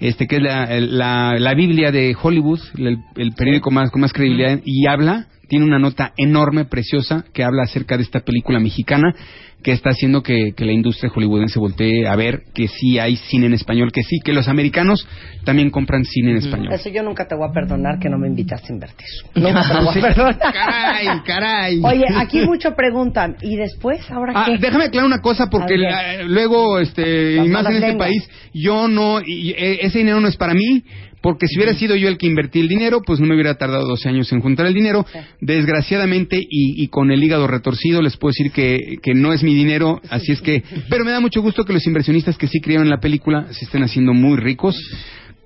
este, 0.00 0.26
que 0.26 0.36
es 0.36 0.42
la, 0.42 0.80
la, 0.80 1.38
la 1.38 1.54
Biblia 1.54 1.90
de 1.90 2.14
Hollywood, 2.20 2.60
el, 2.76 2.98
el 3.16 3.32
periódico 3.32 3.70
más, 3.70 3.90
con 3.90 4.00
más 4.00 4.12
credibilidad, 4.12 4.60
y 4.64 4.86
habla, 4.86 5.26
tiene 5.48 5.64
una 5.64 5.78
nota 5.78 6.12
enorme, 6.16 6.64
preciosa, 6.66 7.24
que 7.32 7.42
habla 7.44 7.62
acerca 7.64 7.96
de 7.96 8.02
esta 8.02 8.20
película 8.20 8.60
mexicana 8.60 9.14
que 9.62 9.72
está 9.72 9.90
haciendo 9.90 10.22
que, 10.22 10.52
que 10.56 10.64
la 10.64 10.70
industria 10.70 11.10
hollywoodense 11.10 11.58
voltee 11.58 12.06
a 12.06 12.14
ver 12.14 12.42
que 12.54 12.68
sí 12.68 12.96
hay 13.00 13.16
cine 13.16 13.46
en 13.46 13.54
español, 13.54 13.90
que 13.90 14.04
sí, 14.04 14.20
que 14.24 14.32
los 14.32 14.46
americanos 14.46 15.04
también 15.44 15.70
compran 15.70 16.04
cine 16.04 16.30
en 16.30 16.36
español. 16.36 16.72
Eso 16.72 16.88
yo 16.90 17.02
nunca 17.02 17.26
te 17.26 17.34
voy 17.34 17.48
a 17.48 17.52
perdonar 17.52 17.98
que 17.98 18.08
no 18.08 18.18
me 18.18 18.28
invitaste 18.28 18.68
a 18.70 18.74
invertir. 18.74 19.06
Nunca 19.34 19.62
te 19.68 19.84
voy 19.84 19.98
a 19.98 20.00
perdonar. 20.00 20.38
Caray, 20.38 21.06
caray. 21.26 21.80
Oye, 21.82 22.04
aquí 22.16 22.42
mucho 22.42 22.76
preguntan, 22.76 23.36
¿y 23.42 23.56
después? 23.56 24.08
¿Ahora 24.12 24.32
Ah, 24.36 24.44
qué? 24.46 24.58
déjame 24.58 24.84
aclarar 24.84 25.08
una 25.08 25.20
cosa 25.20 25.48
porque 25.50 25.76
la- 25.76 26.22
luego, 26.22 26.78
este, 26.78 27.34
Las 27.36 27.46
y 27.46 27.48
más 27.48 27.66
en 27.66 27.82
este 27.82 27.96
país, 27.96 28.28
yo 28.54 28.86
no, 28.86 29.20
y- 29.20 29.50
e- 29.58 29.84
ese 29.84 29.98
dinero 29.98 30.20
no 30.20 30.28
es 30.28 30.36
para 30.36 30.54
mí, 30.54 30.84
porque 31.20 31.46
si 31.46 31.58
hubiera 31.58 31.74
sido 31.74 31.96
yo 31.96 32.08
el 32.08 32.16
que 32.18 32.26
invertí 32.26 32.60
el 32.60 32.68
dinero, 32.68 33.00
pues 33.04 33.18
no 33.20 33.26
me 33.26 33.34
hubiera 33.34 33.56
tardado 33.56 33.86
12 33.86 34.08
años 34.08 34.32
en 34.32 34.40
juntar 34.40 34.66
el 34.66 34.74
dinero. 34.74 35.04
Desgraciadamente, 35.40 36.38
y, 36.38 36.82
y 36.82 36.88
con 36.88 37.10
el 37.10 37.22
hígado 37.22 37.46
retorcido, 37.46 38.02
les 38.02 38.16
puedo 38.16 38.30
decir 38.30 38.52
que, 38.52 38.96
que 39.02 39.14
no 39.14 39.32
es 39.32 39.42
mi 39.42 39.54
dinero, 39.54 40.00
así 40.10 40.32
es 40.32 40.40
que, 40.40 40.62
pero 40.88 41.04
me 41.04 41.10
da 41.10 41.20
mucho 41.20 41.42
gusto 41.42 41.64
que 41.64 41.72
los 41.72 41.86
inversionistas 41.86 42.36
que 42.38 42.46
sí 42.46 42.60
creyeron 42.60 42.86
en 42.86 42.90
la 42.90 43.00
película 43.00 43.46
se 43.52 43.64
estén 43.64 43.82
haciendo 43.82 44.12
muy 44.14 44.36
ricos. 44.36 44.76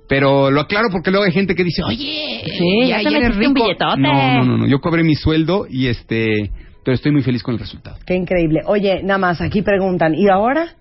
Pero 0.08 0.50
lo 0.50 0.60
aclaro 0.60 0.88
porque 0.90 1.10
luego 1.10 1.24
hay 1.24 1.32
gente 1.32 1.54
que 1.54 1.64
dice, 1.64 1.82
oye, 1.84 2.42
Sí, 2.58 2.88
ya 2.88 2.96
te 2.98 3.08
eres 3.08 3.12
metiste 3.12 3.46
un 3.48 3.54
rico". 3.54 3.66
billetote. 3.66 4.00
No, 4.02 4.12
no, 4.12 4.44
no, 4.44 4.58
no, 4.58 4.66
yo 4.66 4.78
cobré 4.80 5.02
mi 5.04 5.14
sueldo 5.14 5.66
y 5.70 5.86
este, 5.86 6.50
pero 6.84 6.94
estoy 6.94 7.12
muy 7.12 7.22
feliz 7.22 7.42
con 7.42 7.54
el 7.54 7.60
resultado. 7.60 7.96
Qué 8.04 8.14
increíble. 8.14 8.60
Oye, 8.66 9.02
nada 9.02 9.18
más, 9.18 9.40
aquí 9.40 9.62
preguntan, 9.62 10.14
¿y 10.14 10.28
ahora? 10.28 10.74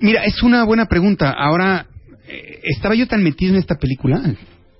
Mira, 0.00 0.24
es 0.24 0.42
una 0.42 0.64
buena 0.64 0.86
pregunta. 0.86 1.30
Ahora, 1.30 1.86
eh, 2.30 2.60
estaba 2.64 2.94
yo 2.94 3.06
tan 3.06 3.22
metido 3.22 3.52
en 3.52 3.58
esta 3.58 3.74
película 3.76 4.20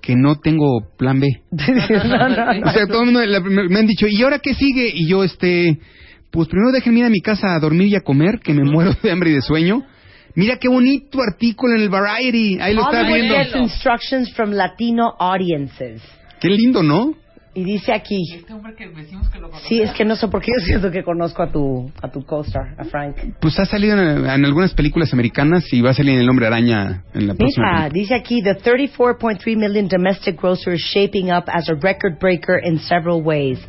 que 0.01 0.15
no 0.15 0.39
tengo 0.39 0.81
plan 0.97 1.19
B. 1.19 1.27
O 1.51 2.71
sea, 2.71 2.87
todo 2.87 3.01
el 3.01 3.05
mundo 3.05 3.25
la- 3.25 3.39
me 3.39 3.67
me 3.69 3.79
han 3.79 3.87
dicho, 3.87 4.07
¿y 4.07 4.21
ahora 4.23 4.39
qué 4.39 4.53
sigue? 4.53 4.89
Y 4.93 5.07
yo, 5.07 5.23
este, 5.23 5.77
pues 6.31 6.47
primero 6.47 6.71
déjenme 6.71 6.99
ir 6.99 7.05
a 7.05 7.09
mi 7.09 7.19
casa 7.21 7.53
a 7.55 7.59
dormir 7.59 7.87
y 7.89 7.95
a 7.95 8.01
comer, 8.01 8.39
que 8.39 8.53
me 8.53 8.63
muero 8.63 8.93
de 9.03 9.11
hambre 9.11 9.31
y 9.31 9.33
de 9.33 9.41
sueño. 9.41 9.83
Mira 10.33 10.57
qué 10.57 10.69
bonito 10.69 11.19
artículo 11.21 11.75
en 11.75 11.81
el 11.81 11.89
Variety. 11.89 12.57
Ahí 12.61 12.73
lo 12.73 12.83
está 12.83 13.03
viendo. 13.03 13.35
instructions 13.59 14.33
from 14.33 14.51
Latino 14.51 15.13
audiences. 15.19 16.01
Qué 16.39 16.47
lindo, 16.49 16.81
¿no? 16.83 17.13
Y 17.53 17.65
dice 17.65 17.91
aquí. 17.93 18.23
Sí, 19.67 19.81
es 19.81 19.91
que 19.91 20.05
no 20.05 20.15
sé 20.15 20.29
por 20.29 20.41
qué 20.41 20.51
yo 20.57 20.65
siento 20.65 20.89
que 20.89 21.03
conozco 21.03 21.43
a 21.43 21.51
tu, 21.51 21.91
a 22.01 22.09
tu 22.09 22.23
co-star, 22.25 22.75
a 22.77 22.85
Frank. 22.85 23.17
Pues 23.41 23.59
ha 23.59 23.65
salido 23.65 23.97
en, 23.97 24.25
en 24.25 24.45
algunas 24.45 24.73
películas 24.73 25.11
americanas 25.11 25.65
y 25.73 25.81
va 25.81 25.89
a 25.89 25.93
salir 25.93 26.13
en 26.13 26.21
El 26.21 26.29
Hombre 26.29 26.47
Araña 26.47 27.03
en 27.13 27.27
la 27.27 27.33
próxima. 27.33 27.67
Mira, 27.67 27.89
película. 27.89 28.01
dice 28.01 28.15
aquí, 28.15 28.41
the 28.41 28.55
34.3 28.55 29.57
million 29.57 29.89
domestic 29.89 30.39
grocer 30.39 30.75
is 30.75 30.81
shaping 30.93 31.29
up 31.29 31.43
as 31.47 31.67
a 31.69 31.75
record 31.75 32.19
breaker 32.19 32.57
in 32.57 32.79
several 32.79 33.21
ways. 33.21 33.59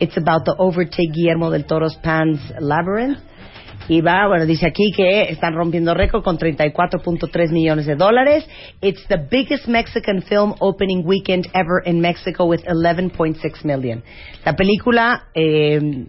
It's 0.00 0.16
about 0.16 0.44
to 0.46 0.54
overtake 0.58 1.12
Guillermo 1.12 1.50
del 1.50 1.64
Toro's 1.64 1.96
Pan's 2.02 2.40
Labyrinth. 2.60 3.18
Y 3.88 4.02
va, 4.02 4.28
bueno, 4.28 4.44
dice 4.44 4.66
aquí 4.66 4.92
que 4.94 5.22
están 5.22 5.54
rompiendo 5.54 5.94
récord 5.94 6.22
con 6.22 6.38
34.3 6.38 7.50
millones 7.50 7.86
de 7.86 7.96
dólares. 7.96 8.46
It's 8.82 9.06
the 9.08 9.16
biggest 9.30 9.66
Mexican 9.66 10.22
film 10.22 10.54
opening 10.60 11.02
weekend 11.06 11.46
ever 11.54 11.82
in 11.86 12.00
Mexico 12.00 12.44
with 12.44 12.60
11.6 12.66 13.64
million. 13.64 14.02
La 14.44 14.54
película 14.54 15.28
eh, 15.34 16.06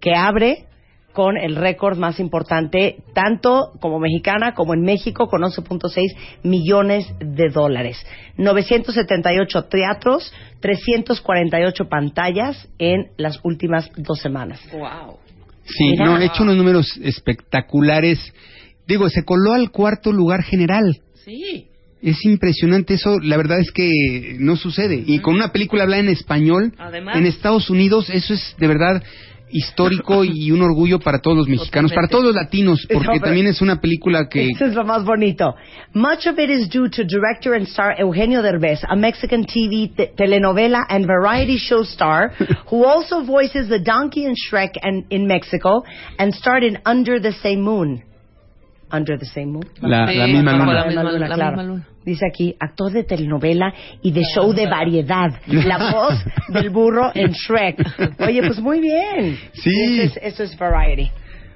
que 0.00 0.14
abre 0.14 0.66
con 1.14 1.36
el 1.36 1.54
récord 1.54 1.96
más 1.96 2.18
importante, 2.18 2.96
tanto 3.14 3.72
como 3.80 4.00
mexicana 4.00 4.52
como 4.52 4.74
en 4.74 4.82
México, 4.82 5.28
con 5.28 5.42
11.6 5.42 6.16
millones 6.42 7.06
de 7.20 7.50
dólares. 7.50 8.04
978 8.36 9.64
teatros, 9.66 10.34
348 10.60 11.88
pantallas 11.88 12.68
en 12.78 13.12
las 13.16 13.38
últimas 13.44 13.90
dos 13.96 14.20
semanas. 14.20 14.60
Wow. 14.72 15.18
Sí, 15.66 15.94
no, 15.96 16.18
he 16.18 16.26
hecho 16.26 16.42
unos 16.42 16.56
números 16.56 16.98
espectaculares. 17.02 18.18
Digo, 18.86 19.08
se 19.08 19.24
coló 19.24 19.54
al 19.54 19.70
cuarto 19.70 20.12
lugar 20.12 20.42
general. 20.42 21.00
Sí. 21.24 21.68
Es 22.02 22.22
impresionante 22.24 22.94
eso, 22.94 23.18
la 23.18 23.38
verdad 23.38 23.58
es 23.60 23.72
que 23.72 24.36
no 24.38 24.56
sucede. 24.56 25.02
Y 25.06 25.20
con 25.20 25.34
una 25.34 25.52
película 25.52 25.84
hablada 25.84 26.02
en 26.02 26.10
español, 26.10 26.74
Además. 26.76 27.16
en 27.16 27.24
Estados 27.24 27.70
Unidos, 27.70 28.10
eso 28.10 28.34
es 28.34 28.54
de 28.58 28.66
verdad 28.66 29.02
histórico 29.50 30.24
y 30.24 30.50
un 30.50 30.62
orgullo 30.62 30.98
para 30.98 31.18
todos 31.20 31.36
los 31.36 31.48
mexicanos, 31.48 31.92
para 31.92 32.08
todos 32.08 32.24
los 32.24 32.34
latinos, 32.34 32.86
porque 32.92 33.20
también 33.20 33.46
es 33.46 33.60
una 33.60 33.80
película 33.80 34.28
que... 34.28 34.48
Eso 34.48 34.64
es 34.66 34.74
lo 34.74 34.84
más 34.84 35.04
bonito. 35.04 35.54
Much 35.92 36.26
of 36.26 36.38
it 36.38 36.50
is 36.50 36.68
due 36.68 36.88
to 36.90 37.04
director 37.04 37.54
and 37.54 37.66
star 37.68 37.94
Eugenio 37.98 38.42
Derbez, 38.42 38.80
a 38.88 38.96
Mexican 38.96 39.44
TV 39.44 39.94
te- 39.94 40.12
telenovela 40.16 40.84
and 40.88 41.06
variety 41.06 41.56
show 41.56 41.82
star 41.84 42.32
who 42.70 42.84
also 42.84 43.22
voices 43.24 43.68
the 43.68 43.78
donkey 43.78 44.24
in 44.24 44.34
Shrek 44.34 44.72
and 44.82 45.04
in 45.10 45.26
Mexico 45.26 45.82
and 46.18 46.34
starred 46.34 46.64
in 46.64 46.78
Under 46.84 47.20
the 47.20 47.32
Same 47.42 47.60
Moon. 47.62 48.02
Under 48.90 49.16
the 49.18 49.26
Same 49.26 49.52
Moon. 49.52 49.64
La, 49.80 50.04
la 50.06 50.26
misma 50.26 50.52
luna. 50.52 50.72
la 50.72 50.84
misma- 50.86 51.18
la 51.28 51.34
claro. 51.34 51.80
Dice 52.04 52.26
aquí, 52.26 52.54
actor 52.60 52.92
de 52.92 53.04
telenovela 53.04 53.72
y 54.02 54.12
de 54.12 54.22
show 54.34 54.52
de 54.52 54.66
variedad. 54.66 55.30
La 55.46 55.92
voz 55.92 56.14
del 56.48 56.70
burro 56.70 57.10
en 57.14 57.32
Shrek. 57.32 58.20
Oye, 58.20 58.42
pues 58.42 58.60
muy 58.60 58.80
bien. 58.80 59.38
Sí. 59.54 60.00
Eso 60.00 60.02
es, 60.20 60.34
eso 60.34 60.42
es 60.42 60.58
variety. 60.58 61.10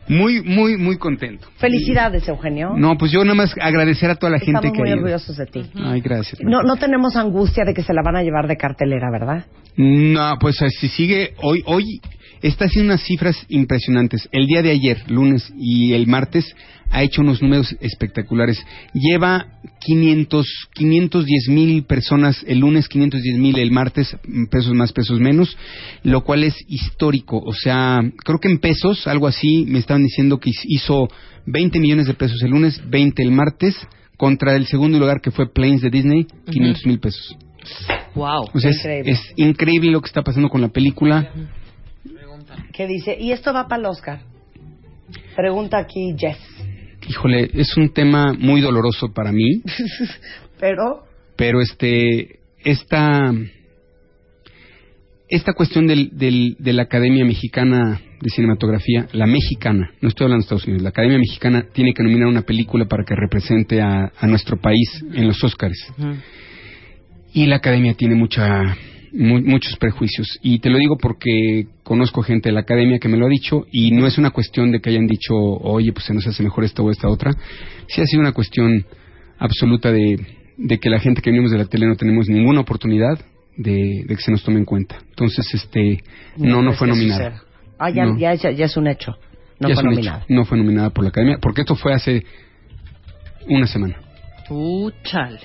Muy, 0.08 0.40
muy, 0.42 0.78
muy 0.78 0.96
contento. 0.96 1.48
Felicidades, 1.58 2.26
Eugenio. 2.28 2.72
No, 2.74 2.96
pues 2.96 3.12
yo 3.12 3.22
nada 3.24 3.34
más 3.34 3.54
agradecer 3.60 4.08
a 4.08 4.14
toda 4.14 4.32
la 4.32 4.38
gente 4.38 4.52
Estamos 4.52 4.72
que 4.72 4.78
muy 4.78 4.88
ha 4.88 4.92
ido. 4.92 5.00
orgullosos 5.02 5.36
de 5.36 5.46
ti. 5.46 5.70
Ay, 5.74 6.00
gracias. 6.00 6.40
No, 6.40 6.62
no 6.62 6.76
tenemos 6.76 7.14
angustia 7.14 7.64
de 7.66 7.74
que 7.74 7.82
se 7.82 7.92
la 7.92 8.00
van 8.02 8.16
a 8.16 8.22
llevar 8.22 8.48
de 8.48 8.56
cartelera, 8.56 9.10
¿verdad? 9.12 9.44
No, 9.76 10.36
pues 10.40 10.62
eh, 10.62 10.70
si 10.70 10.88
sigue 10.88 11.34
hoy, 11.42 11.62
hoy 11.66 11.84
está 12.42 12.66
haciendo 12.66 12.92
unas 12.92 13.04
cifras 13.04 13.36
impresionantes. 13.48 14.28
El 14.32 14.46
día 14.46 14.62
de 14.62 14.70
ayer, 14.70 15.02
lunes 15.08 15.52
y 15.58 15.92
el 15.92 16.06
martes, 16.06 16.54
ha 16.90 17.02
hecho 17.02 17.20
unos 17.20 17.42
números 17.42 17.76
espectaculares. 17.80 18.64
Lleva 18.94 19.46
500, 19.80 20.46
510 20.74 21.48
mil 21.48 21.84
personas 21.84 22.44
el 22.46 22.58
lunes, 22.60 22.88
510 22.88 23.38
mil 23.38 23.58
el 23.58 23.70
martes, 23.70 24.16
mm, 24.26 24.46
pesos 24.46 24.74
más, 24.74 24.92
pesos 24.92 25.20
menos, 25.20 25.56
lo 26.02 26.22
cual 26.22 26.44
es 26.44 26.54
histórico. 26.68 27.38
O 27.38 27.52
sea, 27.52 28.00
creo 28.24 28.38
que 28.38 28.48
en 28.48 28.58
pesos, 28.58 29.06
algo 29.06 29.26
así, 29.26 29.64
me 29.68 29.78
estaban 29.78 30.02
diciendo 30.02 30.38
que 30.38 30.50
hizo 30.64 31.08
20 31.46 31.78
millones 31.80 32.06
de 32.06 32.14
pesos 32.14 32.42
el 32.42 32.50
lunes, 32.50 32.80
20 32.88 33.22
el 33.22 33.32
martes, 33.32 33.76
contra 34.16 34.56
el 34.56 34.66
segundo 34.66 34.98
lugar 34.98 35.20
que 35.20 35.30
fue 35.30 35.52
Planes 35.52 35.80
de 35.80 35.90
Disney, 35.90 36.26
500 36.50 36.86
mil 36.86 36.98
pesos. 36.98 37.36
Wow. 38.14 38.48
O 38.52 38.60
sea, 38.60 38.70
es, 38.70 38.78
Increíble. 38.78 39.12
es 39.12 39.32
increíble 39.36 39.90
lo 39.90 40.00
que 40.00 40.06
está 40.06 40.22
pasando 40.22 40.48
con 40.48 40.60
la 40.60 40.68
película. 40.68 41.30
¿Qué 42.72 42.86
dice? 42.86 43.16
Y 43.18 43.32
esto 43.32 43.52
va 43.52 43.66
para 43.68 43.80
el 43.80 43.86
Oscar. 43.86 44.20
Pregunta 45.36 45.78
aquí 45.78 46.14
Jess. 46.18 46.38
Híjole, 47.08 47.50
es 47.54 47.76
un 47.76 47.92
tema 47.92 48.34
muy 48.38 48.60
doloroso 48.60 49.12
para 49.12 49.32
mí, 49.32 49.62
Pero, 50.60 51.04
pero 51.36 51.60
este, 51.60 52.40
esta, 52.64 53.32
esta 55.28 55.52
cuestión 55.52 55.86
del, 55.86 56.10
del- 56.18 56.56
de 56.58 56.72
la 56.72 56.82
Academia 56.82 57.24
Mexicana 57.24 58.00
de 58.20 58.30
Cinematografía, 58.30 59.06
la 59.12 59.26
mexicana, 59.26 59.92
no 60.00 60.08
estoy 60.08 60.24
hablando 60.24 60.42
de 60.42 60.46
Estados 60.46 60.64
Unidos, 60.66 60.82
la 60.82 60.88
Academia 60.88 61.18
Mexicana 61.18 61.66
tiene 61.72 61.94
que 61.94 62.02
nominar 62.02 62.26
una 62.26 62.42
película 62.42 62.86
para 62.86 63.04
que 63.04 63.14
represente 63.14 63.80
a, 63.80 64.10
a 64.18 64.26
nuestro 64.26 64.60
país 64.60 65.04
en 65.14 65.28
los 65.28 65.42
Oscars. 65.44 65.78
Y 67.32 67.46
la 67.46 67.56
academia 67.56 67.94
tiene 67.94 68.16
mucha, 68.16 68.76
mu- 69.12 69.40
muchos 69.40 69.76
prejuicios. 69.76 70.26
Y 70.42 70.58
te 70.60 70.70
lo 70.70 70.78
digo 70.78 70.96
porque 70.98 71.66
conozco 71.82 72.22
gente 72.22 72.48
de 72.48 72.52
la 72.54 72.60
academia 72.60 72.98
que 72.98 73.08
me 73.08 73.16
lo 73.16 73.26
ha 73.26 73.28
dicho 73.28 73.66
y 73.72 73.90
no 73.92 74.06
es 74.06 74.18
una 74.18 74.30
cuestión 74.30 74.72
de 74.72 74.80
que 74.80 74.90
hayan 74.90 75.06
dicho, 75.06 75.34
oye, 75.34 75.92
pues 75.92 76.06
se 76.06 76.14
nos 76.14 76.26
hace 76.26 76.42
mejor 76.42 76.64
esta 76.64 76.82
o 76.82 76.90
esta 76.90 77.08
otra. 77.08 77.32
Sí 77.88 78.00
ha 78.00 78.04
sido 78.06 78.20
una 78.20 78.32
cuestión 78.32 78.84
absoluta 79.38 79.90
de, 79.92 80.18
de 80.56 80.78
que 80.78 80.90
la 80.90 81.00
gente 81.00 81.22
que 81.22 81.30
venimos 81.30 81.50
de 81.50 81.58
la 81.58 81.64
tele 81.66 81.86
no 81.86 81.96
tenemos 81.96 82.28
ninguna 82.28 82.60
oportunidad 82.60 83.18
de, 83.56 84.04
de 84.06 84.16
que 84.16 84.22
se 84.22 84.30
nos 84.30 84.42
tome 84.44 84.58
en 84.58 84.64
cuenta. 84.64 84.98
Entonces, 85.10 85.46
este, 85.54 86.02
no, 86.36 86.62
no 86.62 86.72
fue 86.72 86.86
nominada. 86.88 87.42
Ah, 87.78 87.90
ya, 87.90 88.04
No. 88.06 88.18
ya, 88.18 88.34
ya, 88.34 88.50
ya 88.50 88.64
es 88.66 88.76
un 88.76 88.86
hecho. 88.88 89.12
No 89.60 89.68
Ya 89.68 89.74
fue 89.74 89.84
nominada. 89.84 90.18
hecho. 90.18 90.26
No 90.34 90.44
fue 90.44 90.58
nominada 90.58 90.90
por 90.90 91.02
la 91.04 91.10
Academia, 91.10 91.38
porque 91.40 91.62
esto 91.62 91.74
fue 91.74 91.92
hace 91.92 92.24
una 93.48 93.66
semana. 93.66 93.96
Uh, 94.50 94.90
chale. 95.02 95.40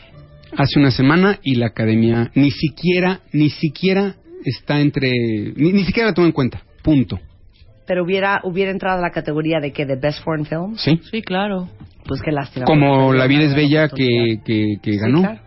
Hace 0.58 0.80
una 0.80 0.92
semana 0.92 1.40
y 1.44 1.56
la 1.56 1.68
Academia 1.68 2.32
ni 2.36 2.52
siquiera, 2.52 3.22
ni 3.32 3.50
siquiera 3.50 4.16
está 4.46 4.80
entre, 4.80 5.12
ni, 5.56 5.74
ni 5.74 5.84
siquiera 5.86 6.10
la 6.10 6.14
tomó 6.14 6.28
en 6.28 6.34
cuenta. 6.34 6.62
Punto. 6.82 7.20
Pero 7.86 8.04
hubiera, 8.04 8.42
hubiera 8.44 8.72
entrado 8.72 9.00
a 9.00 9.02
la 9.02 9.12
categoría 9.12 9.60
de 9.60 9.72
que 9.72 9.86
de 9.86 9.96
Best 9.96 10.24
Foreign 10.24 10.46
Film. 10.46 10.78
¿Sí? 10.78 11.02
Sí, 11.12 11.22
claro. 11.22 11.70
Pues 12.06 12.22
qué 12.22 12.32
lástima. 12.32 12.66
Como 12.66 13.14
La 13.14 13.28
vida 13.28 13.44
es 13.44 13.56
bella 13.56 13.88
que, 13.88 14.40
que, 14.46 14.76
que 14.82 14.92
Sí, 14.92 14.98
ganó. 14.98 15.40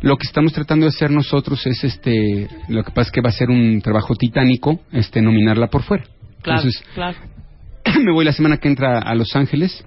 Lo 0.00 0.16
que 0.16 0.26
estamos 0.26 0.52
tratando 0.52 0.86
de 0.86 0.90
hacer 0.90 1.10
nosotros 1.10 1.66
es 1.66 1.84
este, 1.84 2.48
lo 2.68 2.82
que 2.82 2.92
pasa 2.92 3.08
es 3.08 3.12
que 3.12 3.20
va 3.20 3.28
a 3.28 3.32
ser 3.32 3.50
un 3.50 3.80
trabajo 3.82 4.14
titánico, 4.14 4.80
este, 4.92 5.20
nominarla 5.20 5.68
por 5.68 5.82
fuera. 5.82 6.04
Claro, 6.42 6.62
Entonces, 6.62 6.82
claro. 6.94 7.18
me 8.04 8.12
voy 8.12 8.24
la 8.24 8.32
semana 8.32 8.56
que 8.56 8.68
entra 8.68 9.00
a 9.00 9.14
Los 9.14 9.34
Ángeles. 9.36 9.84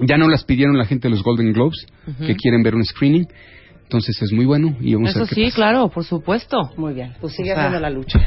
Ya 0.00 0.18
no 0.18 0.28
las 0.28 0.44
pidieron 0.44 0.76
la 0.76 0.84
gente 0.84 1.08
de 1.08 1.14
los 1.14 1.22
Golden 1.22 1.52
Globes, 1.52 1.86
que 2.26 2.36
quieren 2.36 2.62
ver 2.62 2.74
un 2.74 2.84
screening. 2.84 3.26
Entonces 3.86 4.20
es 4.20 4.32
muy 4.32 4.44
bueno 4.46 4.74
y 4.80 4.94
vamos 4.94 5.08
a 5.08 5.10
Eso 5.10 5.20
ver 5.20 5.28
qué 5.28 5.34
sí, 5.36 5.44
pasa. 5.44 5.54
claro, 5.54 5.88
por 5.88 6.02
supuesto. 6.04 6.72
Muy 6.76 6.92
bien. 6.92 7.14
Pues 7.20 7.34
sigue 7.36 7.52
O 7.52 7.54
sea, 7.54 7.66
haciendo 7.66 7.80
la 7.80 7.90
lucha. 7.90 8.18